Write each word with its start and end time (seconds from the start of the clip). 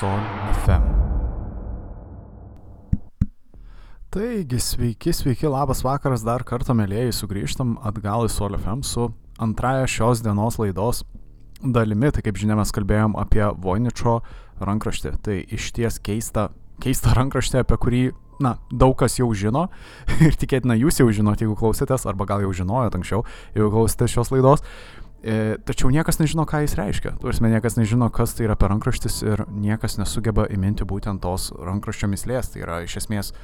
Sol 0.00 0.20
FM. 0.64 0.84
Taigi, 4.08 4.60
sveiki, 4.60 5.12
sveiki, 5.12 5.44
labas 5.44 5.82
vakaras, 5.84 6.22
dar 6.24 6.40
kartą 6.48 6.72
mėlyjei, 6.78 7.12
sugrįžtam 7.12 7.74
atgal 7.84 8.24
į 8.24 8.30
Sol 8.32 8.56
FM 8.56 8.80
su 8.86 9.10
antraja 9.44 9.84
šios 9.84 10.22
dienos 10.24 10.56
laidos 10.56 11.02
dalimi. 11.60 12.08
Tai 12.16 12.24
kaip 12.24 12.40
žinia, 12.40 12.56
mes 12.56 12.72
kalbėjom 12.72 13.18
apie 13.20 13.44
Voiničio 13.60 14.22
rankraštį. 14.64 15.12
Tai 15.20 15.36
iš 15.58 15.68
ties 15.76 16.00
keista, 16.00 16.48
keista 16.80 17.12
rankraštė, 17.18 17.60
apie 17.66 17.76
kurį, 17.84 18.02
na, 18.40 18.54
daug 18.72 18.96
kas 18.96 19.18
jau 19.20 19.28
žino 19.36 19.66
ir 20.24 20.40
tikėtina 20.40 20.78
jūs 20.80 21.02
jau 21.02 21.10
žinote, 21.12 21.44
jeigu 21.44 21.58
klausėtės, 21.60 22.08
arba 22.08 22.24
gal 22.30 22.46
jau 22.46 22.56
žinojot 22.62 22.96
anksčiau, 22.96 23.26
jeigu 23.52 23.68
klausėtės 23.76 24.16
šios 24.16 24.32
laidos. 24.32 24.64
E, 25.20 25.58
tačiau 25.68 25.90
niekas 25.92 26.16
nežino, 26.16 26.46
ką 26.48 26.62
jis 26.64 26.74
reiškia. 26.78 27.14
Tuorsime, 27.20 27.50
niekas 27.52 27.76
nežino, 27.76 28.08
kas 28.14 28.32
tai 28.36 28.46
yra 28.46 28.56
per 28.56 28.72
rankraštis 28.72 29.20
ir 29.26 29.44
niekas 29.52 29.98
nesugeba 30.00 30.46
įminti 30.48 30.86
būtent 30.88 31.20
tos 31.24 31.50
rankraščio 31.52 32.08
mislės. 32.08 32.52
Tai 32.54 32.62
yra 32.64 32.78
iš 32.86 32.96
esmės 33.02 33.34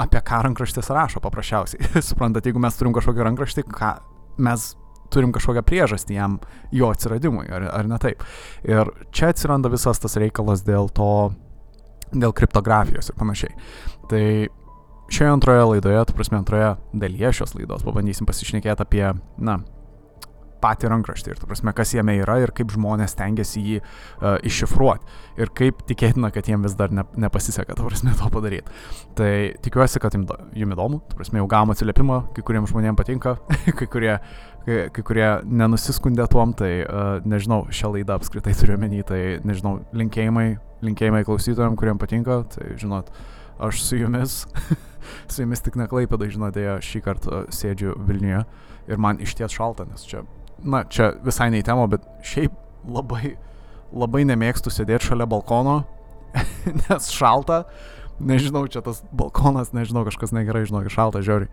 apie 0.00 0.22
ką 0.24 0.40
rankraštis 0.46 0.88
rašo 0.88 1.20
paprasčiausiai. 1.24 1.90
Suprantat, 2.08 2.48
jeigu 2.48 2.62
mes 2.62 2.78
turim 2.78 2.96
kažkokį 2.96 3.28
rankraštį, 3.28 3.66
ką 3.68 3.92
mes 4.40 4.70
turim 5.12 5.34
kažkokią 5.36 5.60
priežastį 5.68 6.16
jam 6.16 6.38
jo 6.72 6.88
atsiradimui, 6.92 7.44
ar, 7.52 7.68
ar 7.68 7.88
ne 7.90 7.98
taip. 8.00 8.24
Ir 8.64 8.88
čia 9.12 9.32
atsiranda 9.32 9.68
visas 9.72 10.00
tas 10.00 10.16
reikalas 10.16 10.64
dėl 10.64 10.88
to, 10.96 11.32
dėl 12.12 12.32
kriptografijos 12.36 13.12
ir 13.12 13.18
panašiai. 13.20 13.52
Tai 14.08 14.24
šioje 15.12 15.34
antroje 15.34 15.68
laidoje, 15.74 16.06
tu 16.08 16.16
prasme 16.16 16.40
antroje 16.40 16.72
dalyje 16.96 17.34
šios 17.40 17.52
laidos, 17.58 17.84
pabandysim 17.84 18.28
pasišnekėti 18.28 18.86
apie, 18.86 19.04
na, 19.36 19.60
patį 20.62 20.90
rankraštį 20.92 21.32
ir, 21.32 21.40
tu 21.40 21.48
prasme, 21.50 21.72
kas 21.76 21.94
jame 21.96 22.14
yra 22.20 22.38
ir 22.42 22.52
kaip 22.54 22.72
žmonės 22.74 23.16
tengiasi 23.18 23.62
jį 23.62 23.80
uh, 23.82 24.36
iššifruoti. 24.46 25.18
Ir 25.42 25.52
kaip 25.56 25.82
tikėtina, 25.88 26.30
kad 26.34 26.48
jiems 26.48 26.68
vis 26.68 26.76
dar 26.78 26.94
ne, 26.94 27.04
nepasiseka, 27.24 27.76
tu 27.78 27.86
prasme, 27.88 28.14
to 28.18 28.30
padaryti. 28.32 28.78
Tai 29.18 29.32
tikiuosi, 29.64 30.00
kad 30.02 30.16
jums 30.16 30.32
įdomu, 30.52 31.02
tu 31.08 31.18
prasme, 31.18 31.40
jau 31.42 31.50
gavom 31.50 31.74
atsiliepimą, 31.74 32.18
kai 32.36 32.46
kuriems 32.46 32.72
žmonėms 32.72 33.00
patinka, 33.00 33.36
kai 33.78 33.88
kurie, 33.90 34.14
kai, 34.66 34.78
kai 34.94 35.06
kurie 35.08 35.28
nenusiskundė 35.48 36.28
tuom, 36.32 36.54
tai 36.58 36.72
uh, 36.84 37.18
nežinau, 37.28 37.64
šią 37.74 37.94
laidą 37.96 38.18
apskritai 38.20 38.54
turiu 38.58 38.78
menį, 38.80 39.04
tai 39.08 39.22
nežinau, 39.48 39.80
linkėjimai, 39.96 40.48
linkėjimai 40.86 41.24
klausytojams, 41.28 41.78
kuriems 41.80 42.02
patinka, 42.02 42.42
tai 42.54 42.74
žinot, 42.80 43.12
aš 43.62 43.82
su 43.86 44.00
jumis. 44.00 44.42
su 45.32 45.42
jumis 45.42 45.62
tik 45.64 45.78
neklaipėda, 45.80 46.28
žinote, 46.30 46.68
šį 46.84 47.02
kartą 47.04 47.42
sėdžiu 47.54 47.96
Vilniuje 48.06 48.44
ir 48.90 49.02
man 49.02 49.20
iš 49.22 49.36
ties 49.38 49.54
šalta, 49.54 49.86
nes 49.88 50.06
čia 50.06 50.22
na, 50.64 50.84
čia 50.88 51.12
visai 51.24 51.50
ne 51.52 51.62
į 51.62 51.66
temą, 51.66 51.88
bet 51.92 52.04
šiaip 52.26 52.54
labai, 52.88 53.34
labai 53.92 54.26
nemėgstu 54.28 54.72
sėdėti 54.72 55.10
šalia 55.10 55.28
balkono, 55.30 55.82
nes 56.84 57.10
šalta. 57.12 57.64
Nežinau, 58.22 58.68
čia 58.70 58.82
tas 58.84 59.00
balkonas, 59.10 59.72
nežinau, 59.74 60.04
kažkas 60.06 60.30
negerai, 60.36 60.62
žinau, 60.68 60.84
šalta, 60.92 61.24
žiauri. 61.26 61.48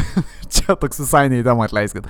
čia 0.54 0.76
toks 0.78 1.00
visai 1.02 1.26
ne 1.32 1.40
į 1.40 1.46
temą, 1.46 1.66
atleiskit. 1.66 2.06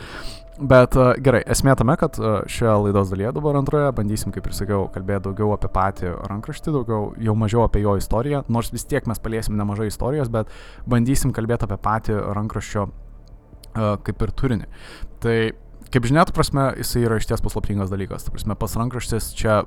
Bet 0.60 0.98
uh, 1.00 1.14
gerai, 1.16 1.40
esmė 1.48 1.72
tame, 1.80 1.94
kad 1.96 2.18
uh, 2.20 2.42
šioje 2.50 2.74
laidos 2.84 3.08
dalyje 3.10 3.30
dabar 3.38 3.56
antroje 3.56 3.88
bandysim, 3.96 4.34
kaip 4.34 4.50
ir 4.50 4.56
sakiau, 4.56 4.84
kalbėti 4.92 5.24
daugiau 5.24 5.54
apie 5.54 5.70
patį 5.72 6.12
rankraštį, 6.28 6.74
daugiau 6.76 7.06
jau 7.24 7.34
mažiau 7.40 7.64
apie 7.64 7.80
jo 7.86 7.96
istoriją, 7.96 8.42
nors 8.52 8.68
vis 8.74 8.84
tiek 8.90 9.08
mes 9.08 9.22
paliesim 9.22 9.56
nemažai 9.56 9.88
istorijos, 9.88 10.28
bet 10.34 10.52
bandysim 10.84 11.32
kalbėti 11.32 11.64
apie 11.66 11.80
patį 11.88 12.18
rankraščio 12.36 12.84
uh, 12.84 13.96
kaip 14.04 14.26
ir 14.26 14.34
turinį. 14.42 14.68
Tai 15.24 15.38
kaip 15.92 16.08
žinia, 16.08 16.24
prasme, 16.34 16.70
jisai 16.80 17.06
yra 17.06 17.20
išties 17.20 17.44
paslaptingas 17.44 17.92
dalykas. 17.92 18.26
Tu 18.26 18.34
prasme, 18.34 18.56
pas 18.58 18.76
rankraštis 18.80 19.32
čia 19.38 19.62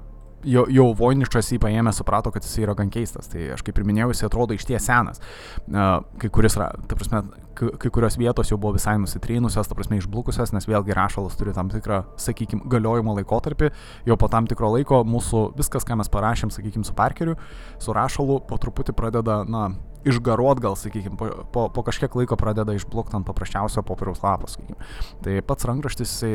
jau, 0.46 0.66
jau 0.72 0.86
Voinišas 0.98 1.50
jį 1.54 1.60
paėmė, 1.64 1.94
suprato, 1.96 2.32
kad 2.34 2.46
jis 2.46 2.60
yra 2.64 2.76
gan 2.78 2.92
keistas. 2.94 3.30
Tai 3.32 3.42
aš 3.56 3.64
kaip 3.66 3.80
ir 3.80 3.88
minėjau, 3.88 4.12
jis 4.14 4.26
atrodo 4.28 4.56
iš 4.56 4.66
ties 4.68 4.86
senas. 4.86 5.22
Kai, 5.70 6.30
kuris, 6.34 6.58
ta 6.58 6.98
prasme, 6.98 7.24
kai 7.58 7.92
kurios 7.94 8.18
vietos 8.22 8.52
jau 8.52 8.60
buvo 8.62 8.76
visai 8.78 8.98
nusitrynusios, 9.02 9.70
ta 9.70 9.78
prasme, 9.78 10.00
išblukusios, 10.02 10.54
nes 10.56 10.70
vėlgi 10.70 10.96
rašalas 10.98 11.38
turi 11.40 11.56
tam 11.56 11.72
tikrą, 11.74 12.04
sakykime, 12.22 12.68
galiojimo 12.72 13.18
laikotarpį. 13.20 13.72
Jau 14.10 14.20
po 14.22 14.30
tam 14.32 14.50
tikro 14.52 14.72
laiko 14.76 15.04
mūsų 15.08 15.48
viskas, 15.58 15.88
ką 15.88 16.00
mes 16.02 16.12
parašėm, 16.14 16.54
sakykime, 16.54 16.88
su 16.88 16.96
Parkeriu, 16.98 17.38
su 17.82 17.96
rašalu, 17.96 18.42
po 18.50 18.60
truputį 18.62 18.98
pradeda, 18.98 19.44
na, 19.50 19.70
išgaruot 20.06 20.62
gal, 20.64 20.78
sakykime, 20.80 21.18
po, 21.20 21.30
po, 21.52 21.68
po 21.74 21.84
kažkiek 21.86 22.14
laiko 22.16 22.38
pradeda 22.40 22.76
išblukti 22.78 23.18
ant 23.18 23.28
paprasčiausio 23.28 23.84
popieriaus 23.86 24.22
lapo, 24.24 24.50
sakykime. 24.52 24.78
Tai 25.26 25.40
pats 25.50 25.68
rankraštis 25.70 26.14
jisai 26.14 26.34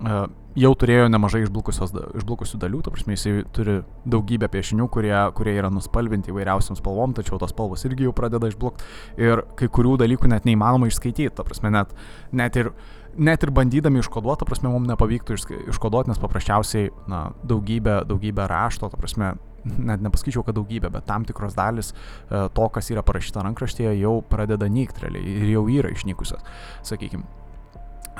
jau 0.00 0.70
turėjo 0.80 1.08
nemažai 1.12 1.42
išblukusių 1.44 2.60
dalių, 2.60 2.80
ta 2.84 2.92
prasme 2.92 3.14
jisai 3.14 3.34
turi 3.54 3.80
daugybę 4.08 4.48
piešinių, 4.50 4.86
kurie, 4.92 5.14
kurie 5.36 5.54
yra 5.58 5.70
nuspalvinti 5.72 6.32
įvairiausiam 6.32 6.78
spalvom, 6.78 7.14
tačiau 7.16 7.38
tos 7.40 7.52
spalvos 7.54 7.84
irgi 7.88 8.08
jau 8.08 8.14
pradeda 8.16 8.50
išblukti 8.50 8.86
ir 9.20 9.44
kai 9.58 9.68
kurių 9.68 9.98
dalykų 10.00 10.30
net 10.32 10.48
neįmanoma 10.48 10.90
išskaityti, 10.90 11.34
ta 11.36 11.46
prasme 11.46 11.72
net, 11.74 11.92
net 12.32 12.58
ir 12.60 12.72
net 13.20 13.42
ir 13.42 13.50
bandydami 13.54 14.00
iškoduoti, 14.00 14.42
ta 14.42 14.48
prasme, 14.48 14.70
mums 14.72 14.88
nepavyktų 14.90 15.36
iškoduoti, 15.74 16.12
nes 16.12 16.20
paprasčiausiai 16.22 16.90
na, 17.10 17.24
daugybė, 17.42 18.00
daugybė 18.08 18.46
rašto, 18.50 18.88
ta 18.90 19.00
prasme, 19.00 19.32
net 19.64 20.02
nepasakyčiau, 20.06 20.44
kad 20.46 20.56
daugybė, 20.56 20.92
bet 20.94 21.08
tam 21.10 21.26
tikros 21.28 21.56
dalis 21.58 21.90
e, 21.92 22.46
to, 22.54 22.68
kas 22.72 22.90
yra 22.94 23.02
parašyta 23.06 23.42
rankraštėje, 23.44 23.96
jau 24.00 24.20
pradeda 24.30 24.70
nykti 24.70 25.04
realiai 25.04 25.36
ir 25.42 25.50
jau 25.56 25.66
yra 25.74 25.90
išnykusios, 25.92 26.46
sakykime. 26.86 27.26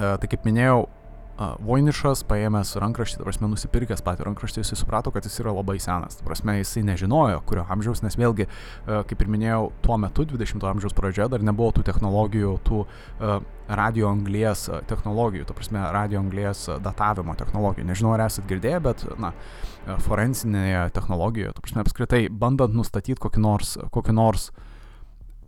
Tai 0.00 0.28
kaip 0.32 0.46
minėjau, 0.48 0.86
Voinišas 1.40 2.20
paėmęs 2.28 2.74
rankraštį, 2.82 3.20
ta 3.20 3.24
prasme, 3.24 3.48
nusipirkęs 3.48 4.02
patį 4.04 4.26
rankraštį, 4.26 4.60
jisai 4.60 4.76
suprato, 4.76 5.12
kad 5.14 5.24
jis 5.24 5.38
yra 5.40 5.54
labai 5.56 5.78
senas. 5.80 6.18
Ta 6.18 6.26
prasme, 6.26 6.58
jisai 6.58 6.82
nežinojo, 6.84 7.38
kurio 7.48 7.64
amžiaus, 7.72 8.02
nes 8.04 8.18
vėlgi, 8.20 8.44
kaip 8.84 9.24
ir 9.24 9.30
minėjau, 9.32 9.70
tuo 9.84 9.96
metu, 10.02 10.26
20-ojo 10.28 10.74
amžiaus 10.74 10.96
pradžioje, 10.96 11.30
dar 11.32 11.46
nebuvo 11.48 11.72
tų 11.78 11.86
technologijų, 11.88 12.54
tų 12.68 12.82
radio 13.70 14.10
anglės 14.10 14.66
technologijų, 14.90 15.48
ta 15.48 15.56
prasme, 15.56 15.84
radio 15.96 16.20
anglės 16.20 16.66
datavimo 16.84 17.36
technologijų. 17.40 17.88
Nežinau, 17.88 18.12
ar 18.16 18.26
esat 18.26 18.44
girdėję, 18.50 18.82
bet, 18.84 19.06
na, 19.22 19.32
forensinėje 20.04 20.90
technologijoje, 20.96 21.54
ta 21.56 21.64
prasme, 21.64 21.86
apskritai, 21.86 22.26
bandant 22.28 22.76
nustatyti 22.76 23.20
kokį 23.22 23.46
nors, 23.46 23.78
kokį 23.94 24.16
nors 24.18 24.50
uh, 24.50 24.66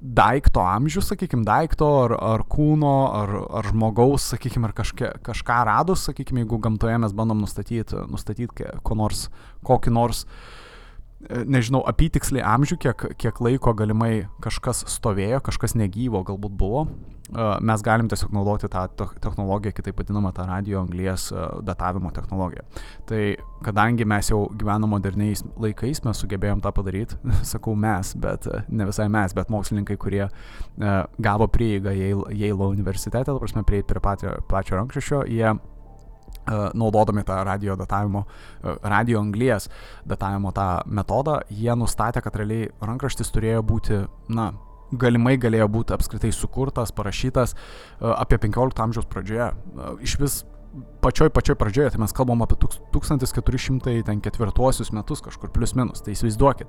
daikto 0.02 0.64
amžių, 0.66 1.02
sakykime, 1.06 1.46
daikto 1.46 1.86
ar, 2.06 2.16
ar 2.34 2.42
kūno, 2.50 2.96
ar, 3.14 3.36
ar 3.60 3.68
žmogaus, 3.70 4.26
sakykime, 4.32 4.66
ar 4.66 4.74
kažke, 4.74 5.12
kažką 5.22 5.60
radus, 5.68 6.08
sakykime, 6.08 6.42
jeigu 6.42 6.58
gamtoje 6.62 6.98
mes 6.98 7.14
bandom 7.14 7.44
nustatyti, 7.44 8.02
nustatyti 8.10 8.66
nors, 8.98 9.28
kokį 9.62 9.94
nors 9.94 10.24
uh, 10.26 10.62
nežinau, 11.30 11.82
apytiksliai 11.86 12.44
amžių, 12.46 12.78
kiek, 12.82 13.06
kiek 13.20 13.40
laiko 13.44 13.74
galimai 13.78 14.26
kažkas 14.42 14.84
stovėjo, 14.90 15.42
kažkas 15.44 15.76
negyvo 15.78 16.22
galbūt 16.26 16.56
buvo, 16.58 16.86
mes 17.60 17.82
galim 17.84 18.08
tiesiog 18.12 18.32
naudoti 18.34 18.68
tą 18.72 18.84
technologiją, 18.96 19.72
kitaip 19.76 19.98
vadinamą 20.02 20.32
tą 20.36 20.46
radio 20.48 20.82
anglies 20.82 21.30
datavimo 21.64 22.10
technologiją. 22.12 22.64
Tai 23.08 23.22
kadangi 23.64 24.04
mes 24.08 24.30
jau 24.30 24.44
gyvename 24.58 24.90
moderniais 24.92 25.44
laikais, 25.56 26.02
mes 26.04 26.22
sugebėjom 26.24 26.62
tą 26.64 26.72
padaryti, 26.76 27.18
sakau 27.52 27.74
mes, 27.78 28.14
bet 28.20 28.48
ne 28.68 28.88
visai 28.88 29.08
mes, 29.12 29.34
bet 29.36 29.52
mokslininkai, 29.52 29.96
kurie 29.96 30.26
gavo 31.18 31.48
prieigą 31.48 31.92
Yale 31.92 32.68
universitete, 32.68 33.24
ta 33.30 33.38
prasme, 33.38 33.64
prieiti 33.66 33.88
prie 33.92 34.02
patio, 34.02 34.34
pačio 34.48 34.80
rankraščio, 34.80 35.24
jie 35.30 35.54
naudodami 36.74 37.22
tą 37.24 37.44
radio 37.44 37.76
datavimo, 37.76 38.24
radio 38.82 39.20
anglies 39.20 39.68
datavimo 40.06 40.52
tą 40.52 40.80
metodą, 40.86 41.38
jie 41.50 41.76
nustatė, 41.76 42.22
kad 42.22 42.36
realiai 42.36 42.70
rankraštis 42.82 43.30
turėjo 43.30 43.62
būti, 43.62 44.00
na, 44.34 44.50
galimai 44.92 45.38
galėjo 45.40 45.68
būti 45.72 45.96
apskritai 45.96 46.32
sukurtas, 46.36 46.94
parašytas 46.94 47.56
apie 48.00 48.40
15 48.42 48.84
amžiaus 48.86 49.08
pradžioje. 49.10 49.52
Iš 50.04 50.18
vis 50.20 50.42
pačioj 51.00 51.30
pačioj 51.30 51.54
pradžioje, 51.60 51.90
tai 51.92 52.00
mes 52.00 52.12
kalbam 52.16 52.42
apie 52.44 52.56
1404 52.56 54.92
metus 54.96 55.20
kažkur 55.24 55.48
plus 55.52 55.74
minus, 55.76 56.02
tai 56.02 56.12
įsivaizduokit. 56.16 56.68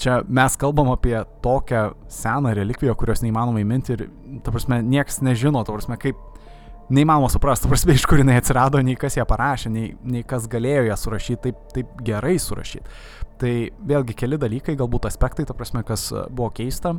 Čia 0.00 0.12
mes 0.28 0.56
kalbam 0.60 0.88
apie 0.94 1.16
tokią 1.44 1.82
seną 2.08 2.54
relikviją, 2.56 2.94
kurios 2.96 3.22
neįmanoma 3.24 3.58
įminti 3.60 3.92
ir, 3.96 4.00
ta 4.44 4.50
prasme, 4.54 4.76
niekas 4.82 5.20
nežino, 5.24 5.60
ta 5.64 5.72
prasme, 5.76 5.96
kaip 6.00 6.16
neįmanoma 6.94 7.28
suprasti, 7.32 7.68
prasme, 7.68 7.92
iš 7.98 8.06
kur 8.08 8.18
jinai 8.22 8.38
atsirado, 8.40 8.76
nei 8.84 8.96
kas 9.00 9.14
ją 9.18 9.24
parašė, 9.28 9.68
nei, 9.74 9.86
nei 10.02 10.22
kas 10.28 10.42
galėjo 10.50 10.82
ją 10.88 10.96
surašyti 11.00 11.40
taip, 11.48 11.56
taip 11.74 11.88
gerai 12.06 12.36
surašyti. 12.40 12.86
Tai 13.40 13.54
vėlgi 13.90 14.12
keli 14.16 14.36
dalykai, 14.40 14.78
galbūt 14.78 15.08
aspektai, 15.10 15.44
ta 15.48 15.54
prasme, 15.58 15.80
kas 15.86 16.02
buvo 16.30 16.50
keista, 16.54 16.90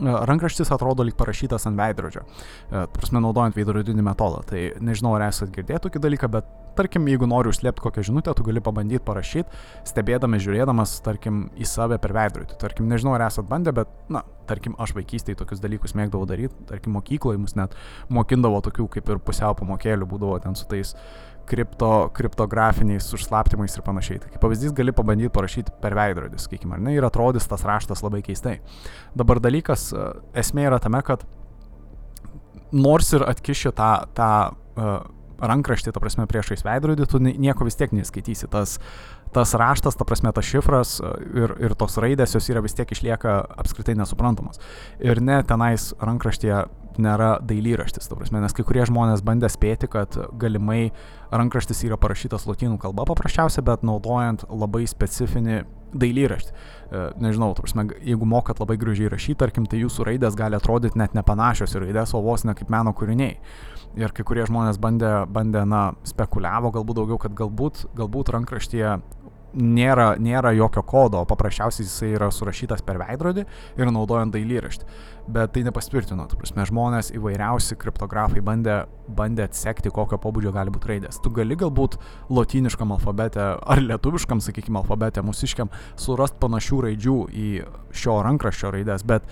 rankraštis 0.00 0.72
atrodo 0.72 1.04
lyg 1.06 1.16
parašytas 1.18 1.66
ant 1.68 1.78
veidrodžio, 1.78 2.24
prasme, 2.70 3.20
naudojant 3.20 3.56
veidrodinį 3.56 4.04
metodą. 4.06 4.42
Tai 4.48 4.64
nežinau, 4.80 5.14
ar 5.18 5.28
esate 5.28 5.52
girdėję 5.56 5.82
tokį 5.86 6.02
dalyką, 6.02 6.30
bet 6.32 6.48
tarkim, 6.76 7.06
jeigu 7.10 7.28
nori 7.28 7.50
užslėpti 7.52 7.84
kokią 7.84 8.04
žinutę, 8.08 8.32
tu 8.36 8.46
gali 8.46 8.62
pabandyti 8.64 9.02
parašyti, 9.04 9.62
stebėdamas, 9.88 10.42
žiūrėdamas, 10.44 10.94
tarkim, 11.04 11.44
į 11.60 11.68
save 11.68 11.98
per 12.02 12.14
veidrodį. 12.16 12.56
Tarkim, 12.60 12.88
nežinau, 12.88 13.12
ar 13.16 13.26
esate 13.26 13.48
bandę, 13.50 13.74
bet, 13.76 13.92
na, 14.12 14.24
tarkim, 14.48 14.76
aš 14.80 14.94
vaikystėje 14.96 15.42
tokius 15.42 15.60
dalykus 15.62 15.96
mėgdavau 15.98 16.28
daryti, 16.28 16.56
tarkim, 16.70 16.96
mokykloje 16.96 17.42
mus 17.42 17.56
net 17.58 17.76
mokindavo 18.12 18.62
tokių 18.64 18.88
kaip 18.96 19.12
ir 19.12 19.20
pusiau 19.24 19.56
pamokėlių, 19.58 20.08
būdavo 20.08 20.40
ten 20.44 20.56
su 20.58 20.68
tais 20.70 20.96
kripto, 21.52 21.92
kriptografiniais 22.16 23.10
užslaptimais 23.16 23.76
ir 23.76 23.84
panašiai. 23.84 24.22
Tai 24.22 24.32
kaip 24.32 24.42
pavyzdys 24.44 24.74
gali 24.76 24.94
pabandyti 24.96 25.32
parašyti 25.34 25.76
per 25.82 25.96
veidrodį, 25.98 26.40
sakykime, 26.40 26.78
ar 26.78 26.84
ne, 26.86 26.96
ir 26.96 27.06
atrodys 27.06 27.48
tas 27.50 27.66
raštas 27.68 28.04
labai 28.04 28.22
keistai. 28.24 28.58
Dabar 29.18 29.42
dalykas, 29.44 29.90
e, 29.92 30.10
esmė 30.44 30.70
yra 30.70 30.80
tame, 30.82 31.02
kad 31.06 31.26
nors 32.72 33.12
ir 33.12 33.24
atkiši 33.28 33.74
tą, 33.76 33.90
tą 34.16 34.30
uh, 34.80 35.02
rankraštį, 35.42 35.92
ta 35.92 36.00
prasme, 36.02 36.26
priešais 36.30 36.62
veidrodį, 36.66 37.06
tu 37.10 37.20
nieko 37.22 37.66
vis 37.66 37.76
tiek 37.78 37.92
neskaitysi. 37.94 38.48
Tas, 38.52 38.78
tas 39.34 39.54
raštas, 39.58 39.98
ta 39.98 40.06
prasme, 40.08 40.32
tas 40.34 40.46
šifras 40.46 40.94
e, 41.02 41.10
ir, 41.42 41.54
ir 41.66 41.74
tos 41.78 41.98
raidės, 42.00 42.36
jos 42.36 42.48
yra 42.52 42.62
vis 42.64 42.76
tiek 42.78 42.88
išlieka 42.94 43.34
apskritai 43.60 43.96
nesuprantamos. 43.98 44.62
Ir 45.02 45.20
ne 45.24 45.40
tenais 45.48 45.90
rankraštyje 46.00 46.62
nėra 47.00 47.36
dailyraštis, 47.46 48.08
ta 48.08 48.16
prasme, 48.18 48.40
nes 48.42 48.54
kai 48.56 48.64
kurie 48.66 48.84
žmonės 48.88 49.22
bandė 49.24 49.50
spėti, 49.52 49.88
kad 49.92 50.16
galimai 50.40 50.90
rankraštis 51.32 51.84
yra 51.86 51.98
parašytas 52.00 52.44
lotynų 52.48 52.80
kalba 52.82 53.06
paprasčiausia, 53.08 53.64
bet 53.64 53.86
naudojant 53.86 54.44
labai 54.50 54.84
specifinį 54.90 55.62
dailyraštį. 55.92 56.52
E, 56.52 57.04
nežinau, 57.22 57.52
prasme, 57.56 57.86
jeigu 58.04 58.28
mokat 58.28 58.60
labai 58.62 58.78
gražiai 58.80 59.10
rašyti, 59.12 59.38
tarkim, 59.44 59.68
tai 59.68 59.82
jūsų 59.82 60.08
raidės 60.08 60.36
gali 60.38 60.56
atrodyti 60.58 61.00
net 61.00 61.16
nepanašios 61.16 61.76
į 61.76 61.86
raidės, 61.86 62.14
o 62.16 62.22
vos 62.24 62.46
ne 62.48 62.56
kaip 62.58 62.72
meno 62.72 62.94
kūriniai. 62.96 63.36
Ir 64.00 64.14
kai 64.16 64.24
kurie 64.24 64.44
žmonės 64.48 64.80
bandė, 64.80 65.12
bandė 65.28 65.66
na, 65.68 65.90
spekuliavo 66.08 66.72
galbūt 66.72 67.02
daugiau, 67.02 67.18
kad 67.20 67.34
galbūt, 67.36 67.84
galbūt 67.98 68.32
rankraštyje 68.32 68.96
nėra, 69.54 70.14
nėra 70.20 70.52
jokio 70.56 70.82
kodo, 70.86 71.22
paprasčiausiai 71.28 71.86
jisai 71.86 72.12
yra 72.16 72.30
surašytas 72.32 72.82
per 72.86 72.98
veidrodį 73.00 73.44
ir 73.78 73.92
naudojant 73.92 74.34
dailyraštį. 74.34 74.86
Bet 75.32 75.52
tai 75.54 75.62
nepastvirtino, 75.62 76.24
tu 76.26 76.38
prasme, 76.40 76.64
žmonės 76.66 77.12
įvairiausi 77.14 77.76
kriptografai 77.78 78.42
bandė, 78.42 78.80
bandė 79.06 79.46
atsekti, 79.46 79.92
kokio 79.94 80.18
pobūdžio 80.22 80.50
gali 80.56 80.72
būti 80.74 80.90
raidės. 80.90 81.20
Tu 81.22 81.30
gali 81.34 81.56
galbūt 81.58 81.98
lotyniškam 82.32 82.96
alfabete 82.96 83.44
ar 83.62 83.82
lietuviškam, 83.84 84.42
sakykime, 84.42 84.80
alfabete, 84.82 85.22
mūsiškiam, 85.22 85.70
surast 86.00 86.40
panašių 86.42 86.80
raidžių 86.88 87.18
į 87.30 87.48
šio 88.02 88.18
rankraščio 88.26 88.72
raidės, 88.74 89.06
bet 89.06 89.28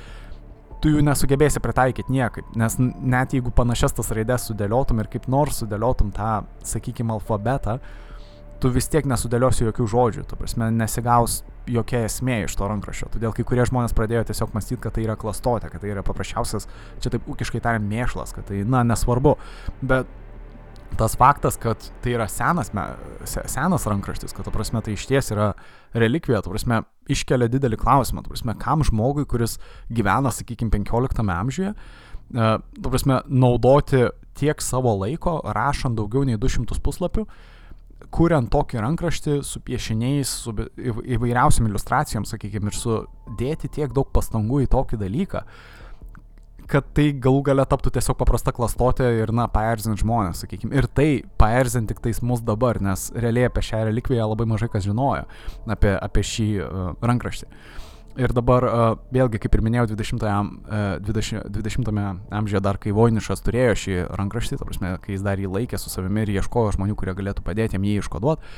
tu 0.81 0.93
jų 0.95 1.03
nesugebėsi 1.05 1.61
pritaikyti 1.61 2.15
niekaip, 2.15 2.55
nes 2.57 2.79
net 2.79 3.35
jeigu 3.35 3.51
panašias 3.53 3.99
tas 3.99 4.15
raidės 4.17 4.47
sudėliotum 4.49 5.03
ir 5.03 5.11
kaip 5.13 5.27
nors 5.29 5.59
sudėliotum 5.61 6.15
tą, 6.17 6.39
sakykime, 6.65 7.19
alfabetą, 7.19 7.77
uh, 7.77 8.10
tu 8.61 8.71
vis 8.73 8.89
tiek 8.93 9.07
nesudėliosi 9.09 9.65
jokių 9.65 9.87
žodžių, 9.89 10.25
tu 10.29 10.37
prasme, 10.39 10.69
nesigaus 10.75 11.41
jokia 11.71 12.05
esmė 12.07 12.43
iš 12.45 12.57
to 12.59 12.69
rankraščio. 12.69 13.11
Todėl 13.15 13.35
kai 13.37 13.45
kurie 13.47 13.65
žmonės 13.69 13.95
pradėjo 13.97 14.27
tiesiog 14.31 14.55
mąstyti, 14.57 14.81
kad 14.85 14.97
tai 14.97 15.05
yra 15.07 15.17
klastotė, 15.21 15.71
kad 15.73 15.83
tai 15.83 15.93
yra 15.95 16.05
paprasčiausias, 16.07 16.69
čia 17.03 17.13
taip 17.15 17.29
ūkiškai 17.31 17.63
tariant, 17.65 17.87
mėšlas, 17.89 18.35
kad 18.37 18.49
tai, 18.51 18.63
na, 18.69 18.83
nesvarbu. 18.87 19.37
Bet 19.81 20.11
tas 20.99 21.15
faktas, 21.17 21.57
kad 21.61 21.85
tai 22.05 22.17
yra 22.17 22.27
senas, 22.29 22.73
me, 22.77 22.89
senas 23.25 23.87
rankraštis, 23.89 24.35
kad, 24.37 24.45
tu 24.45 24.53
prasme, 24.55 24.83
tai 24.85 24.97
iš 24.97 25.07
ties 25.09 25.31
yra 25.33 25.53
relikvija, 25.97 26.43
tu 26.45 26.53
prasme, 26.53 26.83
iškelia 27.11 27.49
didelį 27.53 27.79
klausimą, 27.81 28.25
tu 28.25 28.35
prasme, 28.35 28.57
kam 28.61 28.83
žmogui, 28.87 29.25
kuris 29.31 29.57
gyvena, 29.93 30.33
sakykime, 30.35 30.73
15 30.75 31.23
amžiuje, 31.37 31.73
uh, 31.77 32.59
tu 32.75 32.91
prasme, 32.91 33.23
naudoti 33.31 34.09
tiek 34.41 34.61
savo 34.65 34.97
laiko, 34.99 35.39
rašant 35.55 35.99
daugiau 35.99 36.27
nei 36.27 36.41
200 36.41 36.83
puslapių, 36.83 37.27
uh, 37.29 37.57
kuriant 38.15 38.51
tokį 38.53 38.81
rankraštį 38.85 39.41
su 39.47 39.61
piešiniais, 39.65 40.31
su 40.45 40.55
įvairiausiam 41.17 41.69
iliustracijom, 41.69 42.25
sakykime, 42.29 42.71
ir 42.71 42.79
sudėti 42.79 43.71
tiek 43.73 43.93
daug 43.97 44.09
pastangų 44.15 44.65
į 44.65 44.71
tokį 44.73 45.01
dalyką, 45.03 45.45
kad 46.71 46.87
tai 46.95 47.09
galų 47.19 47.43
gale 47.49 47.67
taptų 47.67 47.91
tiesiog 47.97 48.17
paprasta 48.21 48.55
klastotė 48.55 49.09
ir, 49.19 49.33
na, 49.35 49.49
paerzint 49.51 49.99
žmonės, 50.01 50.45
sakykime. 50.45 50.77
Ir 50.79 50.87
tai 50.87 51.09
paerzint 51.41 51.91
tik 51.91 51.99
tais 52.05 52.23
mus 52.23 52.45
dabar, 52.47 52.79
nes 52.83 53.09
realiai 53.17 53.51
apie 53.51 53.65
šią 53.67 53.85
relikviją 53.89 54.29
labai 54.31 54.47
mažai 54.53 54.71
kas 54.71 54.87
žinojo, 54.87 55.27
apie, 55.67 55.97
apie 55.99 56.27
šį 56.31 56.51
uh, 56.63 56.93
rankraštį. 57.03 57.51
Uh, 57.51 57.90
Ir 58.19 58.33
dabar 58.35 58.65
vėlgi, 59.15 59.39
kaip 59.39 59.55
ir 59.55 59.61
minėjau, 59.63 59.85
20-ame 59.93 60.99
20, 61.07 61.45
20 61.55 62.01
amžiuje 62.35 62.61
dar 62.65 62.79
kai 62.83 62.91
Voinišas 62.97 63.45
turėjo 63.47 63.77
šį 63.79 63.95
rankraštį, 64.19 64.59
ta 64.59 64.67
prasme, 64.67 64.91
kai 65.05 65.15
jis 65.15 65.23
dar 65.23 65.39
jį 65.39 65.47
laikė 65.55 65.79
su 65.79 65.93
savimi 65.93 66.25
ir 66.25 66.33
ieškojo 66.41 66.73
žmonių, 66.75 66.97
kurie 66.99 67.15
galėtų 67.15 67.45
padėti 67.47 67.79
jam 67.79 67.87
jį 67.87 68.01
iškoduoti, 68.03 68.51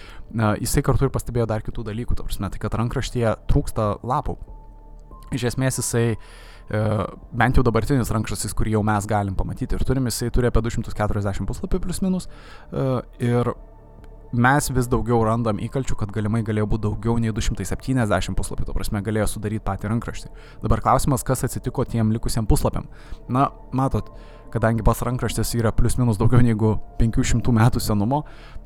jisai 0.64 0.82
kartu 0.86 1.06
ir 1.06 1.12
pastebėjo 1.12 1.46
dar 1.52 1.64
kitų 1.66 1.84
dalykų, 1.90 2.16
ta 2.16 2.24
prasme, 2.24 2.48
tai 2.48 2.62
kad 2.64 2.78
rankraštyje 2.80 3.34
trūksta 3.52 3.90
lapų. 4.00 4.38
Iš 5.36 5.50
esmės 5.52 5.82
jisai 5.82 6.06
bent 7.36 7.58
jau 7.58 7.64
dabartinis 7.66 8.10
rankraštis, 8.14 8.56
kurį 8.56 8.78
jau 8.78 8.82
mes 8.86 9.04
galim 9.10 9.36
pamatyti 9.36 9.76
ir 9.76 9.84
turim, 9.84 10.08
jisai 10.08 10.30
turi 10.32 10.48
apie 10.48 10.62
240 10.64 11.44
puslapį 11.48 11.82
plus 11.84 12.00
minus 12.00 12.30
ir 13.20 13.52
mes 14.32 14.70
vis 14.72 14.88
daugiau 14.88 15.22
randam 15.26 15.60
įkalčių, 15.60 15.96
kad 16.00 16.12
galimai 16.14 16.42
galėjo 16.46 16.66
būti 16.72 16.86
daugiau 16.86 17.18
nei 17.20 17.32
270 17.34 18.36
puslapių, 18.38 18.66
to 18.68 18.76
prasme 18.76 19.02
galėjo 19.04 19.28
sudaryti 19.34 19.64
patį 19.64 19.92
rankraštį. 19.92 20.32
Dabar 20.64 20.82
klausimas, 20.84 21.24
kas 21.26 21.44
atsitiko 21.44 21.84
tiem 21.84 22.12
likusiem 22.16 22.48
puslapiam. 22.48 22.88
Na, 23.28 23.50
matot, 23.76 24.08
kadangi 24.52 24.84
pas 24.84 25.00
rankraštis 25.04 25.54
yra 25.56 25.72
plus 25.72 25.96
minus 26.00 26.20
daugiau 26.20 26.42
negu 26.44 26.74
500 27.00 27.54
metų 27.56 27.80
senumo, 27.80 28.22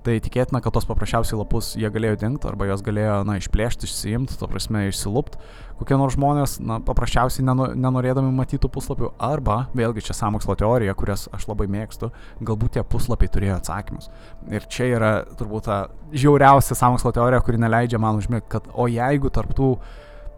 tai 0.07 0.17
tikėtina, 0.23 0.61
kad 0.63 0.75
tos 0.77 0.87
paprasčiausiai 0.87 1.39
lapus 1.41 1.73
jie 1.79 1.89
galėjo 1.93 2.21
dingti 2.23 2.47
arba 2.47 2.69
jos 2.69 2.83
galėjo, 2.87 3.19
na, 3.27 3.37
išplėšti, 3.41 3.89
išsiimti, 3.89 4.37
to 4.39 4.49
prasme, 4.51 4.85
išsilupt. 4.91 5.35
Kokie 5.81 5.99
nors 5.99 6.15
žmonės, 6.15 6.57
na, 6.65 6.79
paprasčiausiai 6.87 7.45
nenorėdami 7.45 8.31
matytų 8.39 8.71
puslapių, 8.73 9.11
arba, 9.21 9.65
vėlgi 9.77 10.07
čia 10.07 10.17
samokslo 10.17 10.55
teorija, 10.57 10.95
kurias 10.97 11.27
aš 11.37 11.49
labai 11.51 11.67
mėgstu, 11.73 12.13
galbūt 12.47 12.79
tie 12.79 12.85
puslapiai 12.87 13.33
turėjo 13.35 13.59
atsakymus. 13.59 14.09
Ir 14.49 14.69
čia 14.73 14.89
yra 14.95 15.13
turbūt 15.37 15.67
ta 15.69 15.81
žiauriausia 16.15 16.79
samokslo 16.79 17.13
teorija, 17.17 17.43
kuri 17.45 17.61
neleidžia 17.61 18.01
man 18.01 18.23
užmėgti, 18.23 18.49
kad 18.57 18.71
o 18.73 18.89
jeigu 18.89 19.33
tarptų, 19.35 19.75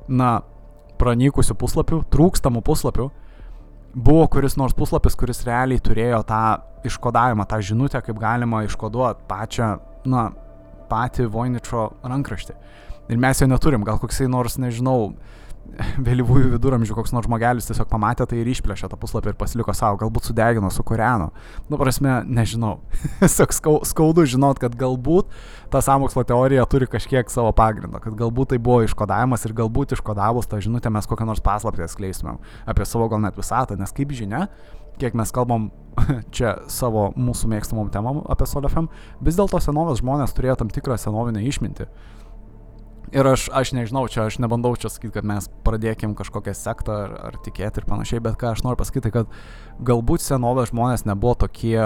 na, 0.09 0.39
pranykusių 0.99 1.55
puslapių, 1.59 2.03
trūkstamų 2.11 2.65
puslapių, 2.67 3.11
buvo 3.95 4.27
kuris 4.33 4.59
nors 4.59 4.75
puslapis, 4.77 5.17
kuris 5.19 5.45
realiai 5.47 5.83
turėjo 5.83 6.25
tą 6.27 6.43
iškodavimą, 6.87 7.47
tą 7.49 7.61
žinutę, 7.65 8.03
kaip 8.05 8.21
galima 8.21 8.63
iškoduoti 8.67 9.27
pačią, 9.31 9.71
na, 10.09 10.29
patį 10.89 11.29
Voiničio 11.33 11.89
rankraštį. 12.07 12.57
Ir 13.09 13.21
mes 13.21 13.41
jo 13.41 13.49
neturim, 13.49 13.85
gal 13.89 14.01
koksai 14.01 14.29
nors, 14.31 14.59
nežinau, 14.61 15.15
vėlyvųjų 16.07 16.53
viduramžių 16.55 16.97
koks 16.97 17.13
nors 17.15 17.29
žmogelis 17.29 17.69
tiesiog 17.69 17.89
pamatė 17.91 18.27
tai 18.29 18.41
ir 18.41 18.51
išplėšė 18.53 18.89
tą 18.91 18.99
puslapį 19.01 19.33
ir 19.33 19.39
pasiliko 19.41 19.75
savo, 19.77 19.99
galbūt 20.01 20.31
sudegino, 20.31 20.71
sukūreno. 20.73 21.29
Nu, 21.69 21.79
prasme, 21.81 22.21
nežinau. 22.25 22.79
Tiesiog 23.21 23.55
skaudu 23.89 24.25
žinot, 24.29 24.61
kad 24.63 24.77
galbūt 24.79 25.29
ta 25.73 25.83
samokslo 25.85 26.25
teorija 26.29 26.65
turi 26.71 26.89
kažkiek 26.91 27.31
savo 27.33 27.53
pagrindo, 27.57 28.01
kad 28.03 28.17
galbūt 28.19 28.55
tai 28.55 28.61
buvo 28.63 28.83
iškodavimas 28.87 29.45
ir 29.45 29.57
galbūt 29.59 29.97
iškodavus 29.99 30.49
tą 30.51 30.63
žinutę 30.65 30.93
mes 30.95 31.09
kokią 31.09 31.29
nors 31.29 31.45
paslaptį 31.45 31.87
atskleistumėm 31.87 32.41
apie 32.69 32.89
savo 32.89 33.11
gal 33.13 33.23
net 33.23 33.37
visatą, 33.39 33.77
nes 33.79 33.93
kaip 33.95 34.15
žinia, 34.17 34.47
kiek 35.01 35.17
mes 35.19 35.33
kalbam 35.35 35.71
čia 36.37 36.59
savo 36.71 37.09
mūsų 37.19 37.51
mėgstamom 37.55 37.91
temom 37.95 38.23
apie 38.31 38.49
Solefem, 38.49 38.91
vis 39.25 39.39
dėlto 39.39 39.61
senovės 39.63 40.03
žmonės 40.03 40.37
turėjo 40.37 40.61
tam 40.63 40.73
tikrą 40.73 40.99
senovinę 41.01 41.45
išmintį. 41.49 41.89
Ir 43.09 43.25
aš, 43.25 43.47
aš 43.57 43.71
nežinau, 43.73 44.03
čia 44.13 44.27
aš 44.29 44.37
nebandau 44.37 44.75
čia 44.77 44.91
sakyti, 44.93 45.15
kad 45.15 45.25
mes 45.25 45.47
pradėkim 45.65 46.13
kažkokią 46.17 46.53
sektą 46.53 46.97
ar, 47.07 47.15
ar 47.31 47.39
tikėti 47.41 47.81
ir 47.81 47.87
panašiai, 47.89 48.21
bet 48.21 48.37
ką 48.37 48.51
aš 48.53 48.61
noriu 48.67 48.77
pasakyti, 48.83 49.13
kad 49.15 49.33
galbūt 49.81 50.21
senovės 50.21 50.69
žmonės 50.75 51.07
nebuvo 51.09 51.33
tokie, 51.47 51.79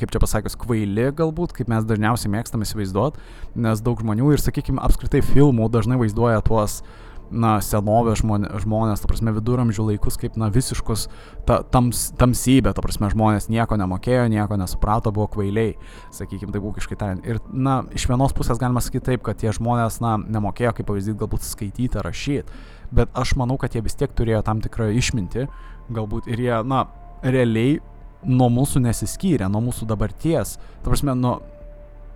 kaip 0.00 0.14
čia 0.14 0.22
pasakius, 0.24 0.56
kvaili 0.56 1.10
galbūt, 1.18 1.52
kaip 1.58 1.68
mes 1.68 1.84
dažniausiai 1.84 2.32
mėgstame 2.32 2.64
įsivaizduoti, 2.64 3.20
nes 3.60 3.84
daug 3.84 4.00
žmonių 4.00 4.32
ir, 4.32 4.40
sakykime, 4.40 4.80
apskritai 4.80 5.20
filmų 5.20 5.68
dažnai 5.74 6.00
vaizduoja 6.00 6.40
tuos 6.48 6.80
uh, 6.80 7.09
na, 7.30 7.52
senovės 7.64 8.20
žmonės, 8.22 9.02
ta 9.02 9.08
prasme, 9.10 9.32
viduramžių 9.36 9.86
laikus 9.92 10.18
kaip, 10.20 10.36
na, 10.40 10.50
visiškus 10.52 11.06
ta, 11.48 11.60
tams, 11.62 12.08
tamsybė, 12.20 12.72
ta 12.76 12.84
prasme, 12.84 13.10
žmonės 13.12 13.48
nieko 13.52 13.78
nemokėjo, 13.80 14.26
nieko 14.32 14.58
nesuprato, 14.60 15.12
buvo 15.14 15.28
kvailiai, 15.34 15.76
sakykime, 16.14 16.52
tai 16.54 16.62
būkiškai 16.64 16.98
tariant. 17.00 17.28
Ir, 17.28 17.40
na, 17.52 17.80
iš 17.96 18.08
vienos 18.10 18.34
pusės 18.36 18.60
galima 18.60 18.82
sakyti 18.84 19.12
taip, 19.12 19.24
kad 19.26 19.40
tie 19.40 19.54
žmonės, 19.56 20.00
na, 20.04 20.16
nemokėjo, 20.20 20.74
kaip 20.78 20.90
pavyzdys, 20.90 21.18
galbūt 21.20 21.46
skaityti, 21.46 22.02
rašyti, 22.02 22.58
bet 22.94 23.14
aš 23.18 23.36
manau, 23.38 23.58
kad 23.60 23.76
jie 23.76 23.84
vis 23.86 23.98
tiek 23.98 24.12
turėjo 24.16 24.42
tam 24.46 24.62
tikrą 24.64 24.90
išmintį, 24.98 25.46
galbūt 25.94 26.30
ir 26.30 26.44
jie, 26.46 26.58
na, 26.66 26.84
realiai 27.22 27.78
nuo 28.26 28.50
mūsų 28.52 28.82
nesiskyrė, 28.84 29.48
nuo 29.48 29.62
mūsų 29.70 29.88
dabarties, 29.88 30.58
ta 30.82 30.90
prasme, 30.90 31.14
nuo 31.16 31.38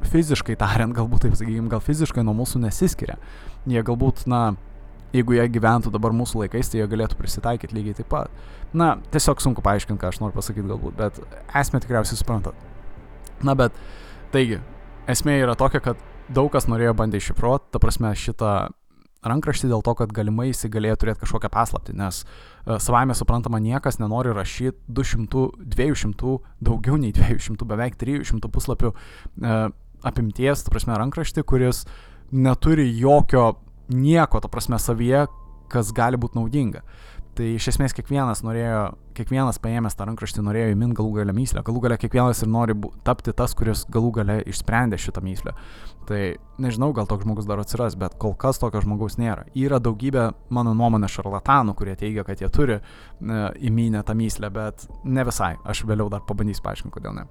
fiziškai 0.04 0.56
tariant, 0.60 0.94
galbūt 0.96 1.24
taip 1.24 1.36
sakykime, 1.38 1.70
gal 1.72 1.82
fiziškai 1.84 2.24
nuo 2.26 2.34
mūsų 2.36 2.60
nesiskiria. 2.66 3.16
Jie 3.70 3.82
galbūt, 3.86 4.26
na, 4.30 4.54
jeigu 5.14 5.36
jie 5.36 5.46
gyventų 5.56 5.92
dabar 5.94 6.14
mūsų 6.16 6.44
laikais, 6.44 6.70
tai 6.70 6.82
jie 6.82 6.88
galėtų 6.90 7.18
prisitaikyti 7.18 7.76
lygiai 7.76 7.98
taip 8.00 8.10
pat. 8.12 8.44
Na, 8.74 8.94
tiesiog 9.14 9.42
sunku 9.42 9.62
paaiškinti, 9.64 10.00
ką 10.02 10.10
aš 10.10 10.20
noriu 10.22 10.36
pasakyti 10.36 10.66
galbūt, 10.70 10.96
bet 10.98 11.20
esmė 11.60 11.82
tikriausiai 11.84 12.18
suprantat. 12.18 12.58
Na, 13.46 13.54
bet, 13.58 13.76
taigi, 14.34 14.58
esmė 15.10 15.38
yra 15.42 15.54
tokia, 15.58 15.82
kad 15.84 16.00
daug 16.34 16.50
kas 16.52 16.66
norėjo 16.70 16.96
bandyti 16.98 17.22
iššifruoti, 17.22 17.70
ta 17.74 17.82
prasme, 17.82 18.10
šitą 18.18 18.54
rankraštį 19.24 19.70
dėl 19.70 19.84
to, 19.84 19.94
kad 19.96 20.12
galimai 20.12 20.50
jisai 20.50 20.70
galėjo 20.72 20.98
turėti 21.00 21.22
kažkokią 21.22 21.50
paslaptį, 21.52 21.94
nes 21.96 22.22
uh, 22.24 22.76
savaime 22.82 23.16
suprantama, 23.16 23.60
niekas 23.62 24.00
nenori 24.00 24.34
rašyti 24.36 24.76
200, 24.92 25.46
200, 25.76 26.34
daugiau 26.64 26.98
nei 27.00 27.14
200, 27.16 27.68
beveik 27.70 27.96
300 28.00 28.50
puslapių 28.52 28.92
uh, 28.92 29.68
apimties, 30.04 30.64
ta 30.64 30.74
prasme, 30.74 30.96
rankraštį, 31.00 31.46
kuris 31.48 31.84
neturi 32.34 32.86
jokio 32.98 33.54
nieko, 33.88 34.40
ta 34.40 34.50
prasme, 34.52 34.78
savyje, 34.80 35.26
kas 35.72 35.92
gali 35.96 36.20
būti 36.20 36.38
naudinga. 36.38 36.84
Tai 37.34 37.46
iš 37.56 37.72
esmės 37.72 37.94
kiekvienas 37.96 38.44
norėjo, 38.46 38.92
kiekvienas 39.18 39.58
paėmęs 39.62 39.96
tą 39.98 40.06
rankraštį 40.06 40.44
norėjo 40.46 40.70
įminti 40.70 41.00
galų 41.00 41.16
galę 41.16 41.34
myslę, 41.34 41.64
galų 41.66 41.82
galę 41.82 41.96
kiekvienas 41.98 42.44
ir 42.44 42.50
nori 42.52 42.76
tapti 43.06 43.34
tas, 43.34 43.56
kuris 43.58 43.82
galų 43.90 44.12
galę 44.20 44.36
išsprendė 44.52 45.00
šitą 45.02 45.22
myslę. 45.26 45.54
Tai 46.06 46.20
nežinau, 46.62 46.92
gal 46.94 47.08
toks 47.10 47.26
žmogus 47.26 47.48
dar 47.50 47.58
atsiras, 47.58 47.98
bet 47.98 48.14
kol 48.22 48.36
kas 48.38 48.62
tokio 48.62 48.84
žmogaus 48.84 49.18
nėra. 49.18 49.48
Yra 49.58 49.80
daugybė, 49.82 50.28
mano 50.54 50.76
nuomonė, 50.78 51.10
šarlatanų, 51.10 51.74
kurie 51.74 51.96
teigia, 51.98 52.22
kad 52.28 52.44
jie 52.44 52.52
turi 52.54 52.78
e, 52.78 52.82
įminę 53.66 54.04
tą 54.06 54.14
myslę, 54.20 54.52
bet 54.54 54.86
ne 55.02 55.26
visai. 55.26 55.56
Aš 55.66 55.88
vėliau 55.90 56.12
dar 56.12 56.22
pabandysiu 56.28 56.62
paaiškinti, 56.68 56.94
kodėl 57.00 57.18
ne. 57.18 57.26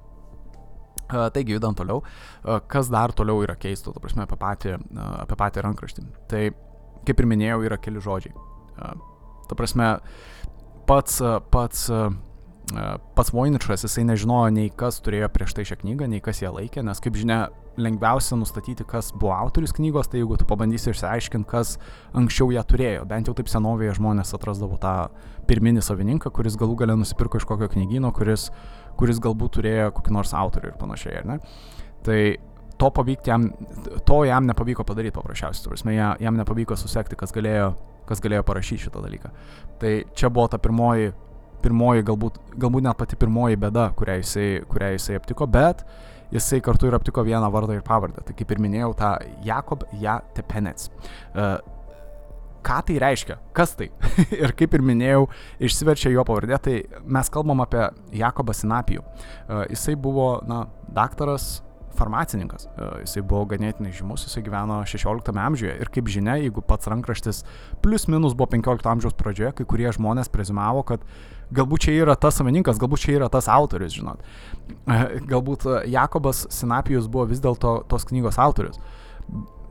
Taigi, 1.12 1.58
judant 1.58 1.78
toliau, 1.78 2.02
kas 2.72 2.90
dar 2.90 3.12
toliau 3.14 3.44
yra 3.46 3.58
keistų, 3.60 3.94
ta 3.94 4.02
prasme, 4.04 4.24
apie 4.26 4.38
patį, 4.40 4.76
apie 5.24 5.38
patį 5.38 5.66
rankraštį. 5.68 6.06
Tai, 6.32 6.44
kaip 7.06 7.20
ir 7.20 7.30
minėjau, 7.30 7.60
yra 7.68 7.78
keli 7.82 8.02
žodžiai. 8.02 8.34
Ta 9.50 9.58
prasme, 9.60 9.90
pats, 10.90 11.20
pats, 11.54 11.90
pats 13.18 13.34
Voiničas, 13.36 13.84
jisai 13.86 14.06
nežinojo 14.08 14.54
nei 14.56 14.72
kas 14.72 15.02
turėjo 15.04 15.28
prieš 15.36 15.58
tai 15.58 15.68
šią 15.68 15.82
knygą, 15.84 16.08
nei 16.10 16.24
kas 16.24 16.42
ją 16.42 16.54
laikė, 16.56 16.82
nes 16.88 17.04
kaip 17.04 17.20
žinia, 17.20 17.42
lengviausia 17.74 18.38
nustatyti, 18.38 18.86
kas 18.86 19.12
buvo 19.18 19.34
autorius 19.34 19.74
knygos, 19.74 20.08
tai 20.10 20.22
jeigu 20.22 20.38
tu 20.38 20.46
pabandysi 20.46 20.92
išsiaiškinti, 20.92 21.50
kas 21.50 21.76
anksčiau 22.14 22.52
ją 22.54 22.62
turėjo. 22.70 23.06
Bent 23.10 23.30
jau 23.30 23.34
taip 23.38 23.50
senovėje 23.50 23.96
žmonės 23.98 24.36
atrasdavo 24.38 24.78
tą 24.82 25.10
pirminį 25.50 25.82
savininką, 25.82 26.30
kuris 26.34 26.58
galų 26.60 26.78
galę 26.84 26.98
nusipirko 27.02 27.42
iš 27.42 27.48
kokio 27.50 27.72
knygyno, 27.74 28.14
kuris, 28.14 28.52
kuris 29.00 29.22
galbūt 29.24 29.58
turėjo 29.60 29.92
kokį 29.98 30.14
nors 30.16 30.34
autorių 30.38 30.72
ir 30.72 30.78
panašiai, 30.80 31.22
ar 31.22 31.32
ne? 31.32 31.40
Tai 32.04 32.20
to, 32.82 32.92
jam, 33.26 33.50
to 34.06 34.20
jam 34.28 34.46
nepavyko 34.50 34.86
padaryti 34.88 35.16
paprasčiausiai, 35.16 35.72
prasme, 35.72 35.96
jam 35.96 36.40
nepavyko 36.40 36.78
susekti, 36.80 37.20
kas 37.20 37.36
galėjo 37.36 37.74
kas 38.08 38.22
galėjo 38.24 38.44
parašyti 38.48 38.88
šitą 38.88 39.04
dalyką. 39.04 39.32
Tai 39.82 39.92
čia 40.16 40.32
buvo 40.34 40.50
ta 40.52 40.60
pirmoji, 40.62 41.14
pirmoji 41.64 42.06
galbūt, 42.08 42.40
galbūt 42.60 42.88
net 42.88 43.00
pati 43.00 43.20
pirmoji 43.20 43.60
bėda, 43.60 43.90
kurią 44.00 44.18
jisai, 44.22 44.48
kurią 44.70 44.94
jisai 44.98 45.20
aptiko, 45.20 45.48
bet 45.48 45.86
jisai 46.34 46.60
kartu 46.66 46.90
ir 46.90 46.98
aptiko 46.98 47.24
vieną 47.26 47.52
vardą 47.54 47.78
ir 47.78 47.86
pavardę. 47.86 48.26
Tai 48.28 48.36
kaip 48.38 48.52
ir 48.52 48.64
minėjau, 48.64 48.92
tą 49.00 49.14
Jakob 49.46 49.86
Jatepenets. 50.02 50.90
Uh, 51.34 51.58
ką 52.66 52.80
tai 52.88 53.00
reiškia, 53.04 53.38
kas 53.58 53.76
tai. 53.80 53.90
ir 54.44 54.56
kaip 54.58 54.78
ir 54.78 54.86
minėjau, 54.86 55.28
išsiverčia 55.64 56.14
jo 56.14 56.26
pavardė, 56.28 56.60
tai 56.64 56.78
mes 57.04 57.34
kalbam 57.34 57.64
apie 57.66 57.86
Jakobą 58.18 58.56
Sinapijų. 58.58 59.04
Uh, 59.04 59.64
jisai 59.72 59.98
buvo, 60.00 60.38
na, 60.48 60.66
daktaras, 60.94 61.62
farmacininkas. 61.96 62.66
E, 62.66 62.88
jisai 63.04 63.24
buvo 63.26 63.46
ganėtinai 63.54 63.94
žymus, 63.96 64.26
jisai 64.28 64.44
gyveno 64.46 64.80
16 64.90 65.40
amžiuje 65.46 65.76
ir 65.82 65.92
kaip 65.94 66.10
žinia, 66.12 66.36
jeigu 66.42 66.64
pats 66.66 66.90
rankraštis 66.92 67.44
plus 67.86 68.08
minus 68.12 68.36
buvo 68.38 68.50
15 68.56 68.90
amžiaus 68.94 69.18
pradžioje, 69.20 69.54
kai 69.60 69.68
kurie 69.70 69.90
žmonės 69.96 70.32
prezimavo, 70.34 70.84
kad 70.88 71.06
galbūt 71.54 71.88
čia 71.88 71.96
yra 72.02 72.18
tas 72.20 72.40
savininkas, 72.40 72.82
galbūt 72.82 73.06
čia 73.06 73.18
yra 73.20 73.30
tas 73.34 73.50
autorius, 73.52 73.96
žinot. 74.00 74.24
E, 74.88 75.00
galbūt 75.30 75.68
Jakobas 75.92 76.46
Sinapijus 76.54 77.10
buvo 77.12 77.28
vis 77.30 77.44
dėlto 77.44 77.82
tos 77.92 78.08
knygos 78.10 78.42
autorius. 78.42 78.82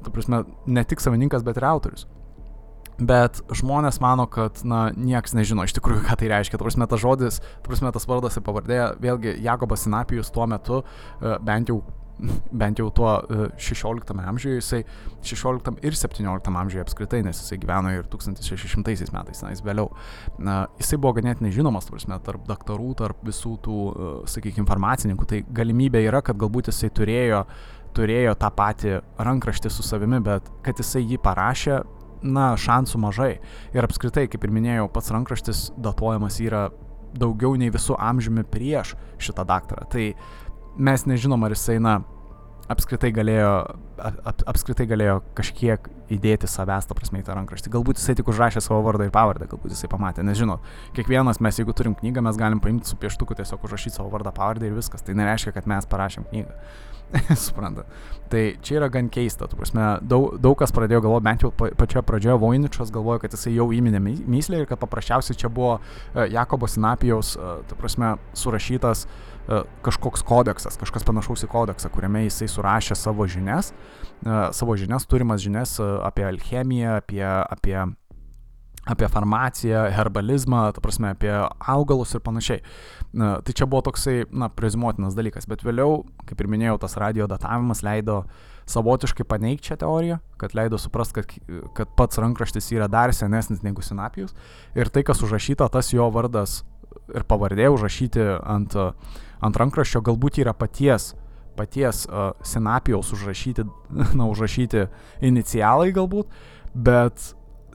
Ta 0.02 0.11
prasme, 0.11 0.44
ne 0.66 0.82
tik 0.88 1.02
savininkas, 1.02 1.44
bet 1.46 1.58
ir 1.61 1.66
autorius. 1.68 2.08
Bet 3.00 3.40
žmonės 3.56 3.99
mano, 4.04 4.26
kad, 4.30 4.61
na, 4.68 4.90
nieks 4.92 5.32
nežino 5.37 5.64
iš 5.64 5.75
tikrųjų, 5.78 6.04
ką 6.06 6.18
tai 6.20 6.28
reiškia. 6.34 6.58
Ta 6.58 6.66
prasme, 6.66 6.87
tas 6.90 7.00
žodis, 7.02 7.40
ta 7.40 7.70
prasme, 7.70 7.92
tas 7.94 8.06
vardas 8.08 8.37
ir 8.37 8.44
pavardė, 8.46 8.82
vėlgi, 9.02 9.38
Jakobas 9.42 9.87
Sinapijus 9.87 10.30
tuo 10.34 10.46
metu, 10.50 10.82
e, 11.18 11.38
bent 11.42 11.72
jau 11.72 11.80
bent 12.61 12.78
jau 12.78 12.90
tuo 12.94 13.12
16 13.56 14.12
e, 14.12 14.26
amžiuje, 14.28 14.58
jisai 14.61 14.82
16 15.25 15.80
ir 15.87 15.96
17 15.96 16.58
amžiuje 16.62 16.84
apskritai, 16.84 17.22
nes 17.26 17.40
jisai 17.40 17.58
gyveno 17.62 17.92
ir 17.94 18.06
1600 18.12 19.12
metais, 19.14 19.42
na, 19.42 19.52
jis 19.54 19.64
vėliau. 19.64 19.90
Na, 20.42 20.58
jisai 20.80 21.00
buvo 21.00 21.16
ganėtinai 21.18 21.52
žinomas, 21.54 21.88
prasme, 21.90 22.18
tarp 22.25 22.46
daktarų, 22.49 22.92
tarp 23.00 23.25
visų 23.26 23.56
tų, 23.64 23.78
e, 23.92 24.12
sakykime, 24.32 24.66
informacininkų, 24.66 25.28
tai 25.28 25.42
galimybė 25.49 26.04
yra, 26.06 26.22
kad 26.25 26.38
galbūt 26.40 26.70
jisai 26.72 26.92
turėjo, 26.94 27.44
turėjo 27.96 28.37
tą 28.40 28.52
patį 28.56 29.00
rankraštį 29.20 29.72
su 29.72 29.84
savimi, 29.84 30.22
bet 30.25 30.46
kad 30.64 30.78
jisai 30.80 31.04
jį 31.04 31.20
parašė, 31.22 31.82
na, 32.22 32.52
šansų 32.58 33.00
mažai. 33.02 33.34
Ir 33.74 33.86
apskritai, 33.86 34.28
kaip 34.30 34.44
ir 34.46 34.54
minėjau, 34.54 34.88
pats 34.92 35.12
rankraštis 35.14 35.68
datuojamas 35.82 36.38
yra 36.42 36.68
daugiau 37.18 37.56
nei 37.60 37.72
visų 37.72 37.98
amžiumi 38.00 38.44
prieš 38.48 38.94
šitą 39.22 39.44
daktarą. 39.48 39.84
Tai 39.92 40.12
mes 40.80 41.06
nežinom, 41.08 41.44
ar 41.44 41.54
jisai, 41.54 41.76
na, 41.82 42.00
apskritai 42.72 43.10
galėjo, 43.14 43.50
ap, 44.00 44.44
apskritai 44.48 44.86
galėjo 44.90 45.18
kažkiek 45.36 45.88
įdėti 46.12 46.48
savęs, 46.50 46.86
ta 46.88 46.96
prasme, 46.96 47.22
į 47.22 47.26
tą 47.26 47.36
rankraštį. 47.36 47.72
Galbūt 47.72 48.00
jisai 48.00 48.16
tik 48.18 48.30
užrašė 48.32 48.62
savo 48.64 48.80
vardą 48.86 49.08
ir 49.08 49.14
pavardę, 49.14 49.48
galbūt 49.50 49.74
jisai 49.74 49.90
pamatė, 49.92 50.24
nes 50.26 50.38
žinot, 50.38 50.64
kiekvienas 50.96 51.40
mes, 51.44 51.58
jeigu 51.60 51.74
turim 51.76 51.96
knygą, 51.98 52.24
mes 52.24 52.40
galim 52.40 52.62
paimti 52.62 52.88
su 52.88 52.98
pieštuku 53.00 53.36
tiesiog 53.40 53.66
užrašyti 53.68 53.98
savo 53.98 54.12
vardą, 54.12 54.34
pavardę 54.36 54.68
ir 54.68 54.76
viskas. 54.76 55.04
Tai 55.04 55.16
nereiškia, 55.18 55.54
kad 55.56 55.68
mes 55.70 55.88
parašėm 55.90 56.28
knygą. 56.30 56.56
Supranta. 57.47 57.85
Tai 58.33 58.42
čia 58.64 58.78
yra 58.78 58.88
gan 58.92 59.11
keista, 59.12 59.45
tu 59.50 59.59
prasme, 59.59 59.85
daug, 60.09 60.38
daug 60.40 60.57
kas 60.57 60.73
pradėjo 60.73 61.02
galvoti, 61.04 61.26
bent 61.26 61.45
jau 61.45 61.50
pačioje 61.52 62.04
pradžioje 62.09 62.38
Voiničas 62.40 62.92
galvojo, 62.95 63.21
kad 63.21 63.35
jisai 63.37 63.52
jau 63.59 63.69
įminė 63.76 64.00
myslę 64.00 64.62
ir 64.62 64.71
kad 64.71 64.81
paprasčiausiai 64.81 65.37
čia 65.37 65.52
buvo 65.52 65.75
e, 65.76 66.31
Jakobo 66.33 66.71
Sinapijaus, 66.71 67.35
e, 67.37 67.52
tu 67.69 67.76
prasme, 67.76 68.14
surašytas 68.38 69.04
E, 69.49 69.62
kažkoks 69.83 70.23
kodeksas, 70.23 70.76
kažkas 70.78 71.02
panašaus 71.02 71.42
į 71.42 71.49
kodeksą, 71.50 71.90
kuriame 71.90 72.23
jisai 72.28 72.47
surašė 72.50 72.95
savo 72.95 73.26
žinias, 73.26 73.73
savo 74.54 74.76
žinias, 74.78 75.07
turimas 75.11 75.42
žinias 75.42 75.73
apie 75.83 76.23
alchemiją, 76.28 77.00
apie, 77.00 77.25
apie, 77.26 77.75
apie 78.86 79.08
farmaciją, 79.08 79.84
herbalizmą, 79.94 80.72
ta 80.74 80.82
prasme, 80.82 81.12
apie 81.14 81.30
augalus 81.58 82.14
ir 82.16 82.22
panašiai. 82.24 82.62
Tai 83.12 83.54
čia 83.54 83.68
buvo 83.68 83.84
toksai, 83.86 84.24
na, 84.34 84.48
prezimuotinas 84.50 85.14
dalykas, 85.14 85.46
bet 85.46 85.62
vėliau, 85.62 86.02
kaip 86.26 86.42
ir 86.42 86.50
minėjau, 86.50 86.80
tas 86.82 86.98
radio 86.98 87.28
datavimas 87.30 87.84
leido 87.86 88.24
savotiškai 88.72 89.26
paneigti 89.28 89.70
šią 89.70 89.78
teoriją, 89.82 90.18
kad 90.40 90.54
leido 90.58 90.78
suprasti, 90.82 91.22
kad, 91.22 91.54
kad 91.78 91.94
pats 91.98 92.18
rankraštis 92.22 92.72
yra 92.74 92.88
dar 92.90 93.14
senesnis 93.14 93.62
negu 93.62 93.82
Sinapijus 93.82 94.34
ir 94.78 94.90
tai, 94.90 95.02
kas 95.06 95.22
užrašyta, 95.22 95.68
tas 95.70 95.90
jo 95.92 96.08
vardas 96.14 96.62
ir 97.14 97.26
pavardė 97.28 97.68
užrašyti 97.74 98.22
ant 98.42 98.78
ant 99.42 99.58
rankraščio 99.58 100.02
galbūt 100.06 100.40
yra 100.42 100.54
paties, 100.54 101.12
paties 101.58 102.04
uh, 102.06 102.30
Senapijaus 102.46 103.12
užrašyti, 103.16 103.66
na, 104.18 104.26
užrašyti 104.30 104.86
inicialai 105.28 105.92
galbūt, 105.94 106.30
bet 106.72 107.32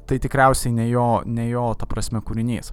tai 0.07 0.17
tikriausiai 0.23 0.73
ne 0.75 0.87
jo, 0.89 1.05
ne 1.25 1.49
jo 1.49 1.65
ta 1.79 1.87
prasme 1.89 2.21
kūrinys. 2.25 2.71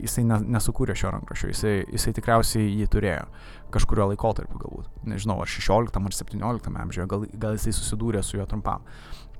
Jisai 0.00 0.24
ne, 0.28 0.40
nesukūrė 0.56 0.96
šio 0.98 1.12
rankraščio, 1.16 1.50
jisai, 1.52 1.76
jisai 1.92 2.14
tikriausiai 2.16 2.70
jį 2.70 2.88
turėjo 2.92 3.26
kažkurio 3.74 4.08
laikotarpiu 4.12 4.60
galbūt. 4.62 4.90
Nežinau, 5.10 5.40
ar 5.42 5.50
16 5.50 5.98
ar 5.98 6.18
17 6.20 6.82
amžiuje, 6.86 7.06
gal, 7.10 7.28
gal 7.34 7.58
jisai 7.58 7.74
susidūrė 7.76 8.22
su 8.24 8.38
juo 8.38 8.46
trumpam. 8.48 8.86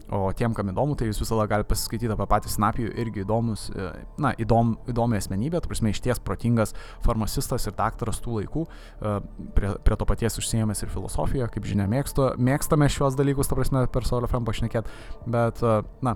O 0.06 0.28
tiem, 0.38 0.52
kam 0.54 0.68
įdomu, 0.70 0.94
tai 0.94 1.08
jūs 1.08 1.18
visada 1.18 1.48
galite 1.50 1.66
pasiskaityti 1.72 2.12
apie 2.14 2.26
patį 2.30 2.50
Snapijų, 2.52 2.92
irgi 3.02 3.24
įdomus, 3.24 3.64
e, 3.74 3.88
na, 4.22 4.30
įdom, 4.38 4.76
įdomi 4.92 5.18
asmenybė, 5.18 5.58
tu 5.62 5.70
prasme, 5.72 5.90
iš 5.90 5.98
ties 6.04 6.20
protingas 6.22 6.76
farmacistas 7.02 7.66
ir 7.66 7.74
daktaras 7.74 8.22
tų 8.22 8.36
laikų, 8.36 8.62
e, 8.68 9.16
prie, 9.56 9.72
prie 9.82 9.98
to 9.98 10.06
paties 10.06 10.38
užsiemęs 10.38 10.84
ir 10.84 10.94
filosofiją, 10.94 11.50
kaip 11.50 11.66
žinia, 11.66 11.88
mėgstu, 11.90 12.28
mėgstame 12.38 12.86
šios 12.86 13.18
dalykus, 13.18 13.50
tu 13.50 13.58
prasme, 13.58 13.82
per 13.90 14.06
Solo 14.06 14.30
FM 14.30 14.46
pašnekėt, 14.46 14.94
bet, 15.26 15.64
e, 15.66 15.82
na, 16.06 16.14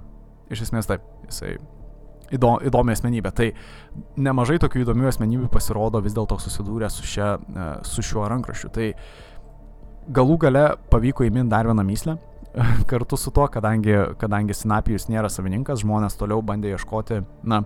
iš 0.51 0.67
esmės 0.67 0.89
taip, 0.91 1.05
jisai 1.29 1.57
įdom, 2.35 2.61
įdomi 2.67 2.95
asmenybė. 2.95 3.33
Tai 3.37 3.49
nemažai 4.21 4.59
tokių 4.63 4.85
įdomių 4.85 5.11
asmenybių 5.11 5.51
pasirodo 5.53 6.03
vis 6.05 6.17
dėlto 6.17 6.39
susidūrę 6.43 6.91
su, 6.93 7.07
šia, 7.07 7.35
su 7.87 8.05
šiuo 8.07 8.29
rankraščiu. 8.31 8.73
Tai 8.75 8.93
galų 10.11 10.39
gale 10.47 10.65
pavyko 10.93 11.27
įminti 11.27 11.53
dar 11.53 11.71
vieną 11.71 11.87
myslę 11.87 12.17
kartu 12.91 13.19
su 13.21 13.31
tuo, 13.35 13.47
kadangi, 13.53 13.95
kadangi 14.19 14.57
Sinapijus 14.57 15.09
nėra 15.11 15.31
savininkas, 15.31 15.85
žmonės 15.85 16.19
toliau 16.19 16.43
bandė 16.43 16.75
ieškoti, 16.75 17.23
na, 17.47 17.63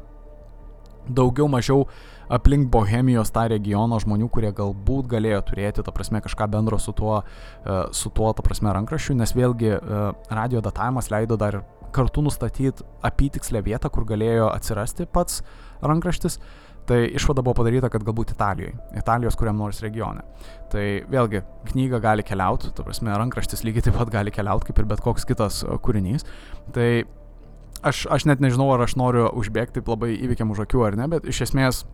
daugiau 1.09 1.49
mažiau 1.49 1.87
aplink 2.33 2.71
Bohemijos 2.73 3.33
tą 3.35 3.47
regioną 3.53 3.99
žmonių, 4.01 4.29
kurie 4.33 4.51
galbūt 4.57 5.09
galėjo 5.13 5.43
turėti, 5.51 5.85
ta 5.85 5.93
prasme, 5.93 6.23
kažką 6.25 6.49
bendro 6.53 6.79
su 6.81 6.95
tuo, 6.97 7.21
e, 7.21 7.79
su 7.93 8.11
tuo 8.11 8.33
ta 8.33 8.45
prasme, 8.45 8.73
rankraščiu, 8.73 9.17
nes 9.19 9.35
vėlgi 9.37 9.75
e, 9.77 9.81
radio 10.33 10.63
datavimas 10.65 11.11
leido 11.13 11.37
dar 11.41 11.63
kartu 11.95 12.25
nustatyti 12.25 12.85
apytikslę 13.07 13.63
vietą, 13.65 13.91
kur 13.93 14.07
galėjo 14.09 14.51
atsirasti 14.53 15.07
pats 15.11 15.43
rankraštis. 15.85 16.41
Tai 16.85 16.99
išvada 17.17 17.41
buvo 17.41 17.57
padaryta, 17.63 17.89
kad 17.89 18.05
galbūt 18.05 18.35
Italijoje, 18.35 18.75
Italijos 19.01 19.39
kuriam 19.41 19.57
nors 19.57 19.81
regione. 19.81 20.21
Tai 20.73 20.83
vėlgi, 21.09 21.41
knyga 21.71 22.01
gali 22.05 22.25
keliauti, 22.27 22.75
tu 22.77 22.85
prasme, 22.85 23.15
rankraštis 23.17 23.65
lygiai 23.65 23.87
taip 23.87 23.97
pat 23.97 24.13
gali 24.13 24.33
keliauti, 24.35 24.69
kaip 24.69 24.83
ir 24.83 24.89
bet 24.91 25.01
koks 25.05 25.25
kitas 25.29 25.63
e, 25.65 25.79
kūrinys. 25.81 26.27
Tai 26.77 26.89
aš, 27.89 28.05
aš 28.13 28.29
net 28.29 28.45
nežinau, 28.45 28.69
ar 28.75 28.85
aš 28.85 28.99
noriu 29.01 29.31
užbėgti 29.33 29.79
taip 29.79 29.89
labai 29.95 30.13
įvykiam 30.19 30.53
už 30.53 30.67
akių 30.67 30.85
ar 30.91 30.99
ne, 31.01 31.09
bet 31.15 31.25
iš 31.31 31.41
esmės, 31.49 31.87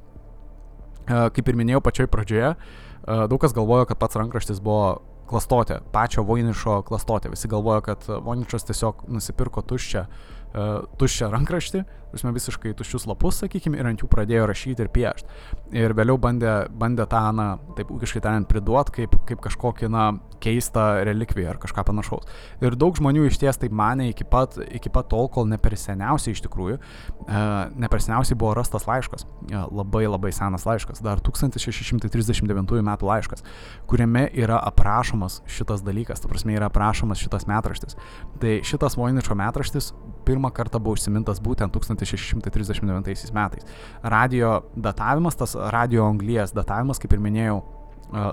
e, 1.06 1.22
kaip 1.38 1.52
ir 1.52 1.62
minėjau 1.62 1.84
pačioj 1.86 2.10
pradžioje, 2.10 2.50
e, 2.56 3.20
daug 3.30 3.38
kas 3.46 3.54
galvojo, 3.54 3.86
kad 3.92 4.02
pats 4.02 4.18
rankraštis 4.18 4.58
buvo 4.58 4.96
klastotė, 5.30 5.78
pačio 5.94 6.24
Voinišo 6.26 6.80
klastotė. 6.88 7.30
Visi 7.32 7.50
galvoja, 7.50 7.84
kad 7.92 8.06
Voinišas 8.26 8.66
tiesiog 8.68 9.06
nusipirko 9.14 9.62
tuščią, 9.62 10.04
uh, 10.06 10.39
tuščią 10.52 11.30
rankraštį, 11.30 11.84
Visme 12.10 12.32
visiškai 12.34 12.72
tuščius 12.74 13.06
lapus, 13.06 13.38
sakykime, 13.38 13.78
ir 13.78 13.86
ant 13.86 14.02
jų 14.02 14.08
pradėjo 14.10 14.48
rašyti 14.50 14.82
ir 14.82 14.90
piešti. 14.90 15.36
Ir 15.78 15.94
vėliau 15.94 16.18
bandė, 16.18 16.54
bandė 16.74 17.06
tą, 17.10 17.22
na, 17.36 17.52
taip 17.76 17.92
ūkiškai 17.94 18.22
tariant, 18.24 18.48
priduot 18.50 18.90
kaip, 18.94 19.14
kaip 19.28 19.42
kažkokį, 19.44 19.90
na, 19.94 20.08
keistą 20.42 21.04
relikviją 21.06 21.52
ar 21.52 21.60
kažką 21.62 21.84
panašaus. 21.86 22.26
Ir 22.64 22.74
daug 22.80 22.96
žmonių 22.98 23.26
iš 23.28 23.38
ties 23.42 23.60
taip 23.60 23.74
mane 23.76 24.08
iki 24.10 24.24
pat, 24.26 24.56
iki 24.72 24.90
pat 24.92 25.10
tol, 25.12 25.28
kol 25.32 25.46
ne 25.50 25.58
per 25.60 25.76
seniausiai 25.78 26.34
iš 26.34 26.42
tikrųjų, 26.46 26.78
e, 26.80 27.42
ne 27.76 27.90
per 27.92 28.02
seniausiai 28.02 28.38
buvo 28.40 28.54
rastas 28.56 28.88
laiškas, 28.88 29.26
e, 29.50 29.60
labai 29.68 30.06
labai 30.08 30.32
senas 30.34 30.64
laiškas, 30.66 31.02
dar 31.04 31.20
1639 31.20 32.80
metų 32.88 33.10
laiškas, 33.10 33.44
kuriame 33.90 34.26
yra 34.32 34.58
aprašomas 34.72 35.42
šitas 35.44 35.84
dalykas, 35.84 36.24
ta 36.24 36.32
prasme 36.32 36.56
yra 36.56 36.72
aprašomas 36.72 37.20
šitas 37.20 37.46
metraštis. 37.50 38.00
Tai 38.40 38.56
šitas 38.64 38.96
Voiničio 38.96 39.36
metraštis 39.36 39.92
pirmą 40.24 40.39
kartą 40.48 40.80
buvo 40.80 40.96
užsimintas 40.96 41.42
būtent 41.44 41.76
1639 41.76 43.34
metais. 43.36 43.68
Radio 44.02 44.54
datavimas, 44.72 45.36
tas 45.36 45.52
radio 45.76 46.06
anglijas 46.08 46.56
datavimas, 46.56 46.98
kaip 47.02 47.12
ir 47.12 47.20
minėjau, 47.20 47.60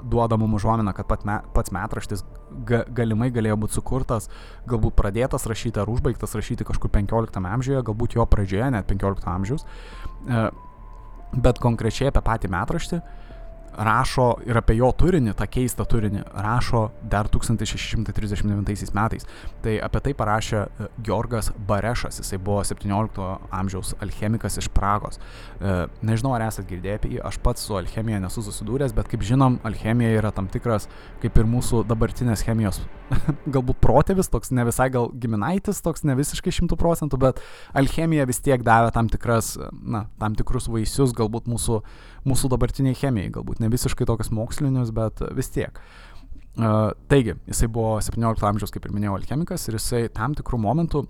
duoda 0.03 0.37
mums 0.37 0.57
užuominą, 0.61 0.93
kad 0.95 1.07
pat 1.07 1.25
me, 1.25 1.37
pats 1.53 1.71
metraštis 1.75 2.23
ga, 2.65 2.81
galimai 2.89 3.29
galėjo 3.33 3.59
būti 3.61 3.77
sukurtas, 3.77 4.29
galbūt 4.69 4.95
pradėtas 4.97 5.45
rašyti 5.49 5.83
ar 5.83 5.91
užbaigtas 5.91 6.33
rašyti 6.37 6.65
kažkur 6.65 6.89
15 6.93 7.37
amžiuje, 7.43 7.83
galbūt 7.85 8.17
jo 8.17 8.25
pradžioje, 8.25 8.71
net 8.73 8.87
15 8.89 9.27
amžiaus. 9.35 9.67
Bet 11.35 11.59
konkrečiai 11.61 12.09
apie 12.09 12.23
patį 12.25 12.49
metraštį 12.55 13.01
rašo 13.77 14.27
ir 14.47 14.57
apie 14.57 14.77
jo 14.79 14.89
turinį, 14.97 15.33
tą 15.37 15.47
keistą 15.51 15.85
turinį, 15.89 16.23
rašo 16.33 16.87
dar 17.09 17.29
1639 17.31 18.93
metais. 18.97 19.27
Tai 19.63 19.75
apie 19.85 20.01
tai 20.07 20.13
parašė 20.17 20.57
e, 20.57 20.89
Georgas 21.05 21.51
Barešas, 21.69 22.19
jisai 22.21 22.39
buvo 22.41 22.63
17 22.65 23.27
amžiaus 23.53 23.93
alchemikas 24.01 24.57
iš 24.61 24.69
Pragos. 24.73 25.21
E, 25.61 25.77
nežinau, 26.01 26.33
ar 26.35 26.47
esate 26.47 26.67
girdėję 26.71 26.99
apie 26.99 27.13
jį, 27.15 27.21
aš 27.29 27.39
pats 27.45 27.67
su 27.67 27.77
alchemija 27.77 28.21
nesu 28.23 28.43
susidūręs, 28.45 28.95
bet 28.97 29.11
kaip 29.11 29.25
žinom, 29.25 29.59
alchemija 29.67 30.17
yra 30.17 30.33
tam 30.35 30.49
tikras, 30.51 30.89
kaip 31.21 31.37
ir 31.37 31.49
mūsų 31.49 31.83
dabartinės 31.87 32.45
chemijos, 32.47 32.81
galbūt 33.55 33.79
protėvis, 33.83 34.31
toks 34.33 34.51
ne 34.55 34.65
visai 34.67 34.89
gal 34.93 35.11
giminaitis, 35.13 35.83
toks 35.85 36.05
ne 36.07 36.17
visiškai 36.17 36.53
šimtų 36.59 36.79
procentų, 36.79 37.21
bet 37.21 37.41
alchemija 37.77 38.27
vis 38.29 38.41
tiek 38.43 38.65
davė 38.65 38.91
tam, 38.95 39.11
tikras, 39.11 39.53
na, 39.81 40.07
tam 40.21 40.35
tikrus 40.37 40.69
vaisius 40.71 41.13
galbūt 41.17 41.49
mūsų 41.51 41.81
mūsų 42.27 42.51
dabartiniai 42.53 42.97
chemijai, 42.97 43.31
galbūt 43.37 43.61
ne 43.63 43.71
visiškai 43.73 44.07
tokius 44.09 44.33
mokslinius, 44.35 44.93
bet 44.95 45.23
vis 45.37 45.51
tiek. 45.53 45.79
Uh, 46.57 46.89
taigi, 47.11 47.35
jisai 47.45 47.67
buvo 47.69 47.99
17 48.01 48.47
amžiaus, 48.49 48.71
kaip 48.73 48.87
ir 48.87 48.93
minėjau, 48.95 49.19
alchemikas 49.19 49.67
ir 49.69 49.77
jisai 49.77 50.07
tam 50.09 50.33
tikrų 50.37 50.57
momentų 50.63 51.03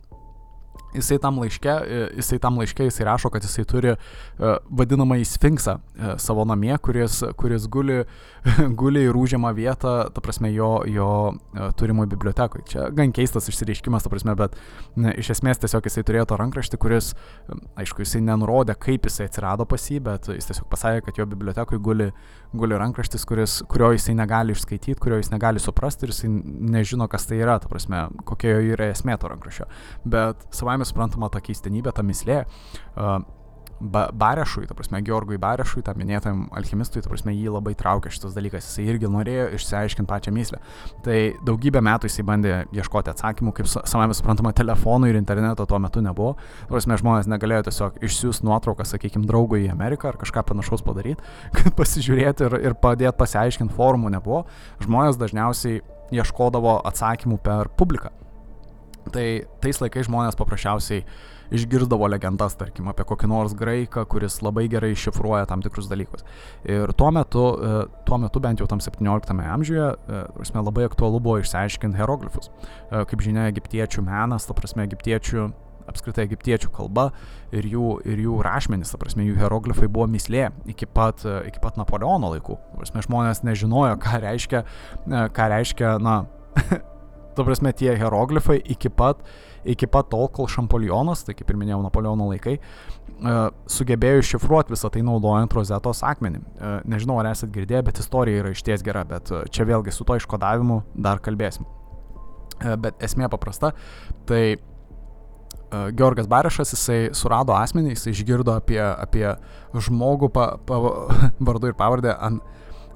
jisai 0.96 1.17
tam 1.22 1.39
laiške, 1.41 1.74
jisai 2.17 2.39
tam 2.41 2.57
laiške 2.62 2.88
jisai 2.88 3.05
rašo, 3.07 3.29
kad 3.34 3.46
jisai 3.46 3.65
turi 3.69 3.93
uh, 3.93 4.57
vadinamąjį 4.69 5.27
sfinksą 5.27 5.77
uh, 5.77 6.13
savo 6.22 6.46
namie, 6.48 6.74
kuris, 6.84 7.19
kuris 7.38 7.67
guli, 7.72 8.03
guli 8.81 9.03
ir 9.07 9.17
užima 9.17 9.51
vietą, 9.55 9.96
ta 10.13 10.24
prasme, 10.24 10.51
jo, 10.53 10.72
jo 10.88 11.10
turimoje 11.77 12.12
bibliotekoje. 12.13 12.65
Čia 12.72 12.88
gan 12.96 13.12
keistas 13.15 13.50
išsireiškimas, 13.51 14.05
ta 14.05 14.12
prasme, 14.13 14.36
bet 14.39 14.55
ne, 14.96 15.13
iš 15.19 15.34
esmės 15.38 15.62
tiesiog 15.63 15.88
jisai 15.89 16.05
turėjo 16.07 16.27
tą 16.31 16.39
rankraštį, 16.41 16.79
kuris, 16.81 17.13
aišku, 17.79 18.03
jisai 18.05 18.24
nenurodė, 18.25 18.77
kaip 18.79 19.07
jisai 19.10 19.27
atsirado 19.29 19.67
pas 19.69 19.89
jį, 19.91 20.00
bet 20.07 20.31
jis 20.34 20.50
tiesiog 20.51 20.69
pasakė, 20.72 21.05
kad 21.07 21.22
jo 21.22 21.27
bibliotekoje 21.29 21.84
guli, 21.84 22.10
guli 22.57 22.79
rankraštis, 22.79 23.25
kuris, 23.27 23.60
kurio 23.69 23.91
jisai 23.96 24.15
negali 24.17 24.55
išskaityti, 24.55 25.00
kurio 25.01 25.19
jis 25.22 25.31
negali 25.34 25.62
suprasti 25.62 26.07
ir 26.07 26.13
jisai 26.13 26.31
nežino, 26.77 27.10
kas 27.12 27.27
tai 27.29 27.41
yra, 27.41 27.57
ta 27.62 27.69
prasme, 27.72 28.05
kokia 28.27 28.55
jo 28.55 28.77
yra 28.77 28.91
esmė 28.93 29.17
to 29.19 29.31
rankraščio. 29.31 29.67
Bet 30.07 30.47
savai 30.67 30.77
savame 30.77 30.86
suprantama 30.86 31.32
ta 31.32 31.41
keistenybė, 31.41 31.93
ta 31.95 32.03
mislė. 32.03 32.45
Uh, 32.95 33.23
ba 33.80 34.08
Barešui, 34.12 34.65
ta 34.65 34.73
prasme, 34.73 35.03
Georgui 35.06 35.38
Barešui, 35.38 35.84
tam 35.86 35.99
minėtam 36.01 36.47
alchemistui, 36.58 37.03
ta 37.06 37.12
prasme, 37.12 37.30
jį 37.36 37.51
labai 37.53 37.75
traukia 37.77 38.10
šitas 38.10 38.34
dalykas, 38.34 38.65
jisai 38.65 38.88
irgi 38.89 39.06
norėjo 39.06 39.51
išsiaiškinti 39.53 40.10
pačią 40.10 40.34
myslę. 40.34 40.58
Tai 41.06 41.17
daugybę 41.45 41.84
metų 41.86 42.10
jisai 42.10 42.25
bandė 42.25 42.56
ieškoti 42.73 43.13
atsakymų, 43.13 43.53
kaip 43.53 43.69
savame 43.69 44.17
suprantama, 44.17 44.49
telefonų 44.58 45.12
ir 45.12 45.21
interneto 45.21 45.67
tuo 45.69 45.77
metu 45.77 46.01
nebuvo. 46.01 46.34
Ta 46.63 46.73
prasme, 46.73 46.97
žmonės 46.97 47.30
negalėjo 47.30 47.67
tiesiog 47.69 48.01
išsiųsti 48.10 48.49
nuotrauką, 48.49 48.88
sakykime, 48.89 49.30
draugui 49.30 49.67
į 49.67 49.71
Ameriką 49.75 50.10
ar 50.10 50.17
kažką 50.25 50.47
panašaus 50.49 50.82
padaryti, 50.82 51.21
kad 51.60 51.75
pasižiūrėti 51.77 52.49
ir, 52.49 52.62
ir 52.71 52.80
padėti 52.82 53.13
pasiaiškinti, 53.21 53.77
formų 53.77 54.15
nebuvo. 54.17 54.47
Žmonės 54.82 55.21
dažniausiai 55.21 55.84
ieškodavo 56.17 56.80
atsakymų 56.89 57.43
per 57.45 57.69
publiką. 57.77 58.10
Tai 59.13 59.26
tais 59.63 59.82
laikais 59.84 60.08
žmonės 60.10 60.38
paprasčiausiai 60.39 61.04
išgirdavo 61.54 62.08
legendas, 62.12 62.56
tarkim, 62.60 62.89
apie 62.91 63.06
kokį 63.08 63.30
nors 63.32 63.56
graiką, 63.58 64.04
kuris 64.12 64.39
labai 64.43 64.67
gerai 64.72 64.91
iššifruoja 64.93 65.48
tam 65.50 65.63
tikrus 65.65 65.89
dalykus. 65.91 66.26
Ir 66.67 66.91
tuo 66.98 67.12
metu, 67.15 67.46
e, 67.56 67.86
tuo 68.08 68.20
metu 68.22 68.41
bent 68.43 68.62
jau 68.62 68.67
tam 68.70 68.82
17 68.84 69.46
amžiuje, 69.54 69.88
e, 69.88 70.24
prasme, 70.36 70.63
labai 70.63 70.88
aktualu 70.89 71.22
buvo 71.24 71.39
išsiaiškinti 71.43 72.00
hieroglifus. 72.00 72.52
E, 72.91 73.06
kaip 73.06 73.24
žinia, 73.24 73.48
egiptiečių 73.54 74.04
menas, 74.04 74.48
ta 74.48 74.58
prasme, 74.58 74.88
egiptiečių 74.88 75.50
apskritai 75.88 76.26
egiptiečių 76.28 76.67
kalba 76.76 77.13
ir 77.56 77.63
jų, 77.63 78.02
ir 78.04 78.20
jų 78.20 78.41
rašmenys, 78.43 78.91
ta 78.91 78.98
prasme, 79.00 79.24
jų 79.24 79.38
hieroglifai 79.39 79.88
buvo 79.88 80.10
mislė 80.12 80.50
iki 80.67 80.84
pat, 80.84 81.24
iki 81.48 81.63
pat 81.63 81.80
Napoleono 81.80 82.34
laikų. 82.34 82.58
Prasme, 82.76 83.06
žmonės 83.06 83.39
nežinojo, 83.48 83.96
ką 84.04 84.20
reiškia, 84.26 84.65
ką 85.08 85.48
reiškia, 85.54 85.96
na, 86.04 86.26
ta 87.38 87.45
prasme, 87.45 87.73
tie 87.78 87.93
hieroglifai 87.97 88.58
iki 88.73 88.89
pat, 88.89 89.21
iki 89.67 89.88
pat 89.91 90.10
tol, 90.12 90.28
kol 90.34 90.50
Šampolionas, 90.52 91.23
tai 91.28 91.36
kaip 91.38 91.52
ir 91.52 91.60
minėjau, 91.60 91.80
Napoleono 91.86 92.30
laikai, 92.32 92.58
uh, 92.58 93.50
sugebėjo 93.71 94.23
iššifruoti 94.23 94.73
visą 94.73 94.91
tai 94.93 95.04
naudojant 95.06 95.54
rozetos 95.58 96.04
akmenį. 96.08 96.41
Uh, 96.41 96.78
nežinau, 96.89 97.19
ar 97.21 97.32
esate 97.32 97.54
girdėję, 97.56 97.84
bet 97.89 98.02
istorija 98.04 98.43
yra 98.43 98.54
išties 98.56 98.86
gera, 98.86 99.06
bet 99.08 99.32
uh, 99.34 99.45
čia 99.54 99.67
vėlgi 99.69 99.93
su 99.93 100.08
to 100.08 100.17
iškodavimu 100.19 100.82
dar 100.95 101.21
kalbėsim. 101.23 101.67
Bet 102.58 103.04
esmė 103.06 103.28
paprasta, 103.30 103.69
tai 104.26 104.58
Georgas 105.93 106.26
Barešas, 106.32 106.71
jisai 106.73 107.12
surado 107.13 107.54
asmenį, 107.54 107.91
jisai 107.93 108.15
išgirdo 108.15 108.56
apie, 108.58 108.80
apie 108.82 109.28
žmogų 109.78 110.32
pa, 110.34 110.47
pa, 110.65 110.80
vardu 111.52 111.69
ir 111.69 111.76
pavardę 111.78 112.15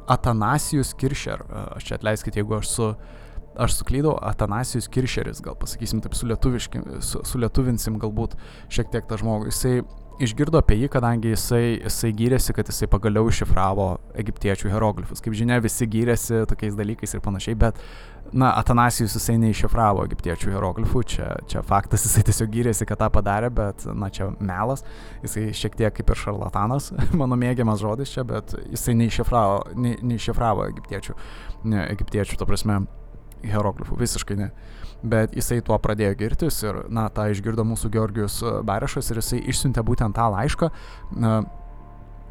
Atanasijus 0.09 0.95
Kiršer. 0.97 1.43
Aš 1.75 1.91
čia 1.91 1.99
atleiskite, 1.99 2.41
jeigu 2.41 2.57
aš 2.57 2.71
su 2.71 2.87
uh, 2.87 3.19
aš 3.55 3.79
suklydau, 3.79 4.15
Atanasijus 4.31 4.89
Kiršeris, 4.91 5.41
gal 5.43 5.57
pasakysim 5.59 6.01
taip, 6.03 6.15
su, 6.15 7.23
su 7.23 7.41
lietuvinsim 7.41 7.99
galbūt 8.01 8.37
šiek 8.71 8.91
tiek 8.93 9.09
tą 9.09 9.19
žmogų. 9.21 9.51
Jisai 9.51 9.81
išgirdo 10.21 10.59
apie 10.61 10.77
jį, 10.81 10.89
kadangi 10.91 11.31
jisai, 11.33 11.79
jisai 11.79 12.11
gyrėsi, 12.15 12.53
kad 12.55 12.69
jisai 12.69 12.89
pagaliau 12.91 13.29
iššifravo 13.31 13.87
egiptiečių 14.21 14.71
hieroglifus. 14.71 15.21
Kaip 15.23 15.35
žinia, 15.37 15.59
visi 15.63 15.87
gyrėsi 15.89 16.43
tokiais 16.49 16.77
dalykais 16.77 17.15
ir 17.15 17.23
panašiai, 17.25 17.57
bet, 17.59 17.79
na, 18.31 18.51
Atanasijus 18.59 19.15
jisai 19.17 19.37
neiššifravo 19.41 20.05
egiptiečių 20.09 20.53
hieroglifų, 20.53 21.03
čia, 21.13 21.31
čia 21.51 21.65
faktas, 21.65 22.05
jisai 22.07 22.25
tiesiog 22.29 22.53
gyrėsi, 22.53 22.87
kad 22.89 23.01
tą 23.01 23.09
padarė, 23.13 23.51
bet, 23.61 23.85
na, 23.97 24.11
čia 24.13 24.31
melas, 24.39 24.85
jisai 25.25 25.49
šiek 25.57 25.77
tiek 25.79 25.97
kaip 25.97 26.13
ir 26.13 26.23
šarlatanas, 26.25 26.91
mano 27.21 27.39
mėgiamas 27.39 27.81
žodis 27.81 28.13
čia, 28.13 28.25
bet 28.27 28.55
jisai 28.69 28.97
neiššifravo, 29.01 29.61
ne, 29.81 29.97
neiššifravo 30.13 30.69
egiptiečių, 30.71 31.17
ne, 31.71 31.85
egiptiečių, 31.95 32.39
to 32.41 32.49
prasme, 32.49 32.83
hieroglifų, 33.45 33.97
visiškai 34.01 34.37
ne. 34.39 34.51
Bet 35.01 35.33
jisai 35.33 35.61
tuo 35.65 35.77
pradėjo 35.81 36.13
girtis 36.19 36.59
ir, 36.63 36.83
na, 36.93 37.07
tą 37.13 37.25
išgirdo 37.33 37.65
mūsų 37.65 37.89
Georgijus 37.93 38.37
Barešas 38.67 39.09
ir 39.09 39.21
jisai 39.21 39.41
išsiuntė 39.49 39.83
būtent 39.85 40.13
tą 40.17 40.27
laišką 40.35 40.69
na, 41.23 41.31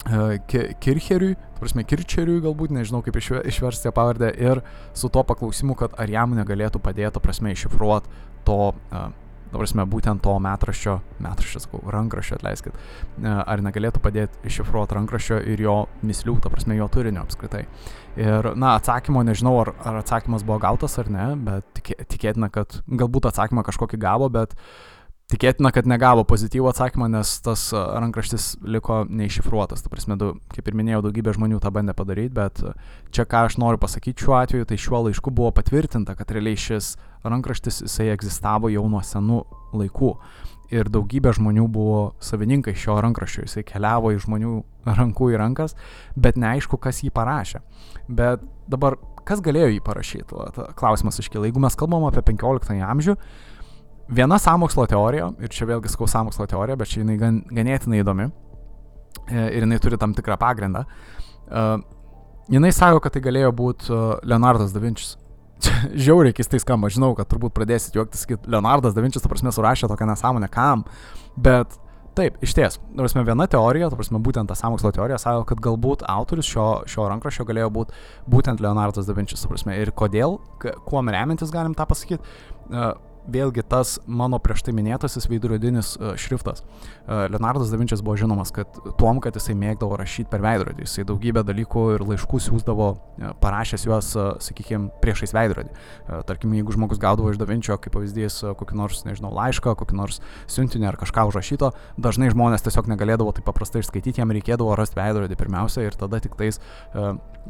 e, 0.07 0.39
Kircheriui, 0.83 1.35
prasme, 1.59 1.83
Kircheriui 1.83 2.45
galbūt, 2.45 2.75
nežinau 2.77 3.03
kaip 3.07 3.19
išversti 3.19 3.89
tą 3.89 3.95
pavardę, 3.97 4.31
ir 4.39 4.63
su 4.95 5.11
to 5.11 5.25
paklausimu, 5.27 5.75
kad 5.79 5.99
ar 5.99 6.13
jam 6.13 6.37
negalėtų 6.39 6.83
padėti, 6.85 7.23
prasme, 7.25 7.57
iššifruoti 7.57 8.23
to 8.47 8.61
uh, 8.71 9.11
dabar 9.51 9.65
prasme, 9.65 9.87
būtent 9.91 10.23
to 10.25 10.35
metraščio, 10.43 10.97
metraščio, 11.23 11.63
sakau, 11.65 11.81
rankraščio, 11.95 12.39
atleiskit, 12.39 12.77
e, 13.21 13.31
ar 13.31 13.65
negalėtų 13.67 14.03
padėti 14.05 14.51
iššifruoti 14.51 14.97
rankraščio 14.99 15.41
ir 15.53 15.65
jo 15.65 15.77
mislių, 16.07 16.37
ta 16.43 16.53
prasme, 16.53 16.77
jo 16.79 16.89
turinio 16.93 17.25
apskritai. 17.27 17.65
Ir, 18.21 18.53
na, 18.59 18.77
atsakymo 18.79 19.23
nežinau, 19.27 19.57
ar, 19.63 19.73
ar 19.87 20.01
atsakymas 20.03 20.47
buvo 20.47 20.61
gautas 20.63 20.99
ar 21.03 21.11
ne, 21.13 21.27
bet 21.47 21.67
tikė, 21.79 21.99
tikėtina, 22.15 22.51
kad 22.53 22.81
galbūt 22.87 23.31
atsakymą 23.31 23.67
kažkokį 23.67 24.01
gavo, 24.03 24.31
bet 24.33 24.57
tikėtina, 25.31 25.71
kad 25.75 25.89
negavo 25.89 26.25
pozityvų 26.29 26.71
atsakymą, 26.73 27.09
nes 27.13 27.33
tas 27.45 27.69
rankraštis 27.75 28.53
liko 28.63 29.03
neiššifruotas. 29.09 29.85
Ta 29.85 29.93
prasme, 29.93 30.17
du, 30.21 30.33
kaip 30.55 30.69
ir 30.69 30.77
minėjau, 30.79 31.03
daugybė 31.07 31.35
žmonių 31.37 31.61
tą 31.63 31.73
bandė 31.75 31.95
padaryti, 31.97 32.35
bet 32.37 32.63
čia 33.15 33.27
ką 33.29 33.47
aš 33.49 33.59
noriu 33.63 33.81
pasakyti 33.83 34.27
šiuo 34.27 34.37
atveju, 34.41 34.69
tai 34.71 34.79
šiuo 34.81 35.05
laišku 35.09 35.33
buvo 35.35 35.53
patvirtinta, 35.57 36.17
kad 36.19 36.33
realiai 36.35 36.59
šis 36.61 36.95
rankraštis 37.27 37.83
jisai 37.87 38.11
egzistavo 38.15 38.71
jau 38.73 38.87
nuo 38.91 39.03
senų 39.05 39.43
laikų. 39.77 40.15
Ir 40.71 40.87
daugybė 40.87 41.33
žmonių 41.35 41.65
buvo 41.75 42.01
savininkai 42.23 42.77
šio 42.79 43.01
rankraščio, 43.03 43.43
jisai 43.49 43.65
keliavo 43.67 44.13
iš 44.15 44.29
žmonių 44.29 44.53
rankų 45.01 45.33
į 45.35 45.41
rankas, 45.41 45.75
bet 46.15 46.39
neaišku, 46.39 46.79
kas 46.79 47.03
jį 47.03 47.11
parašė. 47.15 47.59
Bet 48.07 48.45
dabar 48.71 48.95
kas 49.27 49.43
galėjo 49.45 49.71
jį 49.75 49.81
parašyti? 49.87 50.45
Klausimas 50.79 51.19
iškyla. 51.23 51.49
Jeigu 51.49 51.63
mes 51.63 51.77
kalbam 51.79 52.07
apie 52.09 52.23
15 52.27 52.79
amžių, 52.87 53.17
viena 54.11 54.39
samokslo 54.43 54.87
teorija, 54.91 55.31
ir 55.43 55.53
čia 55.55 55.69
vėlgi 55.71 55.93
skau 55.93 56.09
samokslo 56.11 56.47
teorija, 56.51 56.79
bet 56.81 56.91
čia 56.93 57.03
jinai 57.03 57.17
gan, 57.21 57.41
ganėtinai 57.51 58.03
įdomi 58.03 58.29
e, 58.29 59.47
ir 59.47 59.65
jinai 59.65 59.81
turi 59.83 59.99
tam 60.01 60.15
tikrą 60.17 60.39
pagrindą. 60.41 60.85
Uh, 61.51 61.81
jinai 62.53 62.71
sako, 62.75 63.01
kad 63.03 63.17
tai 63.17 63.23
galėjo 63.25 63.51
būti 63.59 63.91
uh, 63.91 64.13
Leonardas 64.23 64.75
da 64.75 64.83
Vinčius. 64.83 65.17
Žiauriai 66.07 66.35
keistai 66.37 66.61
skamba, 66.63 66.91
žinau, 66.93 67.11
kad 67.19 67.27
turbūt 67.31 67.55
pradėsit 67.57 67.99
juoktis, 67.99 68.23
kad 68.31 68.47
Leonardas 68.51 68.95
da 68.95 69.03
Vinčius, 69.03 69.25
ta 69.25 69.31
prasme, 69.33 69.51
surašė 69.55 69.91
tokią 69.91 70.07
nesąmonę, 70.13 70.51
kam, 70.53 70.87
bet 71.35 71.79
Taip, 72.19 72.41
iš 72.43 72.53
ties. 72.59 72.77
Prasme, 72.99 73.23
viena 73.23 73.47
teorija, 73.47 73.87
ta 73.89 73.97
prasme, 73.97 74.19
būtent 74.23 74.51
ta 74.51 74.57
samokslo 74.59 74.91
teorija, 74.93 75.19
sako, 75.23 75.45
kad 75.47 75.61
galbūt 75.63 76.03
autorius 76.11 76.49
šio, 76.51 76.65
šio 76.91 77.07
rankraščio 77.07 77.47
galėjo 77.47 77.69
būti 77.77 78.01
būtent 78.35 78.63
Leonardas 78.65 79.07
da 79.07 79.15
Vinčius. 79.15 79.47
Prasme, 79.47 79.77
ir 79.79 79.93
kodėl, 79.95 80.41
kuo 80.59 81.05
remiantis 81.07 81.55
galim 81.55 81.77
tą 81.79 81.87
pasakyti. 81.87 82.19
Uh, 82.67 82.91
vėlgi 83.33 83.65
tas 83.71 83.99
mano 84.07 84.41
prieš 84.43 84.65
tai 84.67 84.75
minėtasis 84.77 85.29
veidrodinis 85.31 85.95
uh, 85.99 86.13
šriftas. 86.21 86.65
Uh, 87.07 87.27
Leonardas 87.31 87.73
da 87.73 87.81
Vinčias 87.81 88.03
buvo 88.05 88.17
žinomas, 88.21 88.53
kad 88.55 88.79
tuom, 89.01 89.21
kad 89.23 89.37
jisai 89.39 89.57
mėgdavo 89.59 89.99
rašyti 90.01 90.31
per 90.33 90.45
veidrodį. 90.45 90.87
Jisai 90.87 91.07
daugybę 91.09 91.45
dalykų 91.47 91.85
ir 91.97 92.05
laiškų 92.13 92.43
siūsdavo, 92.47 92.91
uh, 92.97 93.33
parašęs 93.43 93.87
juos, 93.89 94.13
sakykime, 94.45 94.91
priešais 95.03 95.35
veidrodį. 95.37 95.73
Tarkim, 96.27 96.53
jeigu 96.59 96.75
žmogus 96.75 97.01
gaudavo 97.01 97.31
iš 97.33 97.39
da 97.41 97.47
Vinčio, 97.49 97.77
kaip 97.81 97.95
pavyzdys, 97.95 98.41
kokį 98.59 98.79
nors, 98.79 99.03
nežinau, 99.07 99.33
laišką, 99.35 99.75
kokį 99.81 99.99
nors 99.99 100.21
siuntinį 100.51 100.91
ar 100.91 100.99
kažką 101.01 101.27
užrašyto, 101.31 101.73
dažnai 102.01 102.31
žmonės 102.35 102.65
tiesiog 102.67 102.91
negalėdavo 102.91 103.35
taip 103.37 103.47
paprastai 103.49 103.85
išskaityti, 103.85 104.21
jam 104.23 104.35
reikėdavo 104.35 104.75
rasti 104.79 104.99
veidrodį 104.99 105.39
pirmiausia 105.41 105.87
ir 105.87 105.99
tada 105.99 106.21
tik 106.23 106.37
tais, 106.39 106.61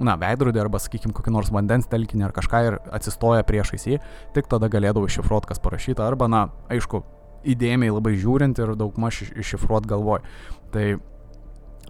na, 0.05 0.17
veidrodį 0.21 0.63
arba, 0.63 0.81
sakykime, 0.83 1.15
kokį 1.17 1.35
nors 1.35 1.53
vandens 1.55 1.89
telkinį 1.91 2.29
ar 2.29 2.35
kažką 2.37 2.63
ir 2.67 2.79
atsistoja 2.97 3.47
priešais 3.47 3.87
jį, 3.89 4.01
tik 4.37 4.51
tada 4.51 4.71
galėdavo 4.73 5.09
iššifruoti, 5.09 5.51
kas 5.51 5.63
parašyta, 5.63 6.07
arba, 6.07 6.29
na, 6.31 6.47
aišku, 6.73 7.03
įdėmiai 7.49 7.93
labai 7.93 8.17
žiūrint 8.21 8.59
ir 8.61 8.75
daugmaž 8.79 9.23
iššifruot 9.31 9.89
galvoj. 9.89 10.21
Tai 10.75 10.87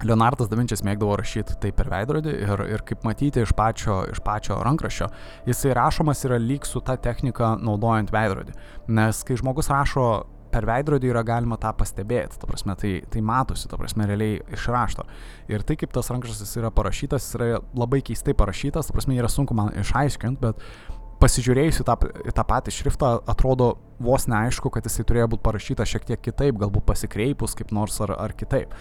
Leonardas 0.07 0.49
da 0.49 0.57
Vinčias 0.57 0.81
mėgdavo 0.87 1.19
rašyti 1.21 1.59
tai 1.61 1.73
per 1.77 1.91
veidrodį 1.93 2.33
ir, 2.33 2.63
ir 2.73 2.85
kaip 2.89 3.03
matyti 3.05 3.43
iš 3.45 3.53
pačio, 3.57 4.01
iš 4.09 4.23
pačio 4.25 4.57
rankraščio, 4.65 5.11
jisai 5.49 5.75
rašomas 5.77 6.25
yra 6.29 6.39
lyg 6.41 6.65
su 6.69 6.81
ta 6.85 6.97
technika 6.97 7.53
naudojant 7.61 8.13
veidrodį. 8.15 8.57
Nes 8.97 9.21
kai 9.27 9.37
žmogus 9.41 9.69
rašo 9.73 10.07
per 10.53 10.67
veidrodį 10.69 11.11
yra 11.13 11.23
galima 11.27 11.59
tą 11.61 11.73
pastebėti, 11.79 12.41
ta 12.41 12.49
prasme, 12.51 12.77
tai, 12.79 12.93
tai 13.11 13.23
matosi, 13.25 13.69
ta 13.71 13.79
prasme, 13.81 14.07
realiai 14.11 14.41
išrašto. 14.55 15.07
Ir 15.51 15.65
tai, 15.67 15.77
kaip 15.81 15.93
tas 15.95 16.11
rankraštis 16.13 16.57
yra 16.61 16.73
parašytas, 16.75 17.29
yra 17.39 17.61
labai 17.77 18.03
keistai 18.07 18.35
parašytas, 18.39 18.91
ta 18.91 18.97
prasme, 18.97 19.19
yra 19.19 19.31
sunku 19.31 19.57
man 19.57 19.73
išaiškinti, 19.81 20.41
bet 20.43 20.65
pasižiūrėjus 21.21 21.83
į 21.83 21.87
tą, 21.87 21.97
į 22.31 22.35
tą 22.37 22.45
patį 22.49 22.75
šriftą, 22.75 23.13
atrodo 23.29 23.75
vos 24.01 24.25
neaišku, 24.31 24.73
kad 24.73 24.87
jisai 24.89 25.05
turėjo 25.09 25.29
būti 25.35 25.45
parašytas 25.45 25.93
šiek 25.93 26.07
tiek 26.09 26.23
kitaip, 26.25 26.57
galbūt 26.61 26.87
pasikreipus 26.89 27.57
kaip 27.59 27.75
nors 27.77 28.01
ar, 28.05 28.15
ar 28.17 28.35
kitaip. 28.37 28.73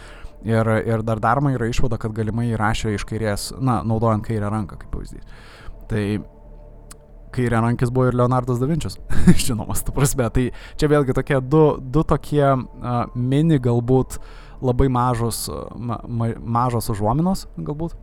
Ir, 0.47 0.69
ir 0.87 1.03
dar 1.03 1.19
daroma 1.19 1.51
yra 1.51 1.67
išvada, 1.67 1.99
kad 1.99 2.15
galimai 2.15 2.47
įrašė 2.53 2.93
iš 2.95 3.03
kairės, 3.09 3.49
na, 3.59 3.81
naudojant 3.83 4.23
kairę 4.23 4.51
ranką 4.53 4.79
kaip 4.79 4.93
pavyzdys. 4.93 5.27
Tai 5.91 6.03
kairė 7.35 7.61
rankis 7.63 7.91
buvo 7.93 8.09
ir 8.09 8.17
Leonardas 8.17 8.61
da 8.61 8.69
Vinčius, 8.69 8.99
žinomas, 9.45 9.83
tu 9.85 9.95
prasme. 9.95 10.27
Tai 10.35 10.45
čia 10.79 10.91
vėlgi 10.91 11.15
tokie 11.17 11.39
du, 11.45 11.63
du 11.79 12.03
tokie 12.07 12.45
uh, 12.45 13.01
mini 13.15 13.59
galbūt 13.61 14.19
labai 14.65 14.89
mažos, 14.91 15.45
ma, 15.75 16.01
ma, 16.03 16.33
mažos 16.39 16.89
užuominos 16.91 17.45
galbūt 17.55 17.95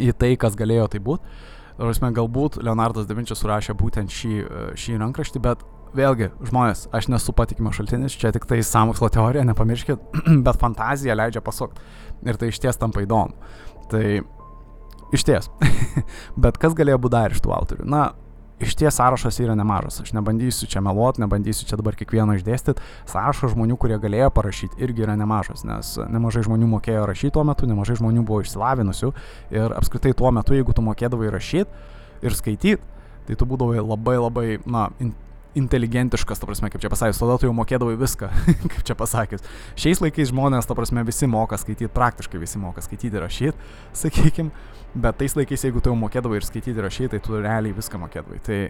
į 0.00 0.12
tai, 0.18 0.34
kas 0.40 0.58
galėjo 0.58 0.88
tai 0.90 1.02
būti. 1.02 1.38
Prasme, 1.80 2.10
galbūt 2.12 2.58
Leonardas 2.60 3.06
da 3.08 3.16
Vinčius 3.16 3.40
surašė 3.40 3.74
būtent 3.78 4.12
šį, 4.12 4.32
šį 4.78 4.98
rankraštį, 5.00 5.40
bet 5.46 5.62
vėlgi, 5.96 6.30
žmonės, 6.46 6.84
aš 6.94 7.08
nesu 7.10 7.32
patikimas 7.36 7.78
šaltinis, 7.78 8.16
čia 8.18 8.32
tik 8.34 8.46
tai 8.48 8.60
samokslo 8.66 9.08
teorija, 9.12 9.46
nepamirškit, 9.48 10.18
bet 10.46 10.60
fantazija 10.60 11.16
leidžia 11.18 11.42
pasukti. 11.44 11.82
Ir 12.28 12.36
tai 12.36 12.50
iš 12.52 12.60
ties 12.62 12.78
tampa 12.78 13.02
įdomu. 13.04 13.32
Tai 13.90 14.04
iš 15.16 15.26
ties. 15.26 15.48
bet 16.44 16.60
kas 16.60 16.76
galėjo 16.78 17.00
būti 17.06 17.16
dar 17.16 17.34
iš 17.34 17.42
tų 17.44 17.54
autorių? 17.56 17.88
Na, 17.90 18.10
iš 18.60 18.76
ties 18.78 18.96
sąrašas 18.96 19.40
yra 19.42 19.54
nemažas. 19.58 20.00
Aš 20.04 20.12
nebandysiu 20.16 20.68
čia 20.70 20.82
meluot, 20.84 21.20
nebandysiu 21.22 21.68
čia 21.68 21.78
dabar 21.80 21.96
kiekvieno 21.98 22.36
išdėstyti. 22.38 22.84
Sąrašas 23.10 23.54
žmonių, 23.54 23.78
kurie 23.80 23.98
galėjo 24.00 24.30
parašyti, 24.36 24.80
irgi 24.84 25.06
yra 25.06 25.16
nemažas, 25.20 25.64
nes 25.68 25.96
nemažai 26.12 26.44
žmonių 26.46 26.68
mokėjo 26.76 27.06
rašyti 27.10 27.34
tuo 27.36 27.44
metu, 27.48 27.68
nemažai 27.70 27.98
žmonių 28.00 28.24
buvo 28.28 28.42
išsilavinusių 28.44 29.12
ir 29.56 29.76
apskritai 29.78 30.14
tuo 30.16 30.32
metu, 30.34 30.56
jeigu 30.56 30.76
tu 30.76 30.84
mokėdavai 30.84 31.32
rašyti 31.32 32.26
ir 32.26 32.36
skaityti, 32.36 32.78
tai 33.28 33.38
tu 33.38 33.48
būdavai 33.48 33.80
labai 33.80 34.16
labai, 34.20 34.46
na, 34.68 34.88
inteligentiškas, 35.58 36.40
ta 36.40 36.48
prasme, 36.48 36.70
kaip 36.70 36.82
čia 36.82 36.90
pasakius, 36.92 37.20
tada 37.22 37.38
tu 37.40 37.48
jau 37.48 37.54
mokėdavai 37.56 37.96
viską, 38.00 38.28
kaip 38.72 38.82
čia 38.86 38.96
pasakius. 38.98 39.46
Šiais 39.80 40.02
laikais 40.04 40.30
žmonės, 40.30 40.68
ta 40.68 40.76
prasme, 40.78 41.04
visi 41.06 41.28
moka 41.30 41.58
skaityti, 41.60 41.90
praktiškai 41.94 42.42
visi 42.42 42.60
moka 42.62 42.84
skaityti 42.84 43.18
ir 43.18 43.24
rašyti, 43.26 43.72
sakykime, 44.02 44.68
bet 44.94 45.18
tais 45.20 45.34
laikais, 45.38 45.66
jeigu 45.66 45.82
tu 45.82 45.92
jau 45.92 45.98
mokėdavai 45.98 46.40
ir 46.40 46.46
skaityti 46.46 46.78
ir 46.78 46.86
rašyti, 46.86 47.16
tai 47.16 47.24
tu 47.24 47.40
realiai 47.40 47.76
viską 47.76 48.00
mokėdavai. 48.04 48.40
Tai 48.46 48.60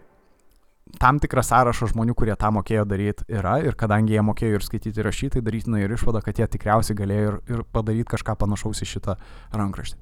tam 0.99 1.21
tikras 1.23 1.51
sąrašas 1.53 1.93
žmonių, 1.93 2.15
kurie 2.19 2.35
tą 2.39 2.51
mokėjo 2.55 2.85
daryti 2.89 3.27
yra 3.31 3.59
ir 3.63 3.77
kadangi 3.79 4.17
jie 4.17 4.25
mokėjo 4.27 4.59
ir 4.59 4.67
skaityti 4.67 5.01
ir 5.01 5.07
rašyti, 5.07 5.37
tai 5.37 5.45
darytina 5.47 5.83
ir 5.83 5.95
išvada, 5.95 6.23
kad 6.25 6.41
jie 6.41 6.49
tikriausiai 6.51 6.99
galėjo 6.99 7.31
ir, 7.31 7.39
ir 7.55 7.65
padaryti 7.73 8.11
kažką 8.11 8.35
panašaus 8.41 8.83
į 8.83 8.89
šitą 8.95 9.17
rankraštį. 9.55 10.01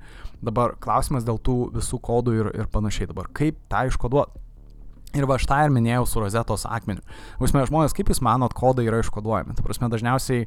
Dabar 0.48 0.76
klausimas 0.80 1.26
dėl 1.28 1.40
tų 1.42 1.58
visų 1.76 2.00
kodų 2.08 2.36
ir, 2.38 2.52
ir 2.62 2.70
panašiai. 2.72 3.10
Dabar 3.10 3.28
kaip 3.34 3.58
tą 3.68 3.84
iškoduoti? 3.90 4.47
Ir 5.16 5.24
va 5.28 5.38
aš 5.38 5.46
tą 5.48 5.62
ir 5.64 5.72
minėjau 5.72 6.04
su 6.08 6.20
rozetos 6.20 6.66
akmeniu. 6.68 7.04
Vasme, 7.40 7.64
žmonės, 7.68 7.94
kaip 7.96 8.10
jūs 8.12 8.20
manot, 8.24 8.52
kodai 8.56 8.84
yra 8.90 9.00
iškoduojami? 9.00 9.54
Tai 9.56 9.64
prasme, 9.64 9.88
dažniausiai, 9.88 10.44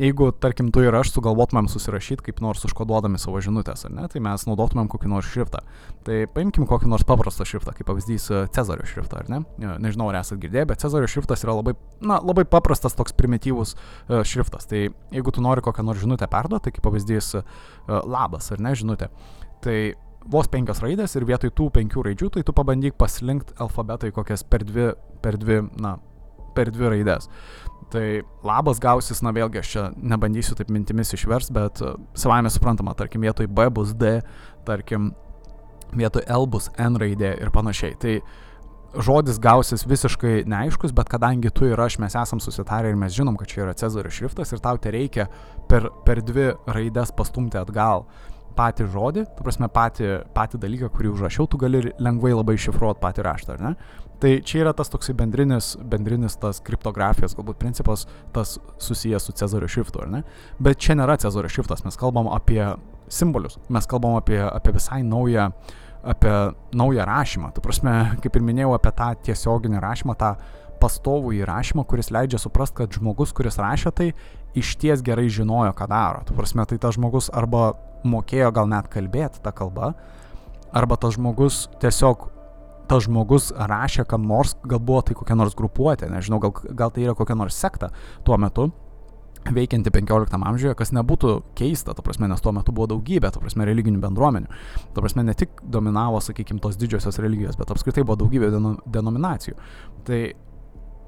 jeigu, 0.00 0.32
tarkim, 0.42 0.72
tu 0.74 0.82
ir 0.82 0.96
aš 0.98 1.12
sugalvotumėm 1.14 1.68
susirašyti 1.70 2.26
kaip 2.26 2.40
nors 2.42 2.64
užkoduodami 2.66 3.20
savo 3.22 3.38
žinutės, 3.44 3.84
ar 3.86 3.92
ne, 3.94 4.06
tai 4.10 4.22
mes 4.24 4.46
naudotumėm 4.48 4.88
kokį 4.90 5.10
nors 5.12 5.28
šriftą. 5.30 5.62
Tai 6.06 6.16
paimkim 6.34 6.66
kokį 6.70 6.90
nors 6.90 7.06
paprastą 7.06 7.46
šriftą, 7.46 7.76
kaip 7.76 7.86
pavyzdys 7.92 8.26
e, 8.32 8.40
Cezario 8.56 8.86
šriftą, 8.90 9.22
ar 9.22 9.30
ne? 9.30 9.40
E, 9.62 9.76
nežinau, 9.84 10.08
ar 10.10 10.18
esate 10.24 10.42
girdėję, 10.42 10.66
bet 10.72 10.82
Cezario 10.82 11.10
šriftas 11.10 11.46
yra 11.46 11.54
labai, 11.60 11.76
na, 12.02 12.18
labai 12.18 12.46
paprastas 12.50 12.98
toks 12.98 13.14
primityvus 13.14 13.76
uh, 13.76 14.24
šriftas. 14.26 14.66
Tai 14.70 14.88
jeigu 15.14 15.34
tu 15.34 15.44
nori 15.44 15.62
kokią 15.62 15.86
nors 15.86 16.02
žinutę 16.02 16.26
perduoti, 16.32 16.66
tai 16.66 16.74
kaip 16.74 16.88
pavyzdys 16.88 17.36
labas, 17.86 18.50
ar 18.50 18.62
ne, 18.64 18.74
žinutė. 18.74 19.12
Tai 19.62 19.78
vos 20.30 20.48
penkios 20.50 20.80
raidės 20.84 21.16
ir 21.18 21.26
vietoj 21.28 21.52
tų 21.56 21.68
penkių 21.74 22.04
raidžių, 22.08 22.30
tai 22.36 22.44
tu 22.46 22.54
pabandyk 22.56 22.96
paslinkti 23.00 23.56
alfabetą 23.60 24.10
į 24.10 24.14
kokias 24.16 24.44
per 24.48 24.64
dvi, 24.66 24.92
per 25.24 25.38
dvi, 25.40 25.60
na, 25.80 25.96
per 26.56 26.70
dvi 26.72 26.92
raidės. 26.96 27.28
Tai 27.92 28.04
labas 28.46 28.80
gausis, 28.82 29.20
na 29.22 29.34
vėlgi 29.34 29.60
aš 29.60 29.74
čia 29.74 29.84
nebandysiu 29.96 30.56
taip 30.58 30.72
mintimis 30.72 31.12
išvers, 31.14 31.52
bet 31.54 31.82
uh, 31.84 31.98
savame 32.18 32.50
suprantama, 32.50 32.96
tarkim, 32.98 33.22
vietoj 33.26 33.50
B 33.52 33.68
bus 33.74 33.92
D, 33.98 34.16
tarkim, 34.66 35.12
vietoj 35.94 36.24
L 36.32 36.48
bus 36.50 36.70
N 36.80 36.98
raidė 36.98 37.36
ir 37.44 37.52
panašiai. 37.54 37.94
Tai 38.00 38.16
žodis 39.04 39.38
gausis 39.42 39.84
visiškai 39.86 40.44
neaiškus, 40.48 40.94
bet 40.94 41.10
kadangi 41.10 41.50
tu 41.54 41.68
ir 41.68 41.80
aš 41.80 41.98
mes 42.02 42.14
esam 42.18 42.40
susitarę 42.42 42.90
ir 42.90 42.98
mes 42.98 43.14
žinom, 43.14 43.36
kad 43.38 43.50
čia 43.50 43.64
yra 43.66 43.74
Cezario 43.78 44.10
šriftas 44.10 44.54
ir 44.54 44.62
tau 44.62 44.78
tai 44.78 44.94
reikia 44.94 45.26
per, 45.70 45.90
per 46.06 46.22
dvi 46.22 46.52
raidės 46.70 47.12
pastumti 47.14 47.58
atgal 47.58 48.06
patį 48.56 48.86
žodį, 48.92 49.26
tu 49.36 49.44
prasme 49.46 49.68
patį, 49.72 50.08
patį 50.36 50.60
dalyką, 50.62 50.90
kurį 50.94 51.12
užrašiau, 51.14 51.46
tu 51.50 51.60
gali 51.60 51.82
lengvai 52.02 52.32
labai 52.34 52.56
šifruoti 52.60 53.02
patį 53.02 53.26
raštą, 53.26 53.56
ar 53.56 53.64
ne? 53.64 53.74
Tai 54.22 54.30
čia 54.46 54.62
yra 54.62 54.72
tas 54.76 54.88
toksai 54.92 55.12
bendrinis, 55.18 55.74
bendrinis 55.90 56.38
tas 56.40 56.60
kriptografijos 56.64 57.34
galbūt 57.36 57.58
principas, 57.60 58.06
tas 58.32 58.56
susijęs 58.80 59.26
su 59.26 59.34
Cezario 59.36 59.68
šriftu, 59.68 60.04
ar 60.04 60.12
ne? 60.12 60.22
Bet 60.62 60.80
čia 60.80 60.96
nėra 60.98 61.18
Cezario 61.20 61.50
šriftas, 61.52 61.84
mes 61.84 61.98
kalbam 62.00 62.30
apie 62.32 62.62
simbolius, 63.12 63.58
mes 63.68 63.90
kalbam 63.90 64.16
apie, 64.20 64.38
apie 64.46 64.74
visai 64.76 65.02
naują, 65.04 65.50
apie 66.14 66.34
naują 66.72 67.04
rašymą. 67.10 67.52
Tu 67.56 67.64
prasme, 67.64 67.94
kaip 68.22 68.38
ir 68.38 68.46
minėjau, 68.46 68.74
apie 68.78 68.94
tą 68.96 69.10
tiesioginį 69.28 69.82
rašymą, 69.82 70.16
tą 70.20 70.34
pastovų 70.80 71.34
įrašymą, 71.40 71.84
kuris 71.88 72.10
leidžia 72.14 72.40
suprasti, 72.40 72.82
kad 72.82 72.96
žmogus, 72.96 73.32
kuris 73.36 73.58
rašė 73.60 73.92
tai, 73.94 74.08
iš 74.58 74.76
ties 74.80 75.02
gerai 75.04 75.26
žinojo, 75.32 75.72
ką 75.76 75.88
daro. 75.90 76.22
Tu 76.28 76.36
prasme, 76.36 76.66
tai 76.68 76.78
tas 76.82 76.98
žmogus 76.98 77.30
arba 77.32 77.72
mokėjo 78.04 78.52
gal 78.54 78.70
net 78.70 78.88
kalbėti 78.92 79.42
tą 79.44 79.52
kalbą, 79.56 79.92
arba 80.74 80.98
tas 81.00 81.16
žmogus 81.16 81.64
tiesiog, 81.82 82.28
tas 82.90 83.06
žmogus 83.08 83.50
rašė 83.56 84.06
kam 84.08 84.26
nors, 84.28 84.56
gal 84.64 84.82
buvo 84.82 85.02
tai 85.06 85.16
kokia 85.18 85.36
nors 85.38 85.56
grupuotė, 85.58 86.10
nežinau, 86.12 86.40
gal, 86.42 86.54
gal 86.76 86.94
tai 86.94 87.06
yra 87.06 87.16
kokia 87.18 87.36
nors 87.38 87.58
sekta 87.58 87.90
tuo 88.26 88.38
metu, 88.40 88.70
veikianti 89.52 89.92
15 89.92 90.38
amžiuje, 90.40 90.74
kas 90.78 90.92
nebūtų 90.96 91.34
keista, 91.58 91.92
ta 91.96 92.02
prasme, 92.04 92.28
nes 92.30 92.40
tuo 92.40 92.52
metu 92.56 92.72
buvo 92.72 92.88
daugybė, 92.94 93.28
ta 93.32 93.42
prasme, 93.42 93.66
religinių 93.68 94.00
bendruomenių. 94.00 94.48
Ta 94.96 95.04
prasme, 95.04 95.24
ne 95.26 95.34
tik 95.36 95.60
dominavo, 95.62 96.22
sakykime, 96.24 96.62
tos 96.64 96.78
didžiosios 96.80 97.20
religijos, 97.20 97.58
bet 97.60 97.72
apskritai 97.74 98.06
buvo 98.06 98.16
daugybė 98.22 98.48
denominacijų. 98.94 99.58
Tai 100.08 100.20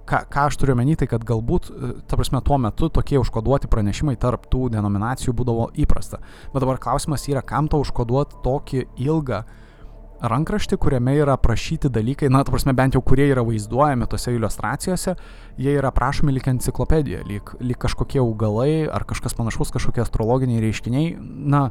ką, 0.07 0.23
ką 0.33 0.47
aš 0.51 0.59
turiu 0.61 0.77
menį, 0.79 0.97
tai 1.03 1.11
kad 1.11 1.27
galbūt, 1.27 1.69
e, 1.71 1.93
ta 2.09 2.19
prasme, 2.19 2.41
tuo 2.45 2.59
metu 2.63 2.89
tokie 2.93 3.19
užkoduoti 3.21 3.71
pranešimai 3.73 4.17
tarp 4.21 4.49
tų 4.53 4.71
denominacijų 4.77 5.35
būdavo 5.37 5.71
įprasta. 5.83 6.23
Bet 6.55 6.65
dabar 6.65 6.81
klausimas 6.83 7.27
yra, 7.31 7.45
kam 7.47 7.71
to 7.73 7.81
užkoduoti 7.83 8.43
tokį 8.47 8.87
ilgą 9.07 9.45
rankraštį, 10.21 10.79
kuriame 10.81 11.13
yra 11.19 11.35
aprašyti 11.37 11.91
dalykai, 11.93 12.31
na, 12.33 12.43
ta 12.45 12.55
prasme, 12.55 12.73
bent 12.77 12.97
jau 12.97 13.03
kurie 13.05 13.27
yra 13.29 13.45
vaizduojami 13.45 14.09
tose 14.09 14.33
iliustracijose, 14.33 15.17
jie 15.61 15.77
yra 15.77 15.91
aprašomi 15.93 16.33
lyg 16.33 16.49
enciklopedija, 16.55 17.21
lyg, 17.29 17.53
lyg 17.61 17.79
kažkokie 17.83 18.23
augalai 18.23 18.87
ar 18.89 19.05
kažkas 19.09 19.37
panašaus, 19.37 19.75
kažkokie 19.75 20.05
astrologiniai 20.05 20.63
reiškiniai, 20.65 21.15
na, 21.21 21.67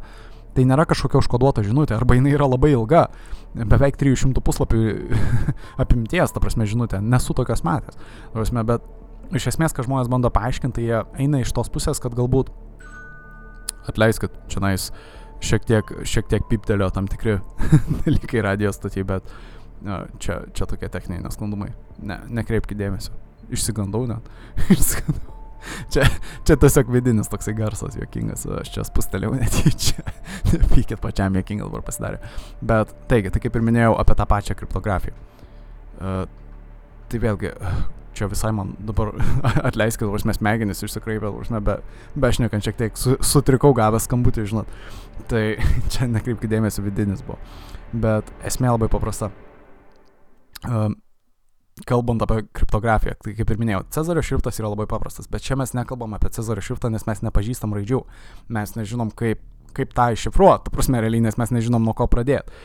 tai 0.55 0.65
nėra 0.67 0.85
kažkokia 0.89 1.19
užkoduota 1.21 1.63
žinutė, 1.65 1.97
arba 1.97 2.17
jinai 2.17 2.33
yra 2.35 2.47
labai 2.49 2.71
ilga, 2.75 3.07
beveik 3.55 3.99
300 4.01 4.43
puslapių 4.45 4.83
apimties, 5.83 6.33
ta 6.33 6.43
prasme, 6.43 6.67
žinutė, 6.69 7.01
nesu 7.03 7.35
tokios 7.37 7.63
matęs, 7.67 7.97
ta 7.97 8.37
prasme, 8.37 8.63
bet 8.67 9.35
iš 9.35 9.49
esmės, 9.53 9.75
ką 9.75 9.87
žmonės 9.87 10.11
bando 10.11 10.31
paaiškinti, 10.33 10.79
tai 10.79 10.87
jie 10.87 11.03
eina 11.25 11.41
iš 11.43 11.53
tos 11.55 11.71
pusės, 11.73 12.01
kad 12.03 12.15
galbūt, 12.17 12.51
atleiskit, 13.91 14.33
čia 14.51 14.63
nais, 14.63 14.89
šiek 15.45 15.67
tiek, 15.67 15.93
šiek 16.07 16.31
tiek 16.31 16.47
piptelio 16.49 16.89
tam 16.93 17.09
tikri 17.11 17.39
dalykai 18.05 18.43
radijos 18.45 18.79
stotį, 18.79 19.05
bet 19.11 19.35
čia, 20.19 20.41
čia 20.55 20.69
tokie 20.69 20.89
techniniai 20.91 21.25
nesklandumai. 21.25 21.71
Ne, 22.05 22.19
nekreipkite 22.41 22.79
dėmesio. 22.79 23.15
Išsigandau 23.53 24.05
net. 24.09 24.29
Išsigandau. 24.73 25.34
Čia, 25.93 26.05
čia 26.47 26.57
tiesiog 26.61 26.89
vidinis 26.93 27.29
toksai 27.31 27.55
garsas 27.57 27.97
juokingas, 27.99 28.45
aš 28.61 28.71
čia 28.75 28.85
spustelėjau 28.87 29.35
netyčia. 29.41 30.05
Pykit 30.73 31.01
pačiam 31.03 31.35
juokingas 31.37 31.69
dabar 31.69 31.85
pasidarė. 31.85 32.21
Bet 32.61 32.93
taigi, 33.11 33.33
tai 33.33 33.43
kaip 33.43 33.57
ir 33.57 33.65
minėjau 33.65 33.97
apie 34.01 34.17
tą 34.17 34.27
pačią 34.29 34.57
kriptografiją. 34.59 35.15
Uh, 35.95 36.25
tai 37.11 37.21
vėlgi, 37.23 37.53
čia 38.15 38.29
visai 38.31 38.51
man 38.55 38.73
dabar 38.87 39.13
atleiskit, 39.69 40.07
nors 40.07 40.25
mes 40.27 40.39
smegenis 40.39 40.83
išsikraipė, 40.85 41.29
nors 41.29 41.51
me 41.53 41.61
be, 41.63 41.79
bešnekant 42.19 42.65
šiek 42.65 42.79
tiek 42.79 42.99
su, 42.99 43.15
sutrikau 43.23 43.75
gavęs 43.77 44.07
skambutį, 44.09 44.47
žinot. 44.51 44.75
Tai 45.31 45.43
čia 45.93 46.09
nekreipkite 46.11 46.55
dėmesio 46.55 46.85
vidinis 46.85 47.23
buvo. 47.25 47.39
Bet 47.95 48.31
esmė 48.47 48.73
labai 48.73 48.89
paprasta. 48.91 49.31
Um, 50.65 50.97
kalbant 51.83 52.21
apie 52.23 52.45
kriptografiją, 52.55 53.17
tai 53.19 53.33
kaip 53.35 53.51
ir 53.51 53.59
minėjau, 53.59 53.81
Cezario 53.91 54.23
šriftas 54.23 54.61
yra 54.61 54.71
labai 54.71 54.85
paprastas, 54.87 55.27
bet 55.27 55.43
čia 55.43 55.57
mes 55.59 55.73
nekalbam 55.75 56.15
apie 56.15 56.31
Cezario 56.31 56.63
šriftą, 56.63 56.87
nes 56.93 57.03
mes 57.03 57.21
nepažįstam 57.25 57.75
raidžių, 57.75 57.99
mes 58.55 58.75
nežinom, 58.77 59.11
kaip, 59.19 59.41
kaip 59.75 59.91
tą 59.97 60.07
iššifruoti, 60.15 60.71
prasme, 60.71 61.01
realiai, 61.03 61.25
nes 61.25 61.35
mes 61.41 61.51
nežinom, 61.51 61.83
nuo 61.83 61.91
ko 61.97 62.07
pradėti. 62.07 62.55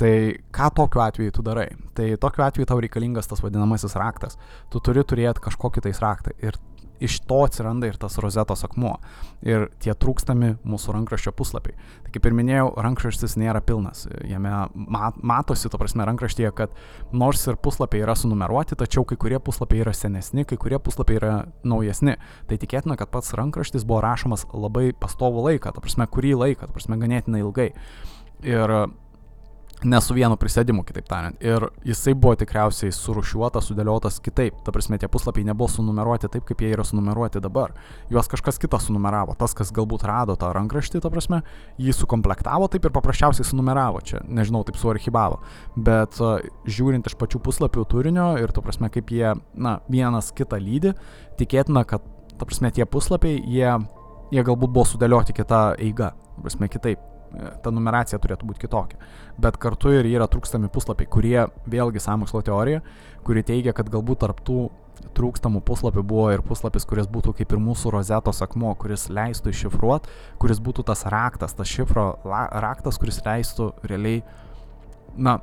Tai 0.00 0.14
ką 0.56 0.70
tokiu 0.78 1.02
atveju 1.04 1.34
tu 1.36 1.44
darai? 1.44 1.66
Tai 1.92 2.06
tokiu 2.22 2.46
atveju 2.46 2.70
tau 2.70 2.80
reikalingas 2.80 3.28
tas 3.28 3.44
vadinamasis 3.44 3.98
raktas. 4.00 4.38
Tu 4.72 4.80
turi 4.80 5.04
turėti 5.04 5.44
kažkokį 5.44 5.84
tais 5.84 6.00
raktą. 6.00 6.32
Ir 6.40 6.56
iš 7.04 7.20
to 7.28 7.40
atsiranda 7.44 7.88
ir 7.88 7.98
tas 8.00 8.16
rozetos 8.22 8.64
akmuo. 8.66 8.96
Ir 9.44 9.68
tie 9.82 9.92
trūkstami 9.92 10.54
mūsų 10.64 10.94
rankraščio 10.96 11.34
puslapiai. 11.36 11.76
Tai 12.06 12.14
kaip 12.14 12.28
ir 12.28 12.36
minėjau, 12.36 12.70
rankraštis 12.84 13.36
nėra 13.40 13.62
pilnas. 13.64 14.06
Jame 14.28 14.52
mat, 14.74 15.20
matosi, 15.20 15.70
to 15.70 15.80
prasme, 15.80 16.06
rankraštyje, 16.08 16.50
kad 16.56 16.74
nors 17.12 17.44
ir 17.50 17.60
puslapiai 17.60 18.04
yra 18.06 18.16
sunumeruoti, 18.18 18.78
tačiau 18.80 19.06
kai 19.08 19.18
kurie 19.20 19.40
puslapiai 19.42 19.84
yra 19.84 19.94
senesni, 19.96 20.46
kai 20.48 20.58
kurie 20.60 20.80
puslapiai 20.82 21.20
yra 21.20 21.34
naujesni. 21.66 22.16
Tai 22.50 22.60
tikėtina, 22.60 22.98
kad 23.00 23.12
pats 23.14 23.34
rankraštis 23.36 23.86
buvo 23.86 24.02
rašomas 24.04 24.48
labai 24.52 24.90
pastovų 24.96 25.48
laiką, 25.50 25.74
ta 25.74 25.84
prasme, 25.84 26.08
kurį 26.10 26.34
laiką, 26.40 26.68
ta 26.68 26.76
prasme, 26.76 27.00
ganėtinai 27.00 27.44
ilgai. 27.44 27.70
Ir 28.44 28.76
ne 29.84 30.00
su 30.00 30.14
vienu 30.16 30.36
prisėdimu, 30.40 30.82
kitaip 30.86 31.06
tariant. 31.08 31.36
Ir 31.44 31.66
jisai 31.86 32.14
buvo 32.16 32.34
tikriausiai 32.40 32.92
surušiuotas, 32.94 33.68
sudėliotas 33.68 34.18
kitaip. 34.24 34.56
Ta 34.64 34.72
prasme, 34.74 34.98
tie 35.00 35.08
puslapiai 35.10 35.46
nebuvo 35.48 35.68
sunumeruoti 35.70 36.30
taip, 36.32 36.46
kaip 36.48 36.64
jie 36.64 36.72
yra 36.74 36.86
sunumeruoti 36.86 37.42
dabar. 37.44 37.74
Juos 38.12 38.30
kažkas 38.32 38.58
kitas 38.62 38.88
sunumeravo. 38.88 39.36
Tas, 39.38 39.54
kas 39.56 39.72
galbūt 39.74 40.06
rado 40.08 40.36
tą 40.40 40.52
rankraštį, 40.56 41.02
ta 41.04 41.12
prasme, 41.12 41.42
jį 41.80 41.94
sukomplektavo 41.96 42.68
taip 42.72 42.88
ir 42.88 42.94
paprasčiausiai 42.96 43.48
sunumeravo. 43.48 44.02
Čia, 44.04 44.24
nežinau, 44.24 44.64
taip 44.66 44.80
suarchivavo. 44.80 45.40
Bet 45.76 46.20
uh, 46.22 46.40
žiūrint 46.64 47.08
iš 47.10 47.18
pačių 47.20 47.42
puslapių 47.44 47.86
turinio 47.90 48.32
ir, 48.40 48.54
ta 48.54 48.64
prasme, 48.64 48.90
kaip 48.94 49.12
jie, 49.14 49.34
na, 49.54 49.78
vienas 49.92 50.32
kitą 50.36 50.60
lydi, 50.62 50.94
tikėtina, 51.40 51.84
kad, 51.88 52.04
ta 52.38 52.48
prasme, 52.48 52.72
tie 52.74 52.88
puslapiai, 52.88 53.40
jie, 53.40 53.72
jie 54.34 54.46
galbūt 54.46 54.72
buvo 54.72 54.88
sudėlioti 54.88 55.36
kitą 55.36 55.66
eigą. 55.78 56.14
Ta 56.34 56.46
prasme, 56.46 56.70
kitaip 56.72 57.10
ta 57.62 57.72
numeracija 57.74 58.20
turėtų 58.22 58.48
būti 58.48 58.64
kitokia. 58.66 58.98
Bet 59.40 59.58
kartu 59.60 59.92
ir 59.94 60.06
yra 60.08 60.28
trūkstami 60.30 60.70
puslapiai, 60.72 61.10
kurie, 61.10 61.38
vėlgi 61.70 62.02
samokslo 62.02 62.42
teorija, 62.46 62.82
kuri 63.26 63.44
teigia, 63.46 63.74
kad 63.76 63.90
galbūt 63.92 64.22
tarptų 64.24 64.58
trūkstamų 65.14 65.62
puslapių 65.66 66.02
buvo 66.06 66.28
ir 66.34 66.42
puslapis, 66.46 66.86
kuris 66.88 67.08
būtų 67.10 67.34
kaip 67.38 67.54
ir 67.54 67.62
mūsų 67.62 67.92
rozetos 67.94 68.42
akmuo, 68.44 68.72
kuris 68.78 69.08
leistų 69.12 69.52
iššifruoti, 69.52 70.12
kuris 70.42 70.62
būtų 70.64 70.86
tas 70.90 71.04
raktas, 71.10 71.54
tas 71.58 71.70
šifro 71.70 72.06
la, 72.26 72.46
raktas, 72.64 72.98
kuris 73.02 73.20
leistų 73.26 73.72
realiai, 73.90 74.22
na, 75.16 75.38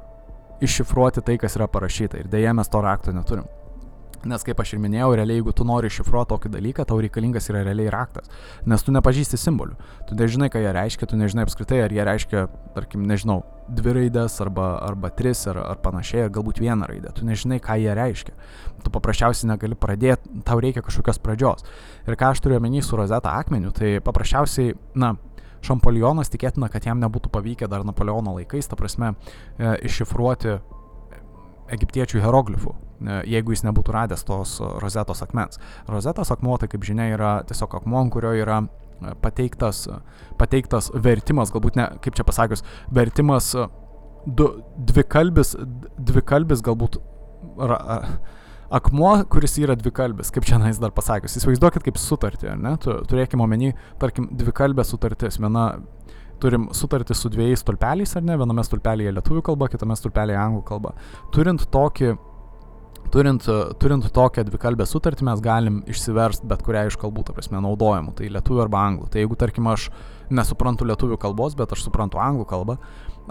iššifruoti 0.63 1.23
tai, 1.25 1.37
kas 1.41 1.57
yra 1.59 1.67
parašyta. 1.71 2.21
Ir 2.21 2.31
dėja 2.31 2.55
mes 2.57 2.71
to 2.71 2.83
rakto 2.83 3.15
neturim. 3.15 3.47
Nes 4.29 4.43
kaip 4.45 4.59
aš 4.61 4.75
ir 4.75 4.81
minėjau, 4.83 5.13
realiai 5.17 5.39
jeigu 5.39 5.53
tu 5.57 5.65
nori 5.65 5.89
šifruoti 5.89 6.29
tokį 6.29 6.51
dalyką, 6.53 6.85
tau 6.85 6.99
reikalingas 7.01 7.49
yra 7.49 7.63
realiai 7.65 7.89
raktas. 7.93 8.29
Nes 8.69 8.83
tu 8.85 8.93
nepažįsti 8.93 9.39
simbolių. 9.41 9.77
Tu 10.09 10.17
nežinai, 10.19 10.51
ką 10.53 10.61
jie 10.61 10.73
reiškia, 10.77 11.09
tu 11.09 11.17
nežinai 11.17 11.47
apskritai, 11.47 11.79
ar 11.85 11.95
jie 11.95 12.05
reiškia, 12.05 12.43
tarkim, 12.75 13.07
nežinau, 13.09 13.39
dvi 13.71 13.95
raidės 13.97 14.37
arba, 14.43 14.75
arba 14.85 15.09
tris 15.17 15.41
ar, 15.49 15.57
ar 15.63 15.81
panašiai, 15.81 16.27
ar 16.27 16.35
galbūt 16.35 16.61
vieną 16.61 16.89
raidę. 16.91 17.15
Tu 17.17 17.25
nežinai, 17.25 17.57
ką 17.63 17.79
jie 17.81 17.95
reiškia. 17.97 18.35
Tu 18.85 18.93
paprasčiausiai 18.93 19.49
negali 19.55 19.77
pradėti, 19.79 20.41
tau 20.45 20.61
reikia 20.61 20.85
kažkokios 20.85 21.21
pradžios. 21.23 21.65
Ir 22.05 22.17
ką 22.19 22.35
aš 22.35 22.43
turiu 22.45 22.59
omeny 22.61 22.83
su 22.85 22.99
rozeta 22.99 23.33
akmeniu, 23.41 23.73
tai 23.73 23.97
paprasčiausiai, 24.05 24.77
na, 24.93 25.15
Šampolionas 25.61 26.31
tikėtina, 26.33 26.71
kad 26.73 26.87
jam 26.89 27.01
nebūtų 27.03 27.29
pavykę 27.33 27.67
dar 27.69 27.83
Napoleono 27.85 28.33
laikais, 28.39 28.65
ta 28.65 28.77
prasme, 28.79 29.11
e, 29.61 29.75
iššifruoti 29.85 30.55
egiptiečių 31.71 32.21
hieroglifų, 32.23 32.73
e, 32.73 33.17
jeigu 33.35 33.55
jis 33.55 33.65
nebūtų 33.67 33.95
radęs 33.95 34.25
tos 34.27 34.57
rozetos 34.83 35.23
akmens. 35.25 35.61
Rozetos 35.89 36.31
akmuo, 36.33 36.57
tai 36.61 36.69
kaip 36.71 36.85
žinia, 36.87 37.11
yra 37.15 37.33
tiesiog 37.47 37.77
akmuo, 37.81 38.01
ant 38.01 38.13
kurio 38.13 38.33
yra 38.37 38.63
e, 38.63 39.13
pateiktas, 39.23 39.85
pateiktas 40.41 40.91
vertimas, 40.95 41.53
galbūt 41.53 41.79
ne, 41.79 41.87
kaip 42.03 42.17
čia 42.17 42.27
pasakius, 42.27 42.65
vertimas 42.91 43.53
e, 43.55 43.67
du, 44.25 44.51
dvikalbis, 44.91 45.55
dvikalbis 46.11 46.63
galbūt 46.65 46.99
ra, 47.57 47.79
akmuo, 48.71 49.13
kuris 49.31 49.57
yra 49.59 49.75
dvikalbis, 49.75 50.31
kaip 50.33 50.45
čia 50.47 50.59
nais 50.61 50.79
dar 50.81 50.93
pasakius. 50.95 51.35
Įsivaizduokit 51.39 51.83
kaip 51.87 51.99
sutartį, 51.99 52.53
ar 52.53 52.61
ne? 52.61 52.75
Tu, 52.81 52.93
turėkime 53.11 53.43
omeny, 53.43 53.73
tarkim, 54.01 54.29
dvikalbė 54.37 54.85
sutartis. 54.87 55.39
Viena 55.41 55.65
turim 56.41 56.67
sutartį 56.75 57.17
su 57.17 57.31
dviejais 57.33 57.61
stulpeliais, 57.63 58.15
ar 58.17 58.25
ne, 58.25 58.37
viename 58.41 58.65
stulpelėje 58.65 59.13
lietuvių 59.17 59.45
kalba, 59.51 59.69
kitame 59.71 59.97
stulpelėje 59.99 60.41
anglų 60.41 60.65
kalba. 60.67 60.95
Turint 61.35 61.67
tokį 61.73 62.15
turint, 63.11 63.45
turint 63.81 64.07
tokią 64.15 64.45
dvikalbę 64.47 64.85
sutartį 64.87 65.27
mes 65.27 65.43
galim 65.43 65.81
išsiversti 65.89 66.47
bet 66.47 66.63
kurią 66.65 66.87
iš 66.89 66.97
kalbų, 67.01 67.25
ta 67.27 67.35
prasme, 67.35 67.59
naudojamų, 67.63 68.15
tai 68.17 68.31
lietuvių 68.31 68.65
arba 68.65 68.85
anglų. 68.87 69.09
Tai 69.11 69.23
jeigu, 69.23 69.37
tarkim, 69.39 69.67
aš 69.71 69.89
nesuprantu 70.31 70.87
lietuvių 70.87 71.19
kalbos, 71.21 71.57
bet 71.59 71.73
aš 71.75 71.85
suprantu 71.87 72.21
anglų 72.23 72.47
kalbą, 72.49 72.77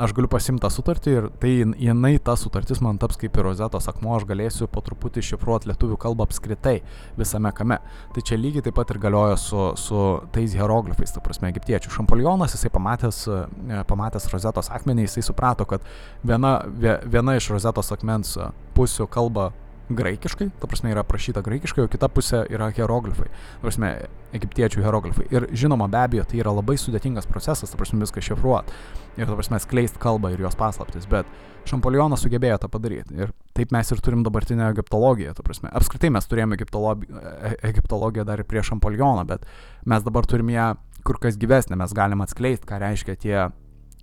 aš 0.00 0.14
galiu 0.16 0.30
pasimti 0.32 0.62
tą 0.64 0.70
sutartį 0.72 1.12
ir 1.12 1.28
tai 1.42 1.50
jinai, 1.60 2.14
ta 2.24 2.34
sutartis 2.38 2.80
man 2.84 2.98
taps 3.00 3.18
kaip 3.20 3.36
ir 3.36 3.46
rozetos 3.46 3.88
akmuo, 3.90 4.14
aš 4.16 4.26
galėsiu 4.28 4.68
po 4.72 4.82
truputį 4.84 5.22
šifruoti 5.30 5.70
lietuvių 5.70 5.98
kalbą 6.00 6.26
apskritai 6.28 6.78
visame 7.18 7.52
kame. 7.56 7.80
Tai 8.14 8.24
čia 8.26 8.38
lygiai 8.40 8.64
taip 8.66 8.78
pat 8.78 8.94
ir 8.94 9.00
galioja 9.02 9.38
su, 9.40 9.70
su 9.80 10.04
tais 10.34 10.56
hieroglifais, 10.56 11.12
ta 11.14 11.22
prasme, 11.24 11.52
egiptiečių. 11.52 11.92
Šampolionas, 11.98 12.56
jisai 12.56 12.72
pamatęs, 12.74 13.22
e, 13.28 13.80
pamatęs 13.90 14.30
rozetos 14.32 14.72
akmenį, 14.72 15.08
jisai 15.08 15.26
suprato, 15.28 15.68
kad 15.68 15.84
viena, 16.26 16.56
viena 17.04 17.36
iš 17.36 17.52
rozetos 17.54 17.92
akmens 17.96 18.36
pusių 18.76 19.08
kalba 19.12 19.50
graikiškai, 19.96 20.48
ta 20.60 20.68
prasme 20.70 20.92
yra 20.92 21.04
aprašyta 21.04 21.42
graikiškai, 21.44 21.84
o 21.84 21.90
kita 21.90 22.08
pusė 22.12 22.44
yra 22.52 22.70
hieroglifai, 22.74 23.28
ta 23.30 23.62
prasme, 23.64 23.92
egiptiečių 24.36 24.84
hieroglifai. 24.84 25.26
Ir 25.34 25.48
žinoma, 25.56 25.88
be 25.90 26.00
abejo, 26.00 26.26
tai 26.30 26.40
yra 26.42 26.54
labai 26.54 26.76
sudėtingas 26.80 27.28
procesas, 27.30 27.72
ta 27.72 27.80
prasme, 27.80 28.00
viską 28.04 28.22
šifruoti 28.30 28.74
ir, 29.18 29.26
ta 29.26 29.34
prasme, 29.34 29.60
skleist 29.62 29.98
kalbą 30.02 30.32
ir 30.34 30.44
jos 30.44 30.58
paslaptis, 30.58 31.08
bet 31.10 31.28
Šampolionas 31.68 32.22
sugebėjo 32.24 32.56
tą 32.62 32.70
padaryti. 32.72 33.16
Ir 33.20 33.32
taip 33.54 33.74
mes 33.74 33.90
ir 33.92 33.98
turim 34.00 34.22
dabartinę 34.24 34.70
egiptologiją, 34.70 35.34
ta 35.36 35.44
prasme. 35.44 35.68
Apskritai 35.76 36.08
mes 36.14 36.24
turėjome 36.30 36.56
egiptologiją 36.56 38.24
dar 38.24 38.40
ir 38.40 38.48
prieš 38.48 38.70
Šampolioną, 38.72 39.26
bet 39.28 39.44
mes 39.90 40.06
dabar 40.06 40.28
turim 40.30 40.54
ją 40.54 40.70
kur 41.04 41.18
kas 41.20 41.36
gyvesnė, 41.40 41.76
mes 41.80 41.92
galim 41.96 42.24
atskleisti, 42.24 42.68
ką 42.68 42.80
reiškia 42.80 43.18
tie 43.20 43.36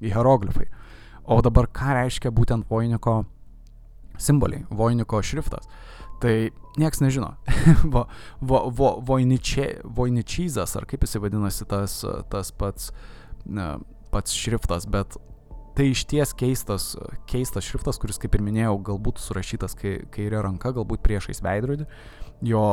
hieroglifai. 0.02 0.67
O 1.28 1.41
dabar 1.43 1.67
ką 1.67 1.97
reiškia 1.97 2.32
būtent 2.32 2.69
Voiniko 2.69 3.23
simboliai, 4.21 4.65
Voiniko 4.69 5.21
šriftas. 5.23 5.69
Tai 6.21 6.34
nieks 6.82 7.01
nežino. 7.03 7.36
vo, 7.93 8.08
vo, 8.41 8.63
vo, 8.73 8.91
voiničia, 9.06 9.84
voiničyzas, 9.84 10.75
ar 10.80 10.88
kaip 10.89 11.06
jisai 11.06 11.21
vadinasi 11.27 11.67
tas, 11.69 11.99
tas 12.32 12.51
pats, 12.51 12.91
ne, 13.45 13.75
pats 14.13 14.34
šriftas, 14.34 14.88
bet 14.89 15.19
tai 15.77 15.91
iš 15.93 16.08
ties 16.10 16.34
keistas, 16.34 16.95
keistas 17.30 17.67
šriftas, 17.67 17.99
kuris, 18.01 18.17
kaip 18.21 18.34
ir 18.34 18.41
minėjau, 18.45 18.80
galbūt 18.91 19.21
surašytas 19.21 19.77
kairė 19.77 20.41
ranka, 20.41 20.73
galbūt 20.73 21.03
priešais 21.06 21.43
veidrodį. 21.45 21.86
Jo, 22.49 22.63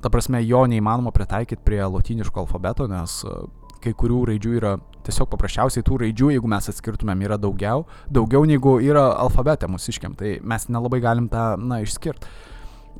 ta 0.00 0.08
prasme, 0.12 0.40
jo 0.46 0.62
neįmanoma 0.70 1.12
pritaikyti 1.12 1.64
prie 1.64 1.82
lotyniško 1.84 2.46
alfabeto, 2.46 2.88
nes 2.88 3.20
kai 3.84 3.94
kurių 3.96 4.24
raidžių 4.32 4.54
yra 4.58 4.76
tiesiog 5.06 5.30
paprasčiausiai 5.32 5.86
tų 5.86 6.02
raidžių, 6.02 6.32
jeigu 6.34 6.50
mes 6.50 6.68
atskirtumėm, 6.72 7.24
yra 7.24 7.38
daugiau, 7.40 7.86
daugiau 8.12 8.44
negu 8.48 8.76
yra 8.84 9.08
alfabete 9.24 9.70
mūsiškiam, 9.70 10.16
tai 10.18 10.36
mes 10.44 10.68
nelabai 10.68 11.00
galim 11.04 11.30
tą, 11.32 11.54
na, 11.60 11.80
išskirti 11.84 12.28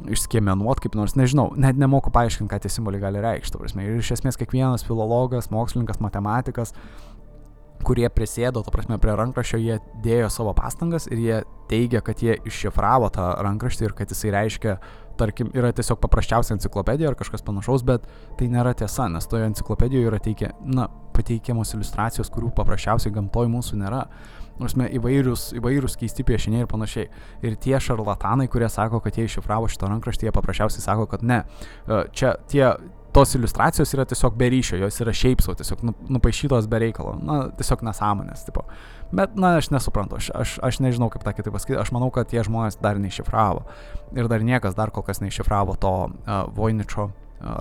išskiemenuot 0.06 0.78
kaip 0.82 0.94
nors, 0.94 1.16
nežinau, 1.18 1.48
net 1.58 1.78
nemoku 1.80 2.12
paaiškinti, 2.14 2.50
ką 2.52 2.60
tie 2.62 2.70
simboliai 2.70 3.02
gali 3.02 3.22
reikšti. 3.24 3.58
Ir 3.82 3.98
iš 3.98 4.12
esmės 4.18 4.38
kiekvienas 4.38 4.84
filologas, 4.86 5.50
mokslininkas, 5.50 5.98
matematikas, 6.04 6.74
kurie 7.86 8.06
prisėdo, 8.10 8.62
to 8.62 8.74
prasme, 8.74 8.98
prie 9.02 9.14
rankraščio, 9.18 9.60
jie 9.62 9.78
dėjo 10.04 10.30
savo 10.34 10.54
pastangas 10.56 11.08
ir 11.10 11.22
jie 11.22 11.40
teigia, 11.70 12.02
kad 12.04 12.22
jie 12.22 12.38
iššifravo 12.48 13.10
tą 13.14 13.30
rankraštį 13.44 13.88
ir 13.88 13.94
kad 13.98 14.14
jisai 14.14 14.34
reiškia 14.34 14.78
tarkim, 15.18 15.50
yra 15.56 15.72
tiesiog 15.74 16.00
paprasčiausia 16.02 16.54
enciklopedija 16.56 17.12
ar 17.12 17.18
kažkas 17.18 17.44
panašaus, 17.46 17.84
bet 17.86 18.06
tai 18.38 18.48
nėra 18.52 18.74
tiesa, 18.78 19.08
nes 19.12 19.28
toje 19.30 19.48
enciklopedijoje 19.50 20.10
yra 20.10 20.20
teikia, 20.22 20.52
na, 20.64 20.88
pateikiamos 21.16 21.74
iliustracijos, 21.74 22.30
kurių 22.34 22.52
paprasčiausiai 22.56 23.14
gamtoj 23.14 23.50
mūsų 23.52 23.80
nėra. 23.82 24.04
Nors 24.58 24.74
įvairius, 24.74 25.52
įvairius 25.54 25.94
keisti 26.00 26.24
piešiniai 26.26 26.64
ir 26.64 26.70
panašiai. 26.70 27.06
Ir 27.46 27.54
tie 27.62 27.76
šarlatanai, 27.78 28.48
kurie 28.50 28.66
sako, 28.72 28.98
kad 29.04 29.14
jie 29.14 29.28
iššifravo 29.28 29.68
šitą 29.70 29.90
rankraštį, 29.92 30.26
jie 30.26 30.34
paprasčiausiai 30.34 30.82
sako, 30.82 31.06
kad 31.10 31.22
ne. 31.22 31.44
E, 31.86 32.00
čia 32.10 32.32
tie, 32.50 32.64
tos 33.18 33.34
iliustracijos 33.34 33.92
yra 33.94 34.04
tiesiog 34.06 34.36
be 34.38 34.46
ryšio, 34.52 34.78
jos 34.78 35.00
yra 35.02 35.12
šiaip 35.16 35.42
savo, 35.42 35.56
tiesiog 35.58 35.82
nu, 35.88 35.94
nupaišytos 36.16 36.68
be 36.70 36.78
reikalo. 36.84 37.16
Na, 37.18 37.38
tiesiog 37.58 37.82
nesąmonės, 37.88 38.44
tipo. 38.46 38.62
Bet, 39.10 39.34
na, 39.34 39.56
aš 39.58 39.72
nesuprantu, 39.74 40.20
aš, 40.20 40.28
aš, 40.38 40.54
aš 40.68 40.78
nežinau, 40.84 41.08
kaip 41.10 41.24
tą 41.26 41.34
kitaip 41.34 41.56
pasakyti, 41.56 41.78
aš 41.82 41.90
manau, 41.96 42.12
kad 42.14 42.30
tie 42.30 42.44
žmonės 42.46 42.78
dar 42.82 43.00
neiššifravo. 43.02 43.64
Ir 44.14 44.30
dar 44.30 44.44
niekas 44.46 44.78
dar 44.78 44.92
kol 44.94 45.02
kas 45.06 45.22
neiššifravo 45.24 45.74
to 45.82 45.94
uh, 46.06 46.36
Voiničio 46.54 47.08
uh, 47.08 47.14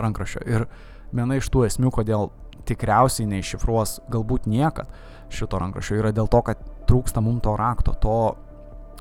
rankraščio. 0.05 0.43
Ir 0.45 0.67
viena 1.15 1.39
iš 1.39 1.49
tų 1.53 1.65
esmių, 1.71 1.93
kodėl 1.95 2.29
tikriausiai 2.67 3.29
neiššifruos 3.31 4.01
galbūt 4.13 4.45
niekad 4.51 4.91
šito 5.33 5.57
rankraščio, 5.63 5.97
yra 6.03 6.13
dėl 6.13 6.29
to, 6.29 6.43
kad 6.45 6.61
trūksta 6.87 7.23
mums 7.23 7.41
to 7.47 7.55
rakto, 7.57 7.95
to 8.03 8.19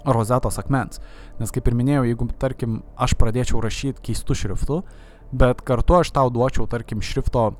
rozetos 0.06 0.60
akmens. 0.62 1.02
Nes 1.40 1.52
kaip 1.52 1.68
ir 1.68 1.76
minėjau, 1.76 2.06
jeigu, 2.06 2.30
tarkim, 2.40 2.80
aš 2.96 3.16
pradėčiau 3.18 3.60
rašyti 3.60 4.04
keistų 4.08 4.38
šriftų, 4.40 4.80
bet 5.32 5.62
kartu 5.66 6.00
aš 6.00 6.12
tau 6.14 6.30
duočiau, 6.32 6.68
tarkim, 6.70 7.02
šrifto 7.04 7.52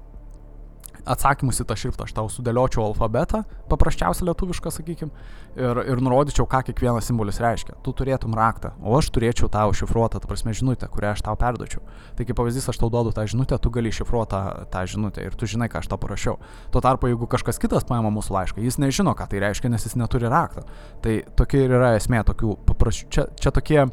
atsakymus 1.06 1.60
į 1.62 1.66
tą 1.68 1.76
šriftą. 1.78 2.06
Aš 2.06 2.14
tau 2.16 2.28
sudėliočiau 2.30 2.82
alfabetą, 2.88 3.42
paprasčiausią 3.70 4.26
lietuvišką, 4.28 4.72
sakykim, 4.74 5.12
ir, 5.56 5.80
ir 5.92 6.02
nurodyčiau, 6.02 6.46
ką 6.50 6.62
kiekvienas 6.66 7.06
simbolis 7.08 7.38
reiškia. 7.42 7.76
Tu 7.86 7.94
turėtum 7.96 8.34
raktą, 8.36 8.72
o 8.82 8.96
aš 8.98 9.10
turėčiau 9.14 9.48
tau 9.52 9.74
šifruotą, 9.76 10.20
ta 10.22 10.30
prasme, 10.30 10.54
žinutę, 10.56 10.90
kurią 10.92 11.14
aš 11.14 11.22
tau 11.26 11.36
perduočiau. 11.38 11.84
Tai 12.18 12.26
kaip 12.26 12.38
pavyzdys, 12.40 12.68
aš 12.72 12.80
tau 12.82 12.90
duodu 12.92 13.14
tą 13.16 13.26
žinutę, 13.30 13.58
tu 13.62 13.72
gali 13.74 13.94
šifruoti 13.94 14.34
tą, 14.34 14.42
tą 14.74 14.84
žinutę 14.90 15.26
ir 15.26 15.38
tu 15.38 15.48
žinai, 15.50 15.70
ką 15.72 15.82
aš 15.82 15.90
tau 15.92 16.00
parašiau. 16.02 16.36
Tuo 16.74 16.84
tarpu, 16.84 17.10
jeigu 17.12 17.30
kažkas 17.30 17.62
kitas 17.62 17.86
paima 17.88 18.10
mūsų 18.14 18.36
laišką, 18.40 18.66
jis 18.66 18.80
nežino, 18.82 19.14
ką 19.16 19.30
tai 19.30 19.42
reiškia, 19.46 19.70
nes 19.72 19.86
jis 19.86 19.98
neturi 19.98 20.30
raktą. 20.30 20.66
Tai 21.04 21.18
tokia 21.38 21.66
ir 21.66 21.78
yra 21.78 21.94
esmė 22.00 22.24
tokių 22.26 22.58
paprasčių. 22.66 23.10
Čia, 23.14 23.28
čia 23.40 23.54
tokie 23.54 23.84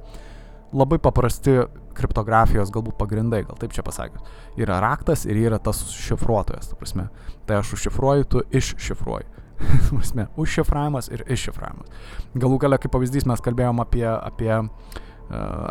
labai 0.74 1.00
paprasti 1.02 1.62
kriptografijos 1.98 2.72
galbūt 2.74 2.98
pagrindai, 2.98 3.44
gal 3.46 3.58
taip 3.62 3.74
čia 3.76 3.86
pasakius. 3.86 4.26
Yra 4.60 4.80
raktas 4.84 5.28
ir 5.30 5.38
yra 5.38 5.60
tas 5.62 5.84
šifruotojas, 5.94 6.72
tu 6.72 6.78
prasme. 6.80 7.08
Tai 7.48 7.62
aš 7.62 7.76
užšifruoju, 7.78 8.30
tu 8.30 8.44
iššifruoji. 8.50 9.30
prasme, 9.90 10.28
užšifravimas 10.40 11.10
ir 11.14 11.24
iššifravimas. 11.32 11.92
Galų 12.40 12.60
gale, 12.64 12.80
kaip 12.82 12.94
pavyzdys, 12.96 13.28
mes 13.30 13.44
kalbėjom 13.44 13.82
apie, 13.84 14.06
apie 14.10 14.52
uh, 14.58 14.70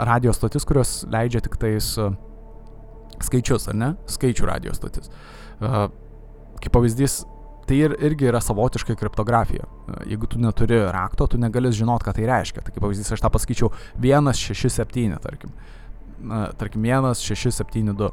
radio 0.09 0.35
stotis, 0.37 0.67
kurios 0.69 1.03
leidžia 1.13 1.43
tik 1.45 1.59
tais 1.61 1.93
uh, 2.01 2.15
skaičius, 3.23 3.69
ar 3.73 3.79
ne? 3.79 3.91
Skaičių 4.11 4.49
radio 4.49 4.75
stotis. 4.77 5.11
Uh, 5.59 5.87
kaip 6.63 6.75
pavyzdys, 6.75 7.23
tai 7.73 7.81
ir, 7.87 7.95
irgi 8.05 8.29
yra 8.29 8.41
savotiškai 8.45 8.97
kriptografija. 9.01 9.65
Jeigu 10.05 10.29
tu 10.29 10.41
neturi 10.41 10.77
rakto, 10.93 11.27
tu 11.33 11.41
negali 11.41 11.73
žinot, 11.73 12.05
ką 12.05 12.13
tai 12.19 12.29
reiškia. 12.29 12.65
Tai 12.67 12.75
kaip 12.75 12.85
pavyzdys, 12.85 13.15
aš 13.17 13.23
tą 13.25 13.31
pasakyčiau 13.33 13.71
167, 13.97 15.17
tarkim. 15.25 15.55
Na, 16.21 16.45
tarkim, 16.59 16.85
1672. 16.85 18.13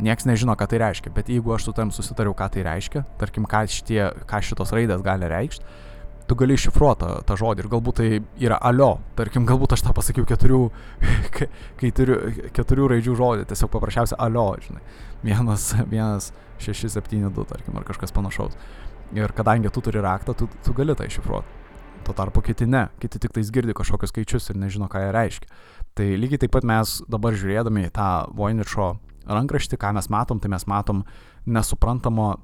Niekas 0.00 0.24
nežino, 0.24 0.54
ką 0.56 0.64
tai 0.70 0.80
reiškia, 0.80 1.12
bet 1.12 1.28
jeigu 1.28 1.52
aš 1.52 1.68
su 1.68 1.74
tam 1.76 1.92
susitariau, 1.92 2.32
ką 2.32 2.48
tai 2.54 2.64
reiškia, 2.64 3.04
tarkim, 3.20 3.44
ką, 3.44 3.66
šitie, 3.68 4.00
ką 4.30 4.40
šitos 4.48 4.72
raidės 4.72 5.04
gali 5.04 5.28
reikšti, 5.28 5.76
tu 6.28 6.36
gali 6.38 6.56
iššifruoti 6.58 7.00
tą, 7.00 7.12
tą 7.26 7.36
žodį 7.40 7.64
ir 7.64 7.70
galbūt 7.72 8.00
tai 8.00 8.08
yra 8.44 8.58
alio, 8.70 8.98
tarkim, 9.16 9.46
galbūt 9.48 9.74
aš 9.76 9.86
tą 9.86 9.94
pasakiau 9.96 10.26
keturių, 10.28 10.60
kai 11.80 11.92
turiu 11.96 12.18
keturių 12.56 12.90
raidžių 12.94 13.16
žodį, 13.18 13.46
tiesiog 13.48 13.72
paprasčiausia 13.72 14.18
alio, 14.20 14.50
žinai, 14.64 14.82
vienas, 15.24 15.70
vienas, 15.88 16.32
šeši, 16.62 16.92
septyni, 16.98 17.30
du, 17.32 17.46
tarkim, 17.48 17.76
ar 17.80 17.86
kažkas 17.88 18.12
panašaus. 18.14 18.58
Ir 19.16 19.32
kadangi 19.32 19.72
tu 19.72 19.80
turi 19.84 20.02
raktą, 20.04 20.36
tu, 20.36 20.50
tu 20.64 20.76
gali 20.76 20.96
tai 20.98 21.08
iššifruoti. 21.08 21.56
Tuo 22.04 22.14
tarpu 22.16 22.42
kiti 22.44 22.68
ne, 22.68 22.86
kiti 23.00 23.20
tik 23.20 23.32
tais 23.34 23.50
girdi 23.52 23.74
kažkokius 23.76 24.12
skaičius 24.12 24.52
ir 24.52 24.60
nežino, 24.60 24.88
ką 24.88 25.00
jie 25.02 25.12
reiškia. 25.16 25.48
Tai 25.98 26.06
lygiai 26.20 26.44
taip 26.44 26.52
pat 26.54 26.66
mes 26.68 26.98
dabar 27.10 27.36
žiūrėdami 27.36 27.88
į 27.88 27.92
tą 27.96 28.08
Voiničio 28.36 28.92
rankraštį, 29.28 29.80
ką 29.80 29.94
mes 29.96 30.08
matom, 30.12 30.40
tai 30.40 30.52
mes 30.52 30.64
matom 30.70 31.02
nesuprantamo 31.48 32.34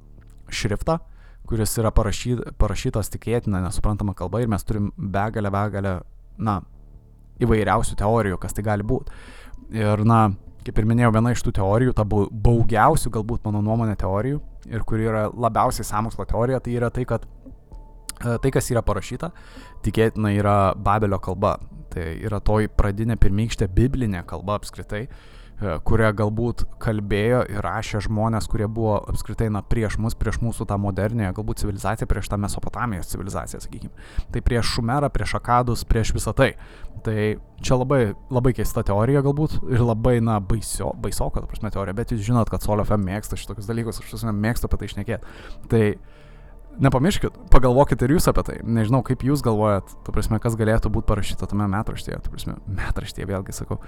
šriftą, 0.53 0.99
kuris 1.49 1.77
yra 1.81 1.93
parašy, 1.95 2.37
parašytas 2.61 3.11
tikėtina 3.13 3.61
nesuprantama 3.65 4.15
kalba 4.17 4.43
ir 4.43 4.51
mes 4.51 4.65
turim 4.65 4.91
begalę, 4.97 5.53
begalę, 5.53 5.99
na, 6.39 6.61
įvairiausių 7.43 7.99
teorijų, 8.01 8.41
kas 8.41 8.57
tai 8.57 8.65
gali 8.67 8.87
būti. 8.87 9.13
Ir, 9.75 10.05
na, 10.09 10.29
kaip 10.65 10.81
ir 10.81 10.89
minėjau, 10.89 11.13
viena 11.15 11.35
iš 11.35 11.45
tų 11.45 11.55
teorijų, 11.59 11.95
ta 11.97 12.07
baugiausių, 12.09 13.13
galbūt 13.19 13.45
mano 13.49 13.63
nuomonė 13.65 13.97
teorijų, 14.01 14.41
ir 14.71 14.85
kuri 14.89 15.09
yra 15.11 15.27
labiausiai 15.29 15.87
samokslo 15.89 16.27
teorija, 16.31 16.63
tai 16.65 16.79
yra 16.79 16.91
tai, 16.95 17.05
kad 17.09 17.27
e, 17.27 18.37
tai, 18.39 18.51
kas 18.55 18.71
yra 18.73 18.85
parašyta, 18.87 19.33
tikėtina 19.85 20.33
yra 20.39 20.59
Babelio 20.77 21.21
kalba. 21.23 21.59
Tai 21.95 22.03
yra 22.27 22.41
toji 22.43 22.73
pradinė 22.75 23.15
pirmykštė 23.21 23.69
biblinė 23.71 24.25
kalba 24.27 24.57
apskritai, 24.59 25.05
E, 25.05 25.44
kurią 25.87 26.11
galbūt 26.19 26.65
kalbėjo 26.83 27.43
ir 27.53 27.61
rašė 27.65 28.03
žmonės, 28.07 28.49
kurie 28.51 28.67
buvo 28.71 28.97
apskritai 29.11 29.51
na, 29.53 29.63
prieš 29.67 29.99
mus, 30.03 30.17
prieš 30.19 30.41
mūsų 30.43 30.67
tą 30.71 30.79
modernę, 30.81 31.31
galbūt 31.37 31.63
civilizaciją, 31.63 32.09
prieš 32.11 32.31
tą 32.33 32.39
Mesopotamijos 32.43 33.13
civilizaciją, 33.13 33.63
sakykime. 33.65 34.09
Tai 34.35 34.43
prieš 34.47 34.75
Šumerą, 34.77 35.11
prieš 35.15 35.37
Akadus, 35.41 35.85
prieš 35.89 36.15
visą 36.17 36.35
tai. 36.37 36.55
Tai 37.05 37.19
čia 37.65 37.79
labai, 37.81 38.03
labai 38.33 38.55
keista 38.57 38.85
teorija 38.87 39.25
galbūt 39.25 39.61
ir 39.73 39.85
labai, 39.85 40.19
na, 40.25 40.41
baisio, 40.41 40.93
baisoka, 41.01 41.43
ta 41.43 41.51
prasme, 41.51 41.73
teorija, 41.75 41.97
bet 41.97 42.15
jūs 42.15 42.25
žinot, 42.27 42.51
kad 42.53 42.65
Solio 42.65 42.87
FM 42.87 43.07
mėgsta 43.09 43.39
šitokius 43.41 43.71
dalykus, 43.71 44.03
aš 44.03 44.17
visame 44.17 44.37
mėgstu 44.37 44.69
apie 44.69 44.81
tai 44.81 44.91
išnekėti. 44.91 45.39
Tai 45.73 45.85
nepamirškit, 46.83 47.37
pagalvokit 47.53 48.03
ir 48.05 48.15
jūs 48.17 48.29
apie 48.31 48.45
tai. 48.47 48.57
Nežinau, 48.67 49.03
kaip 49.07 49.23
jūs 49.27 49.43
galvojat, 49.45 49.95
tu 50.07 50.15
prasme, 50.15 50.41
kas 50.43 50.57
galėtų 50.59 50.91
būti 50.95 51.09
parašyta 51.11 51.49
tame 51.51 51.69
metraštyje, 51.71 52.21
tu 52.25 52.33
prasme, 52.33 52.57
metraštyje, 52.67 53.29
vėlgi 53.31 53.55
sakau, 53.57 53.79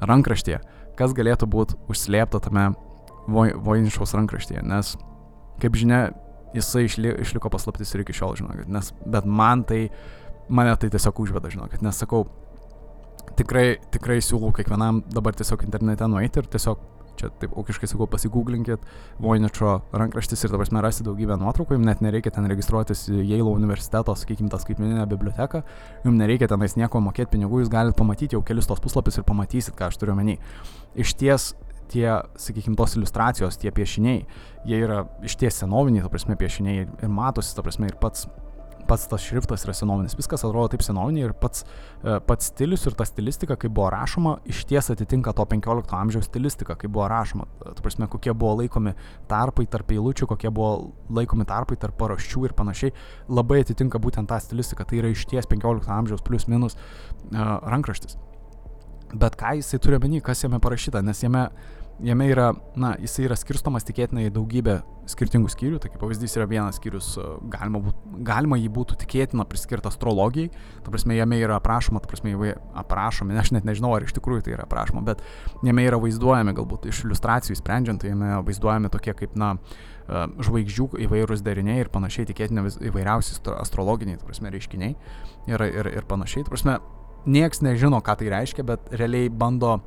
rankraštyje, 0.00 0.60
kas 0.98 1.14
galėtų 1.16 1.48
būti 1.50 1.78
užslėpta 1.90 2.42
tame 2.46 2.70
Voinišaus 3.30 4.14
rankraštyje, 4.16 4.62
nes, 4.66 4.94
kaip 5.62 5.76
žinia, 5.78 6.08
jisai 6.56 6.86
išli, 6.88 7.12
išliko 7.22 7.50
paslaptis 7.52 7.92
ir 7.94 8.02
iki 8.02 8.16
šiol, 8.16 8.36
žinokit, 8.40 8.70
nes, 8.72 8.90
bet 9.06 9.28
man 9.28 9.62
tai, 9.68 9.84
mane 10.48 10.72
tai 10.80 10.90
tiesiog 10.90 11.20
užveda, 11.22 11.52
žinokit, 11.52 11.84
nes 11.84 12.00
sakau, 12.00 12.24
tikrai, 13.38 13.78
tikrai 13.94 14.18
siūlau 14.24 14.50
kiekvienam 14.56 15.04
dabar 15.12 15.36
tiesiog 15.36 15.62
internete 15.68 16.08
nueiti 16.10 16.42
ir 16.42 16.48
tiesiog 16.50 16.82
čia 17.20 17.30
taip 17.42 17.54
aukiškai 17.58 17.88
sakau, 17.90 18.08
pasigūglinkit 18.10 18.84
Voiničio 19.22 19.76
rankraštis 19.92 20.44
ir 20.46 20.54
dabar 20.54 20.70
mes 20.72 20.84
rasite 20.86 21.06
daugybę 21.08 21.38
nuotraukų, 21.40 21.76
jums 21.76 21.88
net 21.88 22.04
nereikia 22.04 22.32
ten 22.34 22.48
registruotis 22.50 23.06
į 23.12 23.22
Yale 23.22 23.48
universiteto, 23.52 24.16
sakykime, 24.16 24.50
tą 24.52 24.60
skaitmeninę 24.62 25.06
biblioteką, 25.10 25.62
jums 26.04 26.20
nereikia 26.20 26.50
tenais 26.50 26.76
nieko 26.80 27.02
mokėti 27.04 27.36
pinigų, 27.36 27.64
jūs 27.64 27.72
galite 27.72 27.98
pamatyti 27.98 28.38
jau 28.38 28.44
kelis 28.46 28.70
tos 28.70 28.82
puslapius 28.82 29.20
ir 29.20 29.26
pamatysit, 29.28 29.76
ką 29.78 29.90
aš 29.90 30.00
turiu 30.00 30.16
menį. 30.18 30.38
Iš 31.00 31.16
ties 31.20 31.52
tie, 31.90 32.06
sakykime, 32.38 32.76
tos 32.78 32.94
iliustracijos, 32.96 33.58
tie 33.60 33.72
piešiniai, 33.74 34.22
jie 34.68 34.78
yra 34.78 35.02
iš 35.26 35.34
ties 35.40 35.58
senoviniai, 35.62 36.04
ta 36.04 36.12
prasme, 36.12 36.36
piešiniai 36.38 36.84
ir 36.86 37.10
matosi, 37.10 37.54
ta 37.56 37.64
prasme, 37.66 37.90
ir 37.90 37.98
pats 38.00 38.28
pats 38.90 39.06
tas 39.10 39.22
šriftas 39.22 39.64
yra 39.66 39.74
senovinis, 39.76 40.16
viskas 40.18 40.42
atrodo 40.46 40.72
taip 40.72 40.82
senoviniai 40.82 41.28
ir 41.28 41.34
pats, 41.38 41.62
e, 42.02 42.16
pats 42.26 42.50
stilius 42.50 42.86
ir 42.90 42.96
ta 42.98 43.06
stilistika, 43.06 43.56
kaip 43.60 43.74
buvo 43.76 43.90
rašoma, 43.94 44.36
iš 44.50 44.64
ties 44.70 44.90
atitinka 44.94 45.34
to 45.36 45.46
15 45.52 45.94
amžiaus 46.00 46.26
stilistiką, 46.26 46.74
kaip 46.80 46.92
buvo 46.94 47.06
rašoma. 47.10 47.46
Tu 47.76 47.84
prasme, 47.84 48.08
kokie 48.10 48.34
buvo 48.34 48.56
laikomi 48.62 48.96
tarpai 49.30 49.68
tarp 49.70 49.94
eilučių, 49.94 50.30
kokie 50.32 50.50
buvo 50.54 50.90
laikomi 51.20 51.46
tarpai 51.48 51.78
tarp 51.80 51.98
paraščių 52.00 52.48
ir 52.48 52.56
panašiai, 52.58 52.94
labai 53.30 53.62
atitinka 53.64 54.02
būtent 54.02 54.30
tą 54.30 54.40
stilistiką. 54.42 54.88
Tai 54.88 55.02
yra 55.02 55.14
iš 55.14 55.26
ties 55.30 55.46
15 55.50 55.90
amžiaus 56.00 56.26
plus 56.26 56.48
minus 56.50 56.76
uh, 56.76 57.58
rankraštis. 57.70 58.18
Bet 59.10 59.34
ką 59.38 59.56
jisai 59.58 59.80
turi 59.82 59.98
omeny, 59.98 60.20
kas 60.22 60.42
jame 60.44 60.60
parašyta, 60.62 61.02
nes 61.02 61.22
jame 61.22 61.48
jame 62.04 62.26
yra, 62.30 62.52
na, 62.78 62.94
jisai 63.00 63.26
yra 63.28 63.36
skirstomas 63.38 63.84
tikėtinai 63.88 64.28
į 64.28 64.32
daugybę 64.34 64.80
skirtingų 65.10 65.50
skyrių, 65.50 65.80
tai 65.82 65.90
kaip 65.90 66.00
pavyzdys 66.02 66.36
yra 66.38 66.46
vienas 66.50 66.78
skyrius, 66.78 67.08
e, 67.18 67.26
galima, 67.52 67.80
būt, 67.84 67.98
galima 68.26 68.58
jį 68.60 68.70
būtų 68.76 68.98
tikėtina 69.02 69.46
priskirta 69.48 69.90
astrologijai, 69.90 70.50
ta 70.84 70.92
prasme, 70.92 71.16
jame 71.18 71.40
yra 71.42 71.58
aprašoma, 71.58 72.02
ta 72.02 72.10
prasme, 72.10 72.54
aprašomi, 72.82 73.36
aš 73.42 73.52
net 73.56 73.68
nežinau, 73.68 73.92
ar 73.96 74.06
iš 74.06 74.14
tikrųjų 74.16 74.46
tai 74.46 74.56
yra 74.56 74.66
aprašoma, 74.68 75.02
bet 75.06 75.24
jame 75.66 75.86
yra 75.86 76.00
vaizduojami, 76.02 76.54
galbūt 76.56 76.88
iš 76.90 77.04
iliustracijų 77.08 77.58
sprendžiant, 77.58 78.02
tai 78.02 78.14
jame 78.14 78.38
vaizduojami 78.46 78.92
tokie 78.94 79.16
kaip, 79.18 79.36
na, 79.40 79.52
e, 80.06 80.24
žvaigždžių 80.46 80.88
įvairūs 81.08 81.44
deriniai 81.46 81.84
ir 81.84 81.92
panašiai, 81.92 82.28
tikėtina 82.30 82.66
įvairiausi 82.92 83.40
astrologiniai, 83.58 84.20
ta 84.20 84.30
prasme, 84.30 84.52
reiškiniai 84.54 84.96
ir, 85.50 85.68
ir, 85.68 85.94
ir 86.00 86.10
panašiai, 86.10 86.46
ta 86.46 86.54
prasme, 86.54 86.80
nieks 87.26 87.64
nežino, 87.64 88.00
ką 88.04 88.20
tai 88.20 88.30
reiškia, 88.32 88.64
bet 88.66 88.92
realiai 88.96 89.28
bando 89.28 89.80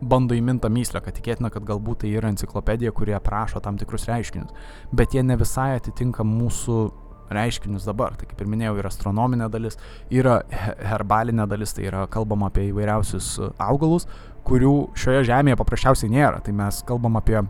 bando 0.00 0.36
įmintą 0.36 0.68
myslę, 0.72 1.00
kad 1.04 1.16
tikėtina, 1.16 1.50
kad 1.52 1.64
galbūt 1.66 2.04
tai 2.04 2.12
yra 2.18 2.30
enciklopedija, 2.32 2.92
kurie 2.96 3.16
aprašo 3.16 3.62
tam 3.64 3.78
tikrus 3.80 4.06
reiškinius, 4.10 4.52
bet 4.92 5.16
jie 5.16 5.24
ne 5.24 5.38
visai 5.40 5.74
atitinka 5.78 6.26
mūsų 6.26 6.78
reiškinius 7.32 7.86
dabar. 7.88 8.14
Tai 8.18 8.28
kaip 8.28 8.40
ir 8.40 8.50
minėjau, 8.50 8.76
yra 8.80 8.90
astronominė 8.92 9.50
dalis, 9.52 9.78
yra 10.12 10.40
herbalinė 10.52 11.48
dalis, 11.50 11.74
tai 11.76 11.88
yra 11.90 12.06
kalbama 12.10 12.50
apie 12.50 12.68
įvairiausius 12.70 13.32
e, 13.40 13.52
augalus, 13.62 14.06
kurių 14.46 14.74
šioje 14.98 15.24
žemėje 15.30 15.58
paprasčiausiai 15.58 16.12
nėra. 16.12 16.42
Tai 16.44 16.54
mes 16.54 16.82
kalbam 16.86 17.18
apie 17.18 17.40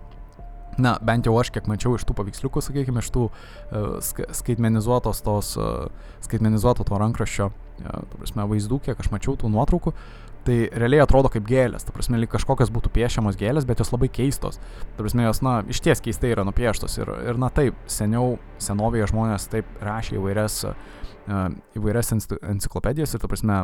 na, 0.80 0.97
bent 1.01 1.26
jau 1.26 1.34
aš 1.40 1.51
kiek 1.55 1.68
mačiau 1.70 1.97
iš 1.97 2.05
tų 2.09 2.16
paveiksliukų, 2.18 2.62
sakykime, 2.64 3.01
iš 3.01 3.09
tų 3.14 3.26
uh, 3.28 4.26
skaitmenizuotos 4.36 5.22
tos, 5.24 5.55
uh, 5.57 5.86
skaitmenizuoto 6.24 6.84
to 6.84 6.99
rankraščio, 7.01 7.49
uh, 7.49 8.03
prasme, 8.12 8.44
vaizdų, 8.51 8.82
kiek 8.84 9.01
aš 9.01 9.09
mačiau 9.14 9.38
tų 9.40 9.53
nuotraukų, 9.55 9.94
tai 10.47 10.59
realiai 10.72 11.03
atrodo 11.05 11.30
kaip 11.32 11.47
gėlės, 11.49 11.86
ta 11.86 11.94
prasme, 11.94 12.20
lyg 12.22 12.30
kažkokios 12.32 12.70
būtų 12.74 12.92
piešiamos 12.94 13.38
gėlės, 13.40 13.66
bet 13.68 13.82
jos 13.82 13.92
labai 13.94 14.09
keistos. 14.12 14.61
Ta 14.97 15.05
prasme, 15.05 15.26
jos, 15.26 15.42
na, 15.44 15.59
iš 15.68 15.82
ties 15.84 16.03
keistai 16.05 16.32
yra 16.34 16.47
nupieštos. 16.47 16.99
Ir, 17.03 17.11
ir 17.32 17.40
na 17.42 17.51
taip, 17.55 17.78
seniau, 17.90 18.36
senovėje 18.62 19.11
žmonės 19.12 19.49
taip 19.53 19.82
rašė 19.84 20.20
įvairias, 20.20 20.61
uh, 20.70 21.49
įvairias 21.78 22.14
enciklopedijas 22.14 23.16
ir, 23.16 23.22
ta 23.22 23.30
prasme, 23.30 23.61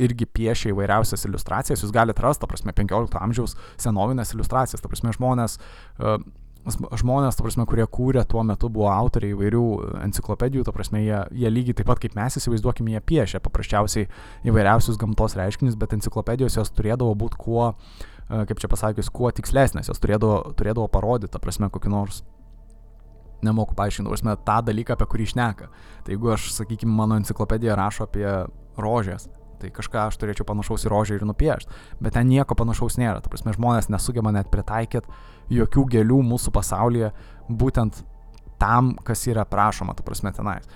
irgi 0.00 0.26
piešia 0.26 0.70
įvairiausias 0.72 1.26
iliustracijas, 1.28 1.82
jūs 1.84 1.94
galite 1.94 2.22
rasti, 2.24 2.44
ta 2.44 2.50
prasme, 2.50 2.74
15 2.76 3.18
amžiaus 3.20 3.56
senovinės 3.80 4.34
iliustracijas, 4.34 4.82
ta 4.82 4.90
prasme, 4.90 5.14
žmonės 5.16 5.58
uh, 5.60 6.18
žmonės, 6.68 7.36
ta 7.36 7.44
prasme, 7.44 7.64
kurie 7.68 7.86
kūrė 7.88 8.24
tuo 8.28 8.42
metu 8.44 8.68
buvo 8.72 8.90
autoriai 8.92 9.32
įvairių 9.32 9.62
enciklopedijų, 10.04 10.64
ta 10.66 10.74
prasme, 10.76 11.00
jie, 11.04 11.20
jie 11.32 11.50
lygiai 11.50 11.78
taip 11.78 11.88
pat 11.88 12.02
kaip 12.02 12.16
mes 12.18 12.36
įsivaizduokime, 12.36 12.92
jie 12.92 13.00
piešia 13.00 13.40
paprasčiausiai 13.40 14.08
įvairiausius 14.48 15.00
gamtos 15.00 15.36
reiškinius, 15.40 15.78
bet 15.80 15.96
enciklopedijos 15.96 16.58
jos 16.60 16.72
turėdavo 16.76 17.14
būti 17.16 17.40
kuo, 17.40 17.70
e, 18.28 18.44
kaip 18.50 18.60
čia 18.60 18.68
pasakius, 18.68 19.08
kuo 19.08 19.32
tikslesnės, 19.32 19.88
jos 19.88 20.02
turėdavo, 20.04 20.52
turėdavo 20.58 20.88
parodyti, 20.92 21.32
ta 21.32 21.40
prasme, 21.42 21.70
kokį 21.72 21.94
nors 21.94 22.22
nemoku 23.46 23.74
paaiškinti, 23.78 24.12
prasme, 24.12 24.36
tą 24.44 24.60
dalyką, 24.68 24.98
apie 24.98 25.08
kurį 25.08 25.30
išneka. 25.30 25.70
Tai 26.04 26.12
jeigu 26.12 26.34
aš, 26.36 26.50
sakykime, 26.58 26.92
mano 26.92 27.16
enciklopedija 27.16 27.78
rašo 27.78 28.04
apie 28.04 28.28
rožės, 28.76 29.30
tai 29.60 29.70
kažką 29.74 30.06
aš 30.08 30.18
turėčiau 30.20 30.46
panašaus 30.48 30.86
į 30.86 30.92
rožę 30.92 31.18
ir 31.18 31.26
nupiešti. 31.28 31.72
Bet 32.00 32.16
ten 32.16 32.28
nieko 32.30 32.56
panašaus 32.58 32.98
nėra. 33.00 33.20
Ta 33.22 33.32
prasme, 33.32 33.54
žmonės 33.56 33.90
nesugeba 33.92 34.32
net 34.34 34.50
pritaikyti 34.52 35.08
jokių 35.50 35.86
gėlių 35.94 36.20
mūsų 36.30 36.52
pasaulyje 36.54 37.10
būtent 37.48 38.02
tam, 38.60 38.94
kas 39.04 39.26
yra 39.30 39.46
prašoma, 39.48 39.96
ta 39.96 40.04
prasme, 40.06 40.32
tenais. 40.36 40.68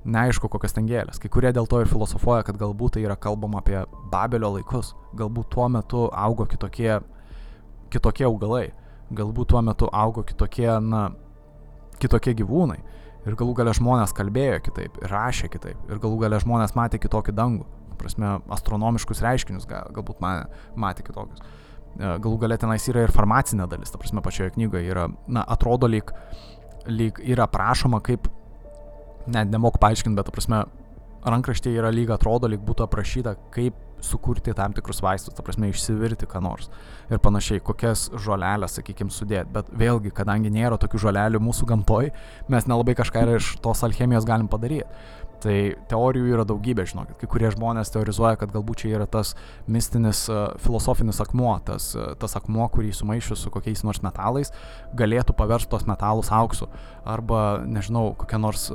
Neaišku, 0.00 0.48
kokias 0.48 0.74
ten 0.76 0.86
gėlės. 0.88 1.20
Kai 1.20 1.28
kurie 1.32 1.50
dėl 1.52 1.68
to 1.68 1.82
ir 1.82 1.90
filosofuoja, 1.90 2.44
kad 2.46 2.58
galbūt 2.60 2.96
tai 2.96 3.04
yra 3.04 3.18
kalbama 3.20 3.60
apie 3.60 3.82
Babelio 4.12 4.54
laikus. 4.56 4.94
Galbūt 5.16 5.50
tuo 5.52 5.68
metu 5.68 6.06
augo 6.08 6.46
kitokie, 6.48 7.00
kitokie 7.92 8.24
augalai. 8.28 8.70
Galbūt 9.12 9.52
tuo 9.52 9.60
metu 9.66 9.90
augo 9.92 10.24
kitokie, 10.24 10.70
na, 10.80 11.10
kitokie 12.00 12.34
gyvūnai. 12.38 12.80
Ir 13.28 13.36
galų 13.36 13.52
gale 13.58 13.74
žmonės 13.76 14.14
kalbėjo 14.16 14.62
kitaip, 14.70 14.96
rašė 15.10 15.50
kitaip, 15.52 15.76
ir 15.92 16.00
galų 16.00 16.22
gale 16.22 16.38
žmonės 16.40 16.72
matė 16.78 16.96
kitokį 17.02 17.34
dangų 17.36 17.66
prasme, 18.00 18.36
astronomiškus 18.56 19.22
reiškinius, 19.24 19.68
gal, 19.70 19.90
galbūt 19.96 20.22
man, 20.24 20.48
matė 20.80 21.04
kitokius. 21.06 21.42
E, 21.98 22.16
galų 22.22 22.36
galia 22.44 22.58
tenais 22.60 22.86
yra 22.90 23.06
ir 23.06 23.14
farmacinė 23.14 23.68
dalis, 23.70 23.92
ta 23.92 24.00
prasme, 24.00 24.22
pačioje 24.24 24.54
knygoje 24.56 24.90
yra, 24.92 25.08
na, 25.28 25.44
atrodo 25.56 25.90
lyg, 25.90 26.12
lyg 26.88 27.20
yra 27.26 27.48
prašoma 27.50 28.02
kaip, 28.04 28.28
net 29.30 29.52
nemoku 29.52 29.80
paaiškinti, 29.82 30.16
bet, 30.18 30.30
ta 30.30 30.34
prasme, 30.34 30.64
rankraštėje 31.26 31.80
yra 31.82 31.92
lyg 31.92 32.12
atrodo, 32.14 32.48
lyg 32.50 32.62
būtų 32.64 32.86
aprašyta, 32.86 33.36
kaip 33.54 33.78
sukurti 34.04 34.54
tam 34.56 34.72
tikrus 34.72 35.02
vaistus, 35.04 35.34
ta 35.36 35.44
prasme, 35.44 35.68
išsivirti 35.70 36.28
ką 36.30 36.40
nors 36.44 36.70
ir 37.12 37.20
panašiai, 37.22 37.60
kokias 37.64 38.06
žolelės, 38.16 38.78
sakykime, 38.78 39.12
sudėti. 39.12 39.50
Bet 39.54 39.70
vėlgi, 39.76 40.12
kadangi 40.16 40.52
nėra 40.52 40.78
tokių 40.80 41.02
žolelių 41.06 41.42
mūsų 41.44 41.68
gamtoj, 41.68 42.10
mes 42.52 42.68
nelabai 42.70 42.96
kažką 42.98 43.26
iš 43.36 43.52
tos 43.64 43.84
alchemijos 43.86 44.28
galim 44.28 44.48
padaryti. 44.50 44.88
Tai 45.40 45.56
teorijų 45.88 46.34
yra 46.34 46.44
daugybė, 46.44 46.84
žinokit. 46.90 47.16
Kai 47.20 47.28
kurie 47.32 47.48
žmonės 47.54 47.92
teorizuoja, 47.94 48.36
kad 48.40 48.52
galbūt 48.52 48.82
čia 48.82 48.90
yra 48.98 49.06
tas 49.08 49.32
mistinis 49.70 50.26
uh, 50.28 50.50
filosofinis 50.60 51.22
akmuo, 51.24 51.54
tas, 51.64 51.94
uh, 51.96 52.12
tas 52.20 52.36
akmuo, 52.36 52.66
kurį 52.74 52.92
sumaišius 52.96 53.46
su 53.46 53.52
kokiais 53.54 53.80
nors 53.86 54.02
metalais, 54.04 54.52
galėtų 55.00 55.36
paversti 55.38 55.72
tos 55.72 55.86
metalus 55.88 56.28
auksu. 56.34 56.68
Arba, 57.08 57.62
nežinau, 57.64 58.10
kokia 58.20 58.42
nors 58.42 58.68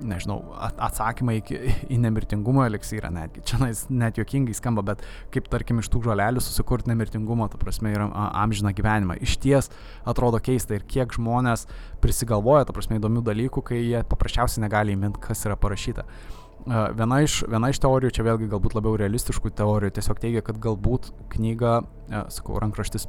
nežinau, 0.00 0.38
atsakymai 0.58 1.38
į, 1.40 1.58
į 1.92 1.98
nemirtingumo 2.02 2.64
eliksyrą 2.66 3.10
netgi. 3.14 3.42
Čia 3.48 3.60
net 3.92 4.18
juokingai 4.20 4.56
skamba, 4.56 4.84
bet 4.92 5.04
kaip 5.34 5.48
tarkim 5.52 5.82
iš 5.82 5.90
tų 5.92 6.02
žolelių 6.08 6.42
susikurti 6.44 6.90
nemirtingumo, 6.92 7.48
ta 7.50 7.60
prasme, 7.60 7.92
yra 7.94 8.08
amžina 8.42 8.72
gyvenimą. 8.76 9.18
Iš 9.24 9.36
ties 9.42 9.70
atrodo 10.08 10.40
keista 10.42 10.76
ir 10.76 10.86
kiek 10.88 11.12
žmonės 11.16 11.66
prisigalvoja, 12.02 12.66
ta 12.68 12.76
prasme, 12.76 13.00
įdomių 13.00 13.24
dalykų, 13.26 13.64
kai 13.70 13.82
jie 13.82 14.02
paprasčiausiai 14.08 14.64
negali 14.66 14.96
įminti, 14.96 15.22
kas 15.24 15.44
yra 15.48 15.58
parašyta. 15.60 16.06
Viena 16.66 17.22
iš, 17.24 17.38
viena 17.48 17.70
iš 17.72 17.80
teorijų, 17.80 18.12
čia 18.18 18.26
vėlgi 18.26 18.50
galbūt 18.52 18.74
labiau 18.76 18.98
realistiškų 19.00 19.54
teorijų, 19.56 19.94
tiesiog 19.96 20.18
teigia, 20.20 20.42
kad 20.44 20.58
galbūt 20.60 21.08
knyga, 21.32 21.78
sakau, 22.32 22.58
rankraštis, 22.60 23.08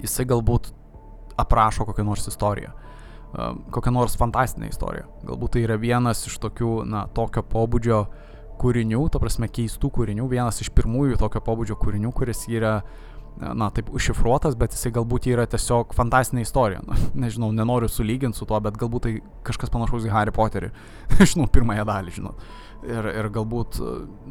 jisai 0.00 0.24
galbūt 0.30 0.72
aprašo 1.40 1.84
kokią 1.88 2.06
nors 2.08 2.24
istoriją 2.28 2.72
kokią 3.70 3.92
nors 3.94 4.16
fantastinę 4.20 4.68
istoriją. 4.68 5.06
Galbūt 5.28 5.56
tai 5.56 5.64
yra 5.66 5.78
vienas 5.80 6.26
iš 6.28 6.36
tokių, 6.42 6.82
na, 6.88 7.06
tokio 7.16 7.44
pobūdžio 7.46 8.02
kūrinių, 8.60 9.06
ta 9.12 9.20
prasme 9.22 9.48
keistų 9.50 9.90
kūrinių, 9.96 10.28
vienas 10.30 10.60
iš 10.62 10.70
pirmųjų 10.76 11.18
tokio 11.22 11.42
pobūdžio 11.44 11.78
kūrinių, 11.80 12.12
kuris 12.14 12.44
yra, 12.52 12.74
na, 13.40 13.70
taip 13.74 13.88
užšifruotas, 13.94 14.56
bet 14.60 14.76
jisai 14.76 14.92
galbūt 14.98 15.30
yra 15.32 15.46
tiesiog 15.50 15.96
fantastinė 15.96 16.44
istorija. 16.44 16.84
Na, 16.86 16.98
nežinau, 17.24 17.50
nenoriu 17.56 17.88
sulyginti 17.90 18.38
su 18.38 18.48
tuo, 18.48 18.60
bet 18.62 18.76
galbūt 18.80 19.08
tai 19.08 19.16
kažkas 19.48 19.72
panašaus 19.72 20.06
į 20.06 20.12
Harry 20.12 20.34
Potterį. 20.36 20.72
žinau, 21.32 21.48
pirmąją 21.52 21.88
dalį, 21.88 22.16
žinot. 22.20 22.46
Ir, 22.82 23.08
ir 23.14 23.30
galbūt, 23.32 23.80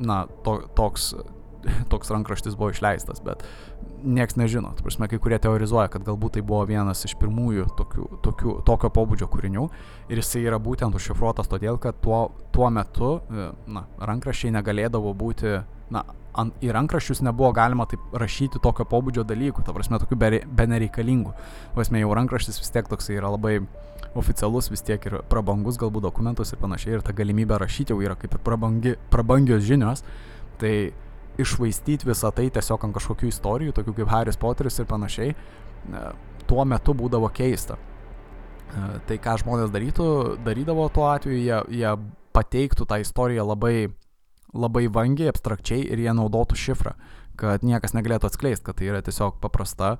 na, 0.04 0.26
to, 0.46 0.60
toks 0.78 1.14
toks 1.92 2.12
rankraštis 2.14 2.56
buvo 2.60 2.72
išleistas, 2.74 3.22
bet 3.26 3.44
nieks 4.04 4.38
nežino. 4.40 4.74
Tu 4.78 4.86
prasme, 4.86 5.08
kai 5.12 5.20
kurie 5.22 5.40
teorizuoja, 5.42 5.90
kad 5.94 6.06
galbūt 6.06 6.38
tai 6.38 6.46
buvo 6.46 6.64
vienas 6.70 7.06
iš 7.06 7.18
pirmųjų 7.22 7.68
tokių, 7.78 8.08
tokių, 8.26 8.56
tokio 8.68 8.92
pobūdžio 8.94 9.30
kūrinių 9.32 9.68
ir 10.12 10.22
jisai 10.22 10.46
yra 10.48 10.62
būtent 10.62 10.96
užšifruotas 10.98 11.52
todėl, 11.52 11.78
kad 11.82 12.00
tuo, 12.02 12.24
tuo 12.56 12.72
metu 12.74 13.20
e, 13.20 13.52
na, 13.72 13.86
rankraščiai 14.02 14.56
negalėdavo 14.58 15.14
būti, 15.18 15.60
na, 15.94 16.04
ant, 16.38 16.58
į 16.64 16.72
rankraščius 16.76 17.22
nebuvo 17.26 17.52
galima 17.56 17.86
taip 17.90 18.14
rašyti 18.18 18.62
tokio 18.64 18.86
pobūdžio 18.90 19.26
dalykų, 19.28 19.66
ta 19.66 19.76
prasme, 19.76 20.00
tokių 20.02 20.18
be, 20.20 20.32
be 20.48 20.68
nereikalingų. 20.72 21.34
Vasme, 21.78 22.02
jau 22.02 22.14
rankraštis 22.18 22.60
vis 22.62 22.74
tiek 22.74 22.90
toksai 22.90 23.18
yra 23.20 23.32
labai 23.36 23.60
oficialus, 24.18 24.70
vis 24.72 24.84
tiek 24.86 25.04
ir 25.08 25.20
prabangus 25.32 25.80
galbūt 25.82 26.08
dokumentus 26.08 26.52
ir 26.54 26.60
panašiai, 26.62 26.98
ir 26.98 27.06
ta 27.06 27.16
galimybė 27.16 27.60
rašyti 27.62 27.94
jau 27.94 28.02
yra 28.04 28.18
kaip 28.20 28.36
ir 28.36 28.44
prabangi, 28.44 28.98
prabangios 29.14 29.64
žinios. 29.68 30.04
Tai 30.62 30.74
išvaistyti 31.44 32.08
visą 32.08 32.32
tai 32.36 32.50
tiesiog 32.54 32.88
ant 32.88 32.96
kažkokių 32.96 33.30
istorijų, 33.32 33.76
tokių 33.78 33.96
kaip 34.00 34.12
Harry 34.12 34.34
Potteris 34.40 34.80
ir 34.80 34.88
panašiai, 34.90 35.36
tuo 36.48 36.66
metu 36.66 36.94
būdavo 36.98 37.30
keista. 37.34 37.78
E, 38.72 39.00
tai 39.08 39.18
ką 39.22 39.38
žmonės 39.42 39.72
darytų, 39.74 40.08
darydavo 40.46 40.88
tuo 40.94 41.10
atveju, 41.12 41.40
jie, 41.40 41.58
jie 41.82 41.92
pateiktų 42.36 42.88
tą 42.88 43.02
istoriją 43.04 43.46
labai, 43.48 43.92
labai 44.54 44.86
vangiai, 44.92 45.32
abstrakčiai 45.32 45.84
ir 45.92 46.00
jie 46.00 46.14
naudotų 46.16 46.60
šifrą, 46.60 46.96
kad 47.40 47.66
niekas 47.68 47.96
negalėtų 47.98 48.30
atskleisti, 48.30 48.66
kad 48.68 48.80
tai 48.80 48.92
yra 48.92 49.04
tiesiog 49.04 49.42
paprasta 49.44 49.98
e, 49.98 50.00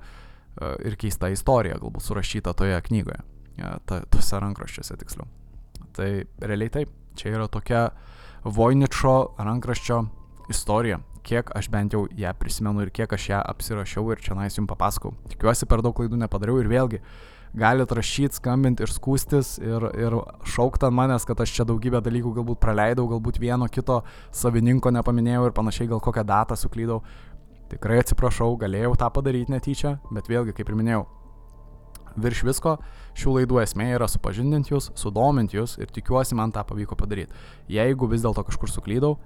ir 0.88 0.96
keista 1.00 1.32
istorija, 1.32 1.80
galbūt 1.82 2.06
surašyta 2.06 2.56
toje 2.56 2.80
knygoje, 2.88 3.20
e, 3.58 3.76
ta, 3.88 4.02
tose 4.12 4.40
rankraščiuose 4.40 4.98
tiksliau. 5.02 5.28
Tai 5.92 6.08
realiai 6.40 6.72
taip, 6.72 6.92
čia 7.18 7.34
yra 7.34 7.48
tokia 7.52 7.90
Voiničio 8.42 9.36
rankraščio 9.38 9.98
istorija 10.50 10.98
kiek 11.26 11.52
aš 11.56 11.68
bent 11.72 11.94
jau 11.94 12.06
ją 12.18 12.32
prisimenu 12.38 12.84
ir 12.84 12.90
kiek 12.94 13.12
aš 13.12 13.28
ją 13.30 13.42
apsirašiau 13.52 14.10
ir 14.12 14.22
čia 14.24 14.34
nais 14.38 14.58
jums 14.58 14.70
papasakau. 14.70 15.14
Tikiuosi 15.32 15.68
per 15.70 15.84
daug 15.84 15.94
klaidų 15.96 16.18
nepadariau 16.20 16.60
ir 16.62 16.70
vėlgi 16.70 17.02
galite 17.54 17.94
rašyti, 17.94 18.38
skambinti 18.40 18.84
ir 18.84 18.92
skūstis 18.92 19.58
ir, 19.60 19.84
ir 20.00 20.16
šaukti 20.48 20.88
ant 20.88 20.96
manęs, 20.96 21.26
kad 21.28 21.40
aš 21.44 21.52
čia 21.58 21.66
daugybę 21.68 22.00
dalykų 22.04 22.32
galbūt 22.38 22.60
praleidau, 22.62 23.06
galbūt 23.10 23.40
vieno 23.42 23.68
kito 23.68 24.00
savininko 24.32 24.92
nepaminėjau 24.96 25.50
ir 25.50 25.56
panašiai, 25.56 25.90
gal 25.90 26.00
kokią 26.00 26.24
datą 26.28 26.56
suklydau. 26.56 27.02
Tikrai 27.72 28.00
atsiprašau, 28.02 28.54
galėjau 28.60 28.94
tą 29.00 29.08
padaryti 29.12 29.52
netyčia, 29.52 29.98
bet 30.12 30.28
vėlgi, 30.32 30.56
kaip 30.56 30.68
ir 30.68 30.78
minėjau, 30.80 31.04
virš 32.20 32.42
visko 32.44 32.76
šių 33.16 33.38
laidų 33.38 33.60
esmė 33.62 33.90
yra 33.96 34.08
supažindinti 34.08 34.74
jūs, 34.74 34.90
sudominti 34.98 35.56
jūs 35.56 35.78
ir 35.80 35.92
tikiuosi 35.92 36.36
man 36.36 36.52
tą 36.52 36.64
pavyko 36.68 36.96
padaryti. 37.00 37.32
Jeigu 37.72 38.08
vis 38.08 38.24
dėlto 38.24 38.44
kažkur 38.48 38.72
suklydau, 38.72 39.16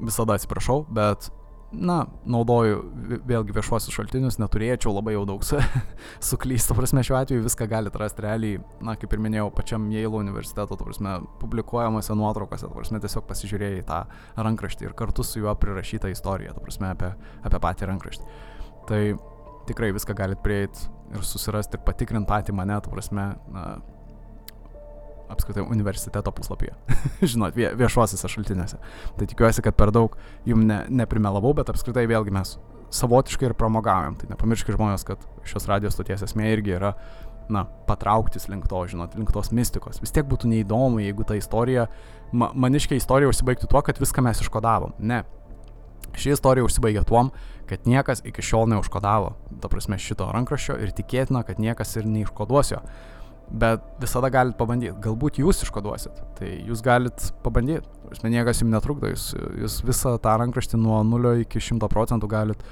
visada 0.00 0.36
atsiprašau, 0.36 0.84
bet 0.92 1.30
na, 1.74 1.96
naudoju 2.28 2.78
vėlgi 3.26 3.54
viešuosius 3.56 3.94
šaltinius, 3.94 4.38
neturėčiau 4.40 4.92
labai 4.94 5.16
jau 5.16 5.24
daug 5.28 5.44
suklysti, 6.30 6.76
prasme, 6.78 7.02
šiuo 7.06 7.18
atveju 7.18 7.44
viską 7.44 7.68
galite 7.70 8.00
rasti 8.00 8.24
realiai, 8.24 8.60
na, 8.84 8.94
kaip 8.98 9.12
ir 9.12 9.22
minėjau, 9.22 9.48
pačiam 9.54 9.88
Yale 9.92 10.20
universiteto, 10.20 10.78
prasme, 10.78 11.18
publikuojamuose 11.42 12.16
nuotraukose, 12.18 12.70
prasme, 12.72 13.00
tiesiog 13.02 13.26
pasižiūrėjai 13.28 13.86
tą 13.88 14.02
rankraštį 14.46 14.88
ir 14.88 14.96
kartu 14.98 15.26
su 15.26 15.42
juo 15.42 15.54
prirašytą 15.58 16.12
istoriją, 16.14 16.54
prasme, 16.62 16.92
apie, 16.94 17.12
apie 17.46 17.62
patį 17.66 17.90
rankraštį. 17.92 18.30
Tai 18.86 19.02
tikrai 19.66 19.90
viską 19.96 20.14
galite 20.16 20.44
prieiti 20.46 20.86
ir 21.14 21.26
susirasti 21.26 21.78
ir 21.78 21.84
patikrinti 21.86 22.30
patį 22.30 22.54
mane, 22.56 22.78
prasme, 22.86 23.32
na, 23.52 23.66
apskritai 25.32 25.64
universiteto 25.66 26.32
puslapyje. 26.34 26.74
Žinot, 27.32 27.56
vie, 27.56 27.68
viešuosiuose 27.78 28.30
šaltiniuose. 28.32 28.80
Tai 29.18 29.28
tikiuosi, 29.28 29.64
kad 29.64 29.76
per 29.78 29.92
daug 29.94 30.16
jum 30.48 30.66
ne, 30.68 30.82
neprimelavau, 31.02 31.54
bet 31.58 31.72
apskritai 31.72 32.06
vėlgi 32.10 32.34
mes 32.34 32.56
savotiškai 32.96 33.50
ir 33.50 33.56
pramogaujam. 33.58 34.18
Tai 34.20 34.30
nepamirškite 34.32 34.76
žmonės, 34.76 35.06
kad 35.06 35.22
šios 35.48 35.68
radijos 35.70 35.96
stoties 35.96 36.24
esmė 36.26 36.50
irgi 36.54 36.76
yra, 36.78 36.94
na, 37.52 37.64
patrauktis 37.86 38.48
link 38.50 38.66
to, 38.70 38.82
žinot, 38.90 39.14
link 39.18 39.30
tos 39.34 39.52
mistikos. 39.54 40.00
Vis 40.02 40.14
tiek 40.14 40.26
būtų 40.26 40.50
neįdomu, 40.50 41.00
jeigu 41.02 41.26
ta 41.26 41.38
istorija, 41.38 41.86
ma, 42.32 42.50
maniškia 42.54 42.98
istorija 42.98 43.30
užsibaigtų 43.30 43.70
tuo, 43.70 43.82
kad 43.86 44.00
viską 44.02 44.24
mes 44.26 44.42
iškodavom. 44.42 44.96
Ne. 44.98 45.22
Ši 46.16 46.32
istorija 46.34 46.66
užsibaigė 46.66 47.04
tuom, 47.06 47.30
kad 47.68 47.86
niekas 47.86 48.22
iki 48.26 48.44
šiol 48.44 48.70
neužkodavo, 48.72 49.34
ta 49.60 49.70
prasme, 49.70 49.98
šito 50.00 50.28
rankraščio 50.32 50.78
ir 50.82 50.94
tikėtina, 50.96 51.42
kad 51.46 51.60
niekas 51.62 51.96
ir 51.98 52.08
neiškoduos 52.08 52.72
jo. 52.72 52.80
Bet 53.46 53.84
visada 54.02 54.30
galite 54.32 54.58
pabandyti. 54.58 54.96
Galbūt 55.04 55.38
jūs 55.38 55.62
iškoduosit. 55.62 56.18
Tai 56.38 56.48
jūs 56.66 56.82
galite 56.82 57.30
pabandyti. 57.44 57.86
Aš 58.10 58.24
niekas 58.26 58.62
jums 58.62 58.74
netrukdo. 58.74 59.12
Jūs, 59.12 59.30
jūs 59.62 59.78
visą 59.86 60.16
tą 60.22 60.34
rankraštį 60.42 60.80
nuo 60.82 60.98
0 61.06 61.44
iki 61.44 61.62
100 61.62 61.90
procentų 61.92 62.30
galite 62.30 62.66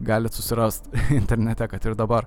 galit 0.00 0.32
susirasti 0.32 0.90
internete, 1.20 1.68
kad 1.68 1.84
ir 1.84 1.94
dabar. 1.94 2.26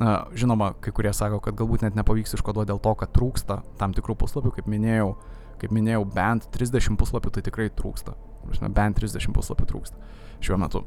Na, 0.00 0.24
žinoma, 0.34 0.72
kai 0.80 0.92
kurie 0.96 1.12
sako, 1.12 1.40
kad 1.44 1.58
galbūt 1.58 1.84
net 1.84 1.98
nepavyks 1.98 2.38
iškoduoti 2.38 2.70
dėl 2.70 2.80
to, 2.80 2.94
kad 2.96 3.12
trūksta 3.12 3.60
tam 3.80 3.92
tikrų 3.96 4.16
puslapių. 4.22 4.54
Kaip 4.56 4.70
minėjau, 4.70 5.12
kaip 5.60 5.74
minėjau 5.76 6.06
bent 6.14 6.48
30 6.54 6.96
puslapių 7.00 7.34
tai 7.34 7.44
tikrai 7.44 7.68
trūksta. 7.76 8.16
Žinoma, 8.48 8.72
bent 8.78 9.00
30 9.02 9.36
puslapių 9.36 9.68
trūksta 9.74 10.08
šiuo 10.40 10.56
metu. 10.60 10.86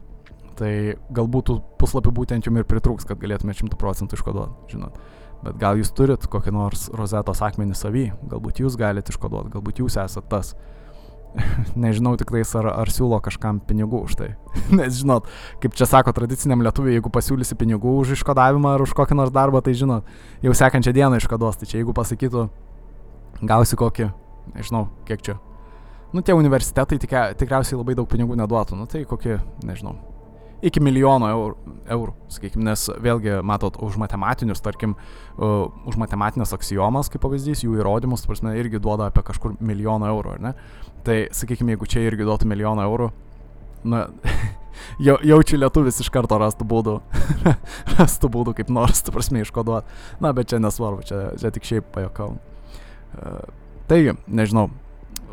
Tai 0.57 0.71
galbūt 1.13 1.51
puslapių 1.81 2.13
būtent 2.13 2.47
jums 2.47 2.61
ir 2.61 2.67
pritrūks, 2.69 3.05
kad 3.09 3.21
galėtumėte 3.21 3.65
100 3.65 3.77
procentų 3.81 4.17
iškoduoti, 4.17 4.73
žinot. 4.73 4.97
Bet 5.43 5.57
gal 5.59 5.79
jūs 5.79 5.91
turit 5.95 6.23
kokį 6.31 6.53
nors 6.55 6.85
rozetos 6.95 7.41
akmenį 7.43 7.75
savy, 7.75 8.05
galbūt 8.31 8.61
jūs 8.63 8.77
galite 8.79 9.11
iškoduoti, 9.11 9.51
galbūt 9.51 9.81
jūs 9.83 9.97
esate 9.99 10.29
tas. 10.31 10.53
Nežinau 11.83 12.13
tik 12.19 12.31
tais, 12.31 12.51
ar, 12.59 12.69
ar 12.71 12.91
siūlo 12.93 13.17
kažkam 13.23 13.59
pinigų 13.67 14.03
už 14.07 14.17
tai. 14.19 14.29
Nes 14.77 14.99
žinot, 15.01 15.27
kaip 15.63 15.75
čia 15.75 15.87
sako 15.89 16.13
tradiciniam 16.15 16.63
lietuviui, 16.63 16.95
jeigu 16.95 17.11
pasiūlysi 17.13 17.57
pinigų 17.59 17.97
už 18.03 18.15
iškodavimą 18.17 18.75
ar 18.77 18.85
už 18.85 18.93
kokį 18.95 19.17
nors 19.19 19.33
darbą, 19.35 19.63
tai 19.65 19.75
žinot, 19.77 20.07
jau 20.45 20.53
sekančią 20.55 20.93
dieną 20.95 21.19
iškodos. 21.19 21.59
Tai 21.59 21.69
čia 21.69 21.81
jeigu 21.81 21.95
pasakytų, 21.97 22.45
gausi 23.43 23.79
kokį, 23.79 24.11
nežinau, 24.53 24.87
kiek 25.09 25.25
čia. 25.25 25.39
Nu, 26.13 26.21
tie 26.21 26.35
universitetai 26.37 26.99
tikriausiai 27.01 27.79
labai 27.79 27.97
daug 27.97 28.07
pinigų 28.07 28.37
neduotų. 28.37 28.77
Nu, 28.77 28.85
tai 28.87 29.01
kokį, 29.09 29.39
nežinau, 29.65 29.97
iki 30.63 30.81
milijono 30.83 31.27
eurų, 31.29 31.75
eurų 31.95 32.13
sakykime, 32.31 32.65
nes 32.69 32.85
vėlgi, 33.03 33.35
matot, 33.45 33.77
už 33.83 33.97
matematinius, 34.01 34.63
tarkim, 34.63 34.95
uh, 35.35 35.67
už 35.89 35.97
matematinės 36.01 36.55
axiomas, 36.55 37.11
kaip 37.11 37.23
pavyzdys, 37.25 37.65
jų 37.65 37.77
įrodymus, 37.81 38.25
prasme, 38.29 38.55
irgi 38.59 38.81
duoda 38.83 39.09
apie 39.11 39.25
kažkur 39.27 39.57
milijoną 39.59 40.09
eurų, 40.13 40.35
ar 40.37 40.43
ne? 40.43 40.53
Tai, 41.07 41.17
sakykime, 41.35 41.75
jeigu 41.75 41.89
čia 41.89 42.05
irgi 42.07 42.27
duotų 42.27 42.47
milijoną 42.49 42.85
eurų, 42.87 43.09
na, 43.91 44.05
jau, 45.07 45.17
jaučiu 45.33 45.59
lietuvis 45.59 45.99
iš 46.03 46.11
karto 46.13 46.39
rastų 46.41 46.67
būdų, 46.69 46.95
rastų 47.97 48.31
būdų 48.37 48.55
kaip 48.61 48.71
nors, 48.73 49.03
tu 49.03 49.15
prasme, 49.15 49.43
iškoduoti. 49.43 49.99
Na, 50.23 50.31
bet 50.35 50.53
čia 50.53 50.61
nesvarbu, 50.63 51.03
čia, 51.09 51.25
čia 51.41 51.51
tik 51.53 51.67
šiaip 51.67 51.91
pajokau. 51.95 52.33
Uh, 53.13 53.43
taigi, 53.91 54.15
nežinau, 54.31 54.69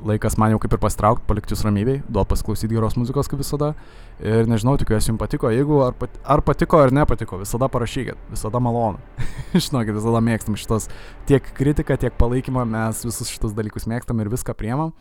laikas 0.07 0.37
man 0.41 0.55
jau 0.55 0.61
kaip 0.63 0.75
ir 0.77 0.81
pasitraukti, 0.83 1.27
palikti 1.29 1.55
jūs 1.55 1.65
ramybėj, 1.67 2.01
duoti 2.09 2.31
pasiklausyti 2.33 2.75
geros 2.75 2.97
muzikos 2.99 3.31
kaip 3.31 3.43
visada. 3.43 3.73
Ir 4.21 4.49
nežinau, 4.51 4.75
tikiuosi 4.81 5.13
jums 5.13 5.21
patiko. 5.21 5.49
Jeigu 5.53 5.79
ar, 5.87 5.95
pat, 5.97 6.19
ar 6.29 6.43
patiko 6.45 6.81
ar 6.83 6.93
nepatiko, 6.93 7.39
visada 7.41 7.71
parašykit, 7.73 8.19
visada 8.33 8.61
malonu. 8.61 9.01
Žinokit, 9.55 9.95
visada 9.97 10.21
mėgstam 10.25 10.59
šitos 10.61 10.91
tiek 11.29 11.47
kritiką, 11.57 11.97
tiek 12.01 12.17
palaikymą, 12.21 12.67
mes 12.69 13.01
visus 13.07 13.33
šitus 13.33 13.57
dalykus 13.57 13.89
mėgstam 13.89 14.21
ir 14.21 14.33
viską 14.33 14.57
priemam. 14.59 14.93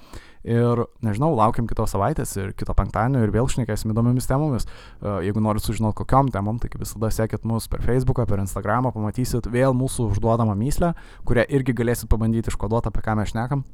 Ir 0.48 0.86
nežinau, 1.04 1.34
laukiam 1.36 1.68
kitos 1.68 1.92
savaitės 1.92 2.32
ir 2.40 2.54
kito 2.56 2.72
penktadienio 2.72 3.26
ir 3.26 3.34
vėl 3.36 3.50
šnekėsim 3.52 3.92
įdomiamis 3.92 4.30
temomis. 4.30 4.70
Jeigu 5.04 5.44
norit 5.44 5.66
sužinoti 5.66 6.00
kokiam 6.00 6.32
temom, 6.32 6.62
tai 6.64 6.72
kaip 6.72 6.86
visada 6.86 7.12
sekit 7.12 7.44
mus 7.44 7.68
per 7.68 7.84
Facebooką, 7.84 8.24
per 8.30 8.40
Instagramą, 8.46 8.94
pamatysit 8.96 9.52
vėl 9.52 9.76
mūsų 9.76 10.14
užduodamą 10.14 10.56
myslę, 10.64 10.94
kurią 11.28 11.44
irgi 11.60 11.76
galėsit 11.76 12.08
pabandyti 12.12 12.54
iškoduoti, 12.54 12.88
apie 12.88 13.04
ką 13.04 13.20
mes 13.20 13.36
šnekam. 13.36 13.68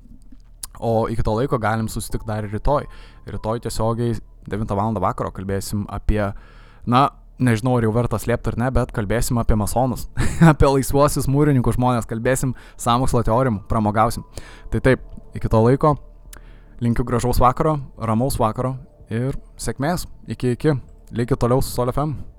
O 0.80 1.08
iki 1.12 1.24
to 1.24 1.36
laiko 1.38 1.60
galim 1.62 1.90
susitikti 1.92 2.28
dar 2.28 2.48
rytoj. 2.50 2.88
Rytoj 3.30 3.62
tiesiogiai 3.66 4.18
9 4.50 4.76
val. 4.78 5.00
vakaro 5.02 5.32
kalbėsim 5.34 5.86
apie, 5.90 6.22
na, 6.86 7.06
nežinau, 7.40 7.78
ar 7.78 7.88
jau 7.88 7.94
verta 7.96 8.20
slėpti 8.22 8.54
ar 8.54 8.60
ne, 8.62 8.72
bet 8.72 8.92
kalbėsim 8.96 9.40
apie 9.42 9.58
masonus, 9.60 10.08
apie 10.52 10.70
laisvuosius 10.70 11.30
mūrininkų 11.32 11.76
žmonės, 11.76 12.10
kalbėsim 12.10 12.54
samokslo 12.78 13.24
teorijom, 13.26 13.64
pramogausim. 13.70 14.28
Tai 14.72 14.84
taip, 14.86 15.02
iki 15.36 15.50
to 15.52 15.64
laiko 15.66 15.96
linkiu 16.84 17.06
gražaus 17.08 17.40
vakaro, 17.40 17.80
ramaus 17.98 18.40
vakaro 18.40 18.76
ir 19.10 19.38
sėkmės. 19.58 20.08
Iki 20.28 20.56
iki. 20.58 20.80
Likit 21.16 21.40
toliau 21.40 21.62
su 21.64 21.72
SolFM. 21.72 22.35